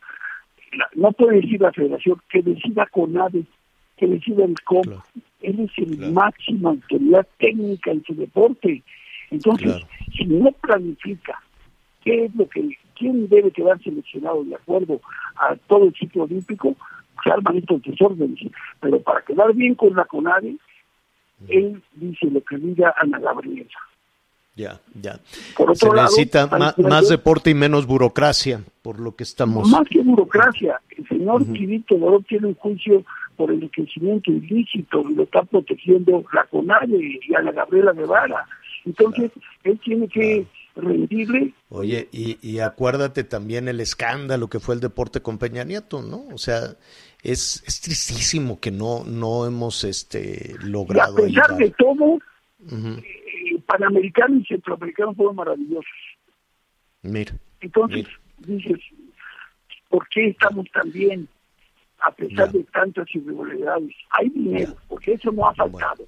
no 0.96 1.12
puede 1.12 1.42
decir 1.42 1.62
la 1.62 1.72
federación 1.72 2.22
que 2.30 2.42
decida 2.42 2.86
CONADE, 2.88 3.44
que 3.98 4.08
decida 4.08 4.46
el 4.46 4.56
COM. 4.62 5.02
Él 5.42 5.60
es 5.60 5.72
el 5.78 6.12
máxima 6.12 6.72
autoridad 6.72 7.28
técnica 7.40 7.92
en 7.92 8.04
su 8.04 8.14
deporte. 8.16 8.84
Entonces, 9.30 9.84
si 10.16 10.26
no 10.26 10.52
planifica 10.52 11.42
qué 12.04 12.26
es 12.26 12.36
lo 12.36 12.48
que, 12.48 12.78
quién 12.98 13.28
debe 13.28 13.52
quedar 13.52 13.82
seleccionado 13.82 14.44
de 14.44 14.56
acuerdo 14.56 15.02
a 15.36 15.56
todo 15.68 15.86
el 15.86 15.94
ciclo 15.94 16.24
olímpico, 16.24 16.76
se 17.24 17.32
arman 17.32 17.58
estos 17.58 17.82
desórdenes. 17.84 18.40
Pero 18.80 19.02
para 19.02 19.22
quedar 19.22 19.54
bien 19.54 19.76
con 19.76 19.96
la 19.96 20.06
CONADE, 20.06 20.58
él 21.48 21.82
dice 21.94 22.28
lo 22.28 22.42
que 22.42 22.58
diga 22.58 22.94
Ana 22.98 23.20
Gabriela. 23.20 23.70
Ya, 24.56 24.82
ya. 25.02 25.20
Se 25.74 25.90
necesita 25.90 26.48
más, 26.48 27.10
deporte 27.10 27.50
y 27.50 27.54
menos 27.54 27.86
burocracia, 27.88 28.62
por 28.82 29.00
lo 29.00 29.16
que 29.16 29.24
estamos. 29.24 29.70
Más 29.70 29.88
que 29.90 30.02
burocracia. 30.02 30.80
El 30.98 31.08
señor 31.08 31.42
uh 31.42 32.24
tiene 32.24 32.48
un 32.48 32.56
juicio 32.56 33.04
por 33.38 33.50
el 33.50 33.58
enriquecimiento 33.58 34.30
ilícito 34.32 35.04
y 35.10 35.16
lo 35.16 35.24
está 35.24 35.44
protegiendo 35.44 36.24
la 36.34 36.44
CONADE 36.46 37.20
y 37.28 37.34
a 37.34 37.42
la 37.42 37.52
Gabriela 37.52 37.94
Guevara. 37.94 38.46
Entonces, 38.86 39.32
él 39.64 39.80
tiene 39.84 40.08
que 40.08 40.46
rendirle. 40.76 41.54
Oye, 41.70 42.10
y, 42.12 42.38
y 42.42 42.60
acuérdate 42.60 43.24
también 43.24 43.68
el 43.68 43.80
escándalo 43.80 44.50
que 44.50 44.60
fue 44.60 44.76
el 44.76 44.82
deporte 44.82 45.22
con 45.22 45.38
Peña 45.38 45.64
Nieto, 45.64 46.02
¿no? 46.02 46.26
O 46.34 46.38
sea, 46.38 46.76
es, 47.24 47.64
es 47.66 47.82
tristísimo 47.82 48.60
que 48.60 48.72
no, 48.72 49.04
no 49.06 49.46
hemos 49.46 49.84
este, 49.84 50.56
logrado. 50.62 51.28
Y 51.28 51.38
a 51.38 51.44
pesar 51.44 51.58
de 51.58 51.70
todo, 51.72 52.20
Panamericano 53.72 54.38
y 54.38 54.46
Centroamericano 54.46 55.14
fueron 55.14 55.36
maravillosos. 55.38 55.86
Mira. 57.04 57.34
Entonces, 57.62 58.06
dices, 58.40 58.80
¿por 59.90 60.08
qué 60.10 60.28
estamos 60.28 60.66
tan 60.74 60.92
bien 60.92 61.28
a 62.00 62.12
pesar 62.12 62.52
de 62.52 62.64
tantas 62.66 63.08
irregularidades? 63.16 63.96
Hay 64.12 64.30
dinero, 64.30 64.76
porque 64.90 65.14
eso 65.14 65.32
no 65.32 65.48
ha 65.48 65.56
faltado. 65.56 66.06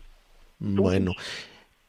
Bueno. 0.59 1.13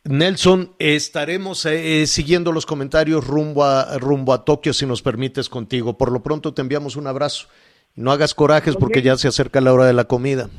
Nelson, 0.04 0.74
estaremos 0.78 1.64
eh, 1.64 2.06
siguiendo 2.06 2.52
los 2.52 2.66
comentarios 2.66 3.26
rumbo 3.26 3.64
a, 3.64 3.98
rumbo 3.98 4.34
a 4.34 4.44
Tokio, 4.44 4.74
si 4.74 4.86
nos 4.86 5.02
permites 5.02 5.48
contigo. 5.48 5.96
Por 5.96 6.12
lo 6.12 6.22
pronto 6.22 6.52
te 6.52 6.60
enviamos 6.60 6.96
un 6.96 7.06
abrazo. 7.06 7.48
No 7.96 8.12
hagas 8.12 8.34
corajes 8.34 8.76
porque 8.76 9.02
ya 9.02 9.16
se 9.16 9.28
acerca 9.28 9.60
la 9.60 9.72
hora 9.72 9.86
de 9.86 9.94
la 9.94 10.04
comida. 10.04 10.50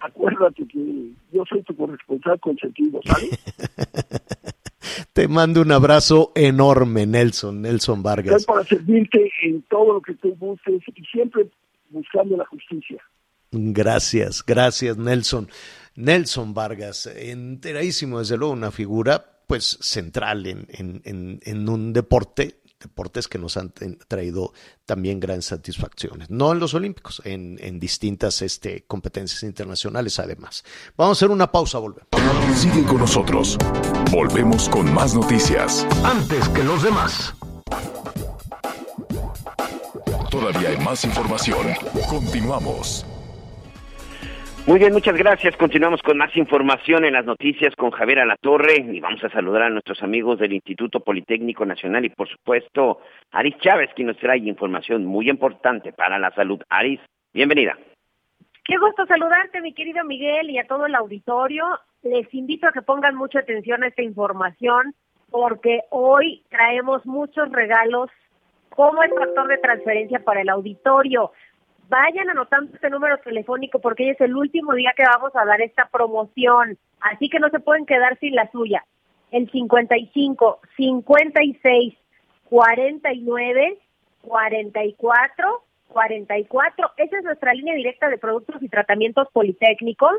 Acuérdate 0.00 0.66
que 0.66 1.12
yo 1.32 1.44
soy 1.48 1.62
tu 1.62 1.76
corresponsal 1.76 2.40
consentido, 2.40 3.00
¿sabes? 3.04 3.30
Te 5.12 5.28
mando 5.28 5.60
un 5.62 5.72
abrazo 5.72 6.32
enorme, 6.34 7.06
Nelson, 7.06 7.62
Nelson 7.62 8.02
Vargas. 8.02 8.40
Estoy 8.40 8.54
para 8.54 8.66
servirte 8.66 9.30
en 9.42 9.62
todo 9.62 9.94
lo 9.94 10.00
que 10.00 10.14
tú 10.14 10.34
busques 10.36 10.82
y 10.94 11.04
siempre 11.04 11.48
buscando 11.90 12.36
la 12.36 12.46
justicia. 12.46 13.02
Gracias, 13.52 14.44
gracias, 14.44 14.96
Nelson. 14.96 15.48
Nelson 15.96 16.54
Vargas, 16.54 17.06
enteradísimo, 17.06 18.20
desde 18.20 18.36
luego, 18.36 18.52
una 18.52 18.70
figura 18.70 19.24
pues 19.46 19.78
central 19.80 20.46
en, 20.46 20.66
en, 20.70 21.40
en 21.42 21.68
un 21.68 21.92
deporte 21.92 22.60
deportes 22.80 23.28
que 23.28 23.38
nos 23.38 23.56
han 23.56 23.72
traído 24.08 24.52
también 24.86 25.20
grandes 25.20 25.46
satisfacciones. 25.46 26.30
No 26.30 26.52
en 26.52 26.58
los 26.58 26.74
Olímpicos, 26.74 27.22
en, 27.24 27.58
en, 27.60 27.78
distintas 27.78 28.42
este, 28.42 28.84
competencias 28.86 29.42
internacionales 29.42 30.18
además. 30.18 30.64
Vamos 30.96 31.16
a 31.16 31.18
hacer 31.18 31.30
una 31.30 31.52
pausa, 31.52 31.78
volvemos. 31.78 32.08
Sigue 32.56 32.84
con 32.84 32.98
nosotros. 32.98 33.56
Volvemos 34.10 34.68
con 34.68 34.92
más 34.92 35.14
noticias. 35.14 35.86
Antes 36.02 36.48
que 36.48 36.64
los 36.64 36.82
demás. 36.82 37.34
Todavía 40.30 40.70
hay 40.70 40.78
más 40.78 41.04
información. 41.04 41.66
Continuamos. 42.08 43.04
Muy 44.66 44.78
bien, 44.78 44.92
muchas 44.92 45.16
gracias. 45.16 45.56
Continuamos 45.56 46.02
con 46.02 46.18
más 46.18 46.36
información 46.36 47.04
en 47.04 47.14
las 47.14 47.24
noticias 47.24 47.74
con 47.74 47.90
Javier 47.90 48.20
Alatorre 48.20 48.76
y 48.76 49.00
vamos 49.00 49.24
a 49.24 49.30
saludar 49.30 49.62
a 49.62 49.70
nuestros 49.70 50.02
amigos 50.02 50.38
del 50.38 50.52
Instituto 50.52 51.00
Politécnico 51.00 51.64
Nacional 51.64 52.04
y 52.04 52.10
por 52.10 52.28
supuesto 52.28 53.00
Aris 53.32 53.56
Chávez, 53.58 53.90
quien 53.96 54.08
nos 54.08 54.18
trae 54.18 54.38
información 54.38 55.06
muy 55.06 55.30
importante 55.30 55.92
para 55.92 56.18
la 56.18 56.30
salud. 56.32 56.60
Aris, 56.68 57.00
bienvenida. 57.32 57.76
Qué 58.64 58.76
gusto 58.76 59.06
saludarte, 59.06 59.60
mi 59.62 59.72
querido 59.72 60.04
Miguel, 60.04 60.50
y 60.50 60.58
a 60.58 60.66
todo 60.66 60.86
el 60.86 60.94
auditorio. 60.94 61.64
Les 62.02 62.32
invito 62.34 62.68
a 62.68 62.72
que 62.72 62.82
pongan 62.82 63.16
mucha 63.16 63.40
atención 63.40 63.82
a 63.82 63.88
esta 63.88 64.02
información 64.02 64.94
porque 65.30 65.80
hoy 65.90 66.44
traemos 66.50 67.04
muchos 67.06 67.50
regalos 67.50 68.10
como 68.68 69.02
el 69.02 69.10
factor 69.10 69.48
de 69.48 69.58
transferencia 69.58 70.20
para 70.20 70.42
el 70.42 70.48
auditorio. 70.48 71.32
Vayan 71.90 72.30
anotando 72.30 72.72
este 72.72 72.88
número 72.88 73.18
telefónico 73.18 73.80
porque 73.80 74.04
hoy 74.04 74.10
es 74.10 74.20
el 74.20 74.36
último 74.36 74.74
día 74.74 74.92
que 74.96 75.02
vamos 75.02 75.34
a 75.34 75.44
dar 75.44 75.60
esta 75.60 75.88
promoción. 75.88 76.78
Así 77.00 77.28
que 77.28 77.40
no 77.40 77.48
se 77.48 77.58
pueden 77.58 77.84
quedar 77.84 78.16
sin 78.20 78.36
la 78.36 78.48
suya. 78.52 78.84
El 79.32 79.50
55 79.50 80.60
56 80.76 81.94
49 82.48 83.78
44 84.22 85.62
44. 85.88 86.90
Esa 86.96 87.18
es 87.18 87.24
nuestra 87.24 87.54
línea 87.54 87.74
directa 87.74 88.08
de 88.08 88.18
productos 88.18 88.62
y 88.62 88.68
tratamientos 88.68 89.26
politécnicos. 89.32 90.12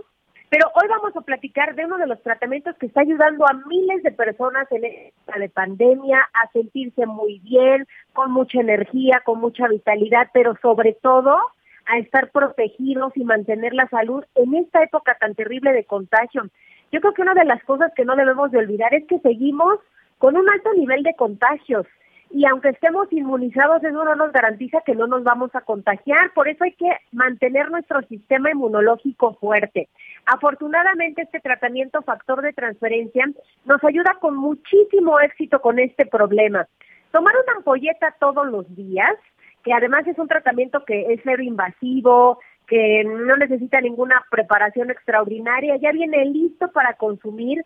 Pero 0.49 0.67
hoy 0.75 0.89
vamos 0.89 1.15
a 1.15 1.21
platicar 1.21 1.73
de 1.75 1.85
uno 1.85 1.97
de 1.97 2.07
los 2.07 2.21
tratamientos 2.21 2.75
que 2.79 2.87
está 2.87 2.99
ayudando 2.99 3.45
a 3.47 3.53
miles 3.53 4.03
de 4.03 4.11
personas 4.11 4.69
en 4.73 4.83
esta 4.83 5.39
de 5.39 5.47
pandemia 5.47 6.19
a 6.33 6.51
sentirse 6.51 7.05
muy 7.05 7.39
bien, 7.39 7.87
con 8.11 8.29
mucha 8.33 8.59
energía, 8.59 9.21
con 9.23 9.39
mucha 9.39 9.69
vitalidad, 9.69 10.27
pero 10.33 10.57
sobre 10.61 10.91
todo 11.01 11.39
a 11.87 11.97
estar 11.97 12.31
protegidos 12.31 13.15
y 13.15 13.23
mantener 13.23 13.73
la 13.73 13.87
salud 13.87 14.23
en 14.35 14.55
esta 14.55 14.83
época 14.83 15.17
tan 15.19 15.35
terrible 15.35 15.73
de 15.73 15.85
contagio. 15.85 16.43
Yo 16.91 17.01
creo 17.01 17.13
que 17.13 17.21
una 17.21 17.33
de 17.33 17.45
las 17.45 17.63
cosas 17.63 17.91
que 17.95 18.05
no 18.05 18.15
debemos 18.15 18.51
de 18.51 18.59
olvidar 18.59 18.93
es 18.93 19.05
que 19.07 19.19
seguimos 19.19 19.79
con 20.17 20.37
un 20.37 20.49
alto 20.49 20.73
nivel 20.73 21.03
de 21.03 21.15
contagios 21.15 21.85
y 22.33 22.45
aunque 22.45 22.69
estemos 22.69 23.11
inmunizados 23.11 23.83
eso 23.83 24.05
no 24.05 24.15
nos 24.15 24.31
garantiza 24.31 24.81
que 24.85 24.95
no 24.95 25.07
nos 25.07 25.23
vamos 25.23 25.53
a 25.53 25.61
contagiar, 25.61 26.31
por 26.33 26.47
eso 26.47 26.63
hay 26.63 26.73
que 26.73 26.89
mantener 27.11 27.69
nuestro 27.69 28.01
sistema 28.03 28.51
inmunológico 28.51 29.33
fuerte. 29.35 29.89
Afortunadamente 30.25 31.23
este 31.23 31.39
tratamiento 31.39 32.01
factor 32.03 32.41
de 32.41 32.53
transferencia 32.53 33.25
nos 33.65 33.83
ayuda 33.83 34.17
con 34.19 34.37
muchísimo 34.37 35.19
éxito 35.19 35.59
con 35.61 35.79
este 35.79 36.05
problema. 36.05 36.67
Tomar 37.11 37.33
una 37.43 37.57
ampolleta 37.57 38.15
todos 38.19 38.47
los 38.47 38.73
días 38.75 39.11
que 39.63 39.73
además 39.73 40.07
es 40.07 40.17
un 40.17 40.27
tratamiento 40.27 40.83
que 40.85 41.13
es 41.13 41.19
cero 41.23 41.43
invasivo, 41.43 42.39
que 42.67 43.03
no 43.03 43.35
necesita 43.37 43.81
ninguna 43.81 44.23
preparación 44.31 44.91
extraordinaria, 44.91 45.75
ya 45.77 45.91
viene 45.91 46.25
listo 46.25 46.71
para 46.71 46.93
consumir 46.93 47.63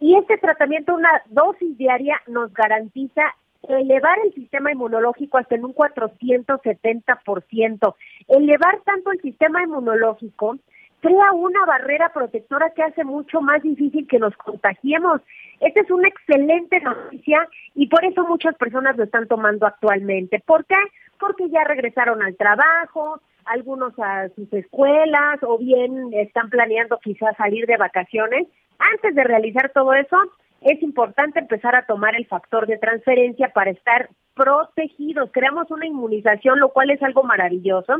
y 0.00 0.16
este 0.16 0.38
tratamiento, 0.38 0.94
una 0.94 1.22
dosis 1.26 1.76
diaria, 1.76 2.20
nos 2.26 2.52
garantiza 2.52 3.22
elevar 3.68 4.18
el 4.24 4.32
sistema 4.34 4.72
inmunológico 4.72 5.38
hasta 5.38 5.54
en 5.56 5.64
un 5.64 5.74
470%. 5.74 7.94
Elevar 8.28 8.80
tanto 8.84 9.12
el 9.12 9.20
sistema 9.20 9.62
inmunológico 9.62 10.56
crea 11.00 11.32
una 11.32 11.64
barrera 11.64 12.10
protectora 12.12 12.70
que 12.70 12.82
hace 12.82 13.04
mucho 13.04 13.40
más 13.40 13.62
difícil 13.62 14.06
que 14.06 14.18
nos 14.18 14.36
contagiemos. 14.36 15.20
Esta 15.60 15.80
es 15.80 15.90
una 15.90 16.08
excelente 16.08 16.80
noticia 16.80 17.48
y 17.74 17.88
por 17.88 18.04
eso 18.04 18.26
muchas 18.26 18.56
personas 18.56 18.96
lo 18.96 19.04
están 19.04 19.28
tomando 19.28 19.66
actualmente. 19.66 20.42
¿Por 20.44 20.64
qué? 20.66 20.76
Porque 21.18 21.48
ya 21.50 21.64
regresaron 21.64 22.22
al 22.22 22.36
trabajo, 22.36 23.20
algunos 23.44 23.92
a 23.98 24.28
sus 24.30 24.52
escuelas 24.52 25.42
o 25.42 25.58
bien 25.58 26.10
están 26.12 26.50
planeando 26.50 26.98
quizás 26.98 27.36
salir 27.36 27.66
de 27.66 27.76
vacaciones. 27.76 28.46
Antes 28.78 29.14
de 29.14 29.24
realizar 29.24 29.70
todo 29.74 29.94
eso, 29.94 30.16
es 30.60 30.82
importante 30.82 31.38
empezar 31.38 31.74
a 31.76 31.86
tomar 31.86 32.16
el 32.16 32.26
factor 32.26 32.66
de 32.66 32.78
transferencia 32.78 33.48
para 33.48 33.70
estar 33.70 34.10
protegidos. 34.34 35.30
Creamos 35.32 35.70
una 35.70 35.86
inmunización, 35.86 36.60
lo 36.60 36.70
cual 36.70 36.90
es 36.90 37.02
algo 37.02 37.22
maravilloso 37.22 37.96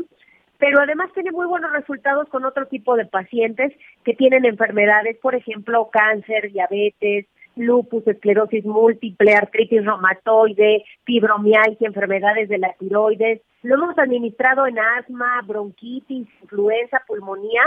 pero 0.59 0.81
además 0.81 1.09
tiene 1.13 1.31
muy 1.31 1.47
buenos 1.47 1.71
resultados 1.71 2.27
con 2.29 2.45
otro 2.45 2.67
tipo 2.67 2.95
de 2.95 3.05
pacientes 3.05 3.73
que 4.03 4.13
tienen 4.13 4.45
enfermedades, 4.45 5.17
por 5.17 5.33
ejemplo, 5.33 5.89
cáncer, 5.91 6.51
diabetes, 6.51 7.25
lupus, 7.55 8.05
esclerosis 8.05 8.65
múltiple, 8.65 9.35
artritis 9.35 9.85
reumatoide, 9.85 10.83
fibromialgia, 11.05 11.87
enfermedades 11.87 12.49
de 12.49 12.57
la 12.57 12.73
tiroides. 12.73 13.41
Lo 13.63 13.75
hemos 13.75 13.97
administrado 13.97 14.67
en 14.67 14.77
asma, 14.79 15.41
bronquitis, 15.45 16.27
influenza, 16.41 17.01
pulmonía, 17.07 17.61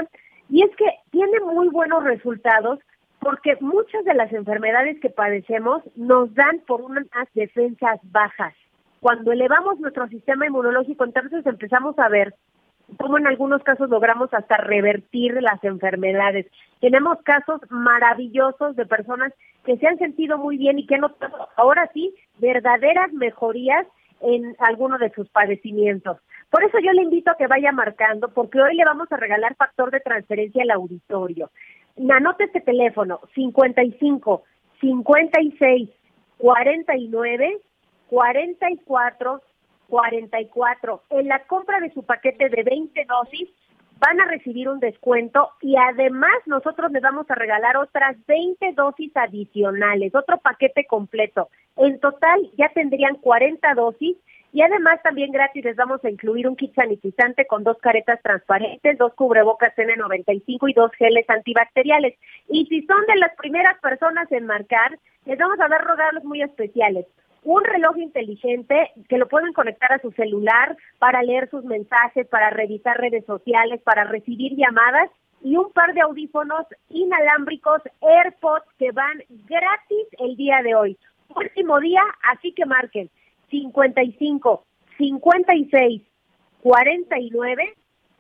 y 0.51 0.63
es 0.63 0.71
que 0.77 0.87
tiene 1.11 1.41
muy 1.41 1.69
buenos 1.69 2.05
resultados 2.05 2.79
porque 3.21 3.57
muchas 3.61 4.05
de 4.05 4.15
las 4.15 4.33
enfermedades 4.33 5.01
que 5.01 5.09
padecemos 5.09 5.83
nos 5.97 6.35
dan 6.35 6.61
por 6.67 6.83
unas 6.83 7.07
defensas 7.35 8.01
bajas. 8.03 8.53
Cuando 9.01 9.33
elevamos 9.33 9.81
nuestro 9.81 10.09
sistema 10.09 10.47
inmunológico, 10.47 11.05
entonces 11.05 11.47
empezamos 11.47 11.99
a 11.99 12.09
ver 12.09 12.35
como 12.99 13.19
en 13.19 13.27
algunos 13.27 13.63
casos 13.63 13.89
logramos 13.91 14.33
hasta 14.33 14.57
revertir 14.57 15.41
las 15.43 15.63
enfermedades. 15.65 16.47
Tenemos 16.81 17.19
casos 17.23 17.61
maravillosos 17.71 18.77
de 18.77 18.87
personas 18.87 19.33
que 19.65 19.77
se 19.77 19.87
han 19.87 19.99
sentido 19.99 20.39
muy 20.39 20.57
bien 20.57 20.79
y 20.79 20.87
que 20.87 20.97
han 20.97 21.03
notado 21.03 21.49
ahora 21.57 21.91
sí 21.95 22.15
verdaderas 22.39 23.13
mejorías 23.13 23.87
en 24.21 24.57
alguno 24.59 24.99
de 24.99 25.11
sus 25.11 25.29
padecimientos. 25.29 26.19
Por 26.51 26.65
eso 26.65 26.79
yo 26.81 26.93
le 26.93 27.03
invito 27.03 27.31
a 27.31 27.37
que 27.37 27.47
vaya 27.47 27.73
marcando, 27.73 28.29
porque 28.29 28.61
hoy 28.61 28.77
le 28.77 28.85
vamos 28.85 29.11
a 29.11 29.17
regalar 29.17 29.57
factor 29.57 29.91
de 29.91 30.01
transferencia 30.01 30.63
al 30.63 30.71
auditorio. 30.71 31.51
Anote 32.11 32.45
este 32.45 32.61
teléfono, 32.61 33.21
55 33.35 34.43
56 34.81 35.91
49 36.39 37.59
44 38.09 39.41
44. 39.93 41.03
En 41.11 41.29
la 41.29 41.41
compra 41.41 41.79
de 41.81 41.93
su 41.93 42.03
paquete 42.03 42.49
de 42.49 42.63
20 42.63 43.05
dosis 43.05 43.51
van 43.99 44.19
a 44.23 44.25
recibir 44.25 44.71
un 44.71 44.81
descuento 44.81 45.51
y 45.61 45.77
además 45.77 46.33
nosotros 46.47 46.91
les 46.93 47.03
vamos 47.03 47.31
a 47.31 47.35
regalar 47.35 47.77
otras 47.77 48.17
20 48.27 48.73
dosis 48.73 49.15
adicionales, 49.15 50.15
otro 50.15 50.39
paquete 50.39 50.87
completo. 50.87 51.51
En 51.77 52.01
total 52.01 52.41
ya 52.57 52.71
tendrían 52.71 53.17
40 53.17 53.75
dosis 53.75 54.17
y 54.55 54.63
además 54.63 55.03
también 55.03 55.31
gratis 55.31 55.63
les 55.63 55.77
vamos 55.77 56.03
a 56.07 56.11
incluir 56.11 56.49
un 56.49 56.57
kit 56.57 56.75
sanitizante 56.75 57.47
con 57.47 57.63
dos 57.63 57.77
caretas 57.77 58.19
transparentes, 58.23 58.97
dos 58.97 59.13
cubrebocas 59.13 59.77
N95 59.77 60.71
y 60.71 60.73
dos 60.73 60.91
geles 60.93 61.29
antibacteriales. 61.29 62.15
Y 62.49 62.65
si 62.65 62.81
son 62.87 63.05
de 63.07 63.17
las 63.17 63.37
primeras 63.37 63.79
personas 63.81 64.33
en 64.33 64.47
marcar, 64.47 64.99
les 65.27 65.39
vamos 65.39 65.61
a 65.61 65.69
dar 65.69 65.87
regalos 65.87 66.25
muy 66.25 66.41
especiales 66.41 67.05
un 67.45 67.65
reloj 67.65 67.99
inteligente 67.99 68.93
que 69.09 69.19
lo 69.19 69.29
pueden 69.29 69.53
conectar 69.53 69.93
a 69.93 70.01
su 70.01 70.13
celular 70.13 70.77
para 70.99 71.23
leer 71.23 71.51
sus 71.51 71.65
mensajes, 71.65 72.27
para 72.29 72.51
revisar 72.51 72.99
redes 72.99 73.25
sociales, 73.25 73.81
para 73.83 74.05
recibir 74.05 74.55
llamadas 74.57 75.11
y 75.43 75.57
un 75.57 75.73
par 75.73 75.93
de 75.93 76.03
audífonos 76.03 76.67
inalámbricos 76.89 77.83
AirPods 78.01 78.67
que 78.79 78.93
van 78.93 79.23
gratis 79.29 80.07
el 80.19 80.37
día 80.37 80.63
de 80.63 80.75
hoy. 80.75 80.97
Último 81.35 81.81
día, 81.81 82.03
así 82.33 82.53
que 82.53 82.65
marquen 82.65 83.11
55 83.51 84.65
56 84.99 86.03
49 86.63 87.75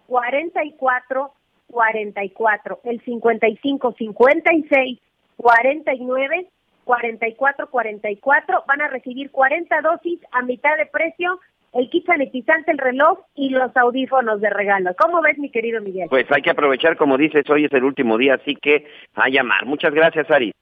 44 0.07 1.33
44. 1.71 2.81
El 2.85 3.01
55 3.03 3.95
56 3.99 4.99
49 5.37 6.49
4444 6.85 8.65
van 8.67 8.83
a 8.83 8.89
recibir 8.89 9.31
40 9.31 9.81
dosis 9.81 10.21
a 10.33 10.43
mitad 10.43 10.77
de 10.77 10.87
precio, 10.87 11.41
el 11.73 11.89
kit 11.91 12.07
sanitizante, 12.07 12.71
el 12.71 12.79
reloj 12.79 13.21
y 13.35 13.51
los 13.51 13.75
audífonos 13.77 14.41
de 14.41 14.51
regalo. 14.51 14.91
¿Cómo 14.99 15.23
ves, 15.23 15.39
mi 15.39 15.51
querido 15.51 15.81
Miguel? 15.81 16.09
Pues 16.11 16.27
hay 16.31 16.43
que 16.43 16.51
aprovechar, 16.51 16.97
como 16.97 17.17
dices, 17.17 17.49
hoy 17.49 17.65
es 17.65 17.73
el 17.73 17.85
último 17.85 18.19
día, 18.19 18.35
así 18.35 18.57
que 18.57 18.87
a 19.15 19.29
llamar. 19.29 19.65
Muchas 19.65 19.95
gracias, 19.95 20.31
Ari. 20.31 20.53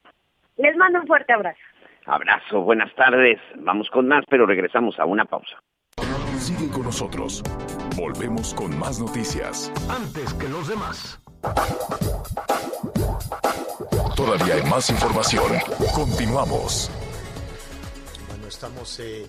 Les 0.57 0.75
mando 0.77 1.01
un 1.01 1.07
fuerte 1.07 1.33
abrazo. 1.33 1.59
Abrazo, 2.05 2.61
buenas 2.61 2.93
tardes. 2.95 3.39
Vamos 3.57 3.89
con 3.89 4.07
más, 4.07 4.23
pero 4.29 4.45
regresamos 4.45 4.99
a 4.99 5.05
una 5.05 5.25
pausa. 5.25 5.59
Sigue 6.37 6.71
con 6.71 6.83
nosotros. 6.83 7.43
Volvemos 7.95 8.55
con 8.55 8.77
más 8.79 8.99
noticias. 8.99 9.71
Antes 9.89 10.33
que 10.33 10.49
los 10.49 10.67
demás. 10.67 11.20
Todavía 14.15 14.55
hay 14.55 14.63
más 14.63 14.89
información. 14.89 15.43
Continuamos. 15.93 16.89
Bueno, 18.29 18.47
estamos 18.47 18.99
eh, 18.99 19.25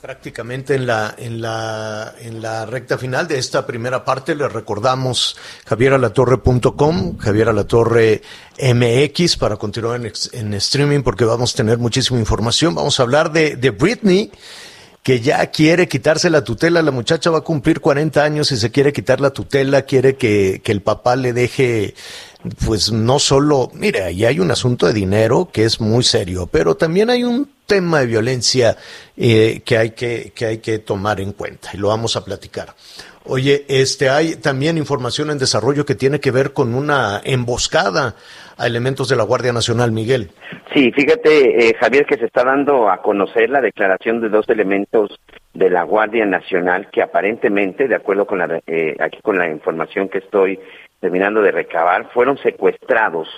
prácticamente 0.00 0.74
en 0.74 0.86
la, 0.86 1.14
en, 1.16 1.40
la, 1.40 2.14
en 2.20 2.42
la 2.42 2.66
recta 2.66 2.98
final 2.98 3.28
de 3.28 3.38
esta 3.38 3.66
primera 3.66 4.04
parte. 4.04 4.34
Les 4.34 4.52
recordamos 4.52 5.36
javieralatorre.com, 5.66 7.18
Javier 7.18 7.48
Alatorre 7.48 8.22
MX 8.60 9.36
para 9.36 9.56
continuar 9.56 10.00
en, 10.00 10.12
en, 10.32 10.54
streaming 10.54 11.02
porque 11.02 11.24
vamos 11.24 11.54
a 11.54 11.56
tener 11.56 11.78
muchísima 11.78 12.18
información. 12.18 12.74
Vamos 12.74 12.98
a 13.00 13.04
hablar 13.04 13.32
de, 13.32 13.56
de 13.56 13.70
Britney 13.70 14.30
que 15.06 15.20
ya 15.20 15.46
quiere 15.52 15.86
quitarse 15.86 16.30
la 16.30 16.42
tutela, 16.42 16.82
la 16.82 16.90
muchacha 16.90 17.30
va 17.30 17.38
a 17.38 17.42
cumplir 17.42 17.78
40 17.78 18.24
años 18.24 18.50
y 18.50 18.56
se 18.56 18.72
quiere 18.72 18.92
quitar 18.92 19.20
la 19.20 19.30
tutela, 19.30 19.82
quiere 19.82 20.16
que, 20.16 20.60
que 20.64 20.72
el 20.72 20.82
papá 20.82 21.14
le 21.14 21.32
deje 21.32 21.94
pues 22.64 22.90
no 22.90 23.20
solo, 23.20 23.70
mire, 23.72 24.02
ahí 24.02 24.24
hay 24.24 24.40
un 24.40 24.50
asunto 24.50 24.84
de 24.84 24.92
dinero 24.92 25.48
que 25.52 25.62
es 25.62 25.80
muy 25.80 26.02
serio, 26.02 26.48
pero 26.50 26.76
también 26.76 27.08
hay 27.10 27.22
un 27.22 27.48
tema 27.66 28.00
de 28.00 28.06
violencia 28.06 28.76
eh, 29.16 29.62
que, 29.64 29.78
hay 29.78 29.90
que, 29.92 30.32
que 30.34 30.46
hay 30.46 30.58
que 30.58 30.80
tomar 30.80 31.20
en 31.20 31.30
cuenta 31.34 31.70
y 31.72 31.76
lo 31.76 31.86
vamos 31.86 32.16
a 32.16 32.24
platicar. 32.24 32.74
Oye, 33.28 33.64
este, 33.68 34.08
hay 34.08 34.36
también 34.36 34.78
información 34.78 35.30
en 35.30 35.38
desarrollo 35.38 35.84
que 35.84 35.94
tiene 35.94 36.20
que 36.20 36.30
ver 36.30 36.52
con 36.52 36.74
una 36.74 37.20
emboscada 37.24 38.14
a 38.56 38.66
elementos 38.66 39.08
de 39.08 39.16
la 39.16 39.24
Guardia 39.24 39.52
Nacional, 39.52 39.92
Miguel. 39.92 40.30
Sí, 40.72 40.92
fíjate, 40.92 41.68
eh, 41.68 41.74
Javier, 41.78 42.06
que 42.06 42.16
se 42.16 42.26
está 42.26 42.44
dando 42.44 42.88
a 42.88 43.02
conocer 43.02 43.50
la 43.50 43.60
declaración 43.60 44.20
de 44.20 44.28
dos 44.28 44.48
elementos 44.48 45.18
de 45.54 45.70
la 45.70 45.82
Guardia 45.82 46.24
Nacional 46.24 46.88
que 46.90 47.02
aparentemente, 47.02 47.88
de 47.88 47.96
acuerdo 47.96 48.26
con 48.26 48.38
la, 48.38 48.60
eh, 48.66 48.96
aquí 49.00 49.18
con 49.22 49.38
la 49.38 49.50
información 49.50 50.08
que 50.08 50.18
estoy 50.18 50.60
terminando 51.00 51.42
de 51.42 51.50
recabar, 51.50 52.10
fueron 52.12 52.38
secuestrados 52.38 53.28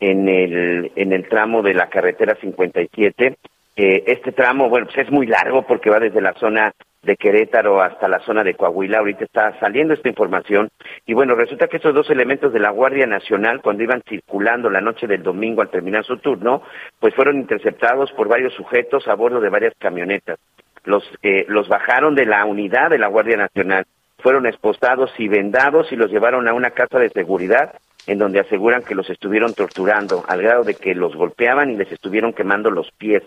en 0.00 0.28
el, 0.28 0.92
en 0.96 1.12
el 1.12 1.28
tramo 1.28 1.62
de 1.62 1.74
la 1.74 1.88
carretera 1.88 2.36
57. 2.40 3.36
Eh, 3.76 4.04
este 4.06 4.32
tramo, 4.32 4.68
bueno, 4.68 4.86
pues 4.86 4.98
es 4.98 5.10
muy 5.10 5.26
largo 5.26 5.62
porque 5.66 5.90
va 5.90 5.98
desde 5.98 6.20
la 6.20 6.34
zona 6.34 6.72
de 7.02 7.16
Querétaro 7.16 7.82
hasta 7.82 8.08
la 8.08 8.20
zona 8.20 8.42
de 8.44 8.54
Coahuila. 8.54 8.98
Ahorita 8.98 9.24
está 9.24 9.58
saliendo 9.60 9.94
esta 9.94 10.08
información. 10.08 10.70
Y 11.06 11.14
bueno, 11.14 11.34
resulta 11.34 11.68
que 11.68 11.76
estos 11.76 11.94
dos 11.94 12.08
elementos 12.10 12.52
de 12.52 12.60
la 12.60 12.70
Guardia 12.70 13.06
Nacional, 13.06 13.60
cuando 13.62 13.82
iban 13.82 14.02
circulando 14.08 14.70
la 14.70 14.80
noche 14.80 15.06
del 15.06 15.22
domingo 15.22 15.62
al 15.62 15.70
terminar 15.70 16.04
su 16.04 16.18
turno, 16.18 16.62
pues 17.00 17.14
fueron 17.14 17.36
interceptados 17.36 18.12
por 18.12 18.28
varios 18.28 18.54
sujetos 18.54 19.06
a 19.08 19.14
bordo 19.14 19.40
de 19.40 19.50
varias 19.50 19.74
camionetas. 19.78 20.38
Los, 20.84 21.04
eh, 21.22 21.46
los 21.48 21.68
bajaron 21.68 22.14
de 22.14 22.26
la 22.26 22.44
unidad 22.44 22.90
de 22.90 22.98
la 22.98 23.08
Guardia 23.08 23.36
Nacional 23.36 23.86
fueron 24.18 24.46
esposados 24.46 25.10
y 25.18 25.28
vendados 25.28 25.92
y 25.92 25.96
los 25.96 26.10
llevaron 26.10 26.48
a 26.48 26.54
una 26.54 26.70
casa 26.70 26.98
de 26.98 27.10
seguridad 27.10 27.74
en 28.06 28.18
donde 28.18 28.40
aseguran 28.40 28.82
que 28.82 28.94
los 28.94 29.08
estuvieron 29.08 29.54
torturando 29.54 30.24
al 30.28 30.42
grado 30.42 30.64
de 30.64 30.74
que 30.74 30.94
los 30.94 31.14
golpeaban 31.14 31.70
y 31.70 31.76
les 31.76 31.90
estuvieron 31.90 32.32
quemando 32.32 32.70
los 32.70 32.90
pies, 32.92 33.22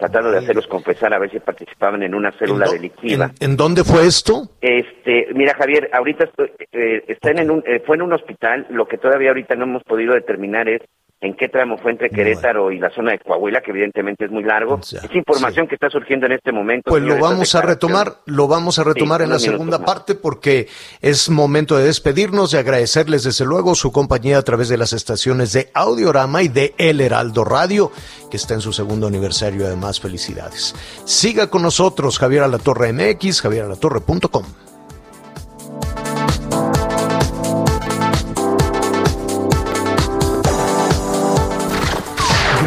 tratando 0.00 0.32
de 0.32 0.38
hacerlos 0.38 0.66
confesar 0.66 1.12
a 1.12 1.18
ver 1.18 1.30
si 1.30 1.38
participaban 1.40 2.02
en 2.02 2.14
una 2.14 2.32
célula 2.32 2.66
delictiva. 2.70 3.30
¿en, 3.38 3.56
dónde 3.56 3.84
fue 3.84 4.06
esto? 4.06 4.48
Este, 4.62 5.26
mira 5.34 5.54
Javier, 5.54 5.90
ahorita 5.92 6.24
estoy, 6.24 6.50
eh, 6.72 7.04
están 7.06 7.38
en 7.38 7.50
un, 7.50 7.62
eh, 7.66 7.82
fue 7.86 7.96
en 7.96 8.02
un 8.02 8.14
hospital. 8.14 8.66
Lo 8.70 8.88
que 8.88 8.96
todavía 8.96 9.28
ahorita 9.28 9.54
no 9.56 9.64
hemos 9.64 9.84
podido 9.84 10.14
determinar 10.14 10.70
es 10.70 10.80
en 11.22 11.34
qué 11.34 11.48
tramo 11.48 11.76
fue 11.76 11.92
entre 11.92 12.08
Querétaro 12.08 12.72
y 12.72 12.78
la 12.78 12.90
zona 12.90 13.12
de 13.12 13.18
Coahuila, 13.18 13.60
que 13.60 13.72
evidentemente 13.72 14.24
es 14.24 14.30
muy 14.30 14.42
largo. 14.42 14.80
es 14.80 15.14
información 15.14 15.68
que 15.68 15.74
está 15.74 15.90
surgiendo 15.90 16.24
en 16.26 16.32
este 16.32 16.50
momento. 16.50 16.90
Pues 16.90 17.02
lo 17.02 17.18
vamos 17.18 17.54
a 17.54 17.60
retomar, 17.60 18.14
lo 18.24 18.48
vamos 18.48 18.78
a 18.78 18.84
retomar 18.84 19.20
en 19.20 19.28
la 19.28 19.38
segunda 19.38 19.84
parte 19.84 20.14
porque 20.14 20.68
es 21.02 21.28
momento 21.28 21.76
de 21.76 21.84
despedirnos 21.84 22.54
y 22.54 22.56
agradecerles 22.56 23.24
desde 23.24 23.44
luego 23.44 23.74
su 23.74 23.92
compañía 23.92 24.38
a 24.38 24.42
través 24.42 24.70
de 24.70 24.78
las 24.78 24.94
estaciones 24.94 25.52
de 25.52 25.68
Audiorama 25.74 26.42
y 26.42 26.48
de 26.48 26.74
El 26.78 27.02
Heraldo 27.02 27.44
Radio, 27.44 27.92
que 28.30 28.38
está 28.38 28.54
en 28.54 28.62
su 28.62 28.72
segundo 28.72 29.06
aniversario. 29.06 29.66
Además, 29.66 30.00
felicidades. 30.00 30.74
Siga 31.04 31.48
con 31.48 31.62
nosotros, 31.62 32.18
Javier 32.18 32.44
Alatorre 32.44 32.92
MX, 32.94 33.42
javieralatorre.com. 33.42 34.69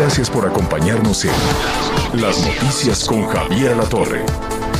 Gracias 0.04 0.30
por 0.30 0.46
acompañarnos 0.46 1.24
en 1.24 2.22
Las 2.22 2.46
Noticias 2.46 3.06
con 3.06 3.26
Javier 3.26 3.78
La 3.78 3.86
Torre. 3.86 4.26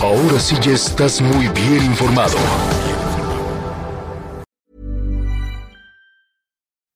Ahora 0.02 0.38
sí 0.38 0.54
ya 0.62 0.74
estás 0.74 1.22
muy 1.22 1.48
bien 1.48 1.82
informado. 1.86 2.36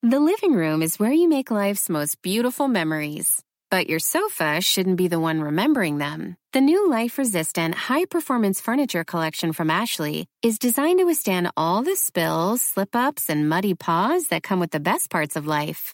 The 0.02 0.20
living 0.20 0.54
room 0.58 0.82
is 0.82 1.00
where 1.00 1.14
you 1.14 1.30
make 1.30 1.50
life's 1.50 1.88
most 1.90 2.22
beautiful 2.22 2.68
memories. 2.68 3.42
But 3.72 3.88
your 3.88 4.00
sofa 4.00 4.60
shouldn't 4.60 4.98
be 4.98 5.08
the 5.08 5.22
one 5.22 5.40
remembering 5.40 5.98
them. 5.98 6.36
The 6.52 6.60
new 6.60 6.90
life 6.90 7.18
resistant, 7.18 7.76
high 7.76 8.04
performance 8.04 8.60
furniture 8.60 9.06
collection 9.06 9.54
from 9.54 9.70
Ashley 9.70 10.28
is 10.44 10.60
designed 10.60 11.00
to 11.00 11.06
withstand 11.06 11.50
all 11.56 11.82
the 11.82 11.96
spills, 11.96 12.62
slip 12.62 12.94
ups, 12.94 13.30
and 13.30 13.48
muddy 13.48 13.74
paws 13.74 14.28
that 14.28 14.44
come 14.44 14.60
with 14.60 14.72
the 14.72 14.82
best 14.82 15.10
parts 15.10 15.38
of 15.38 15.48
life. 15.48 15.94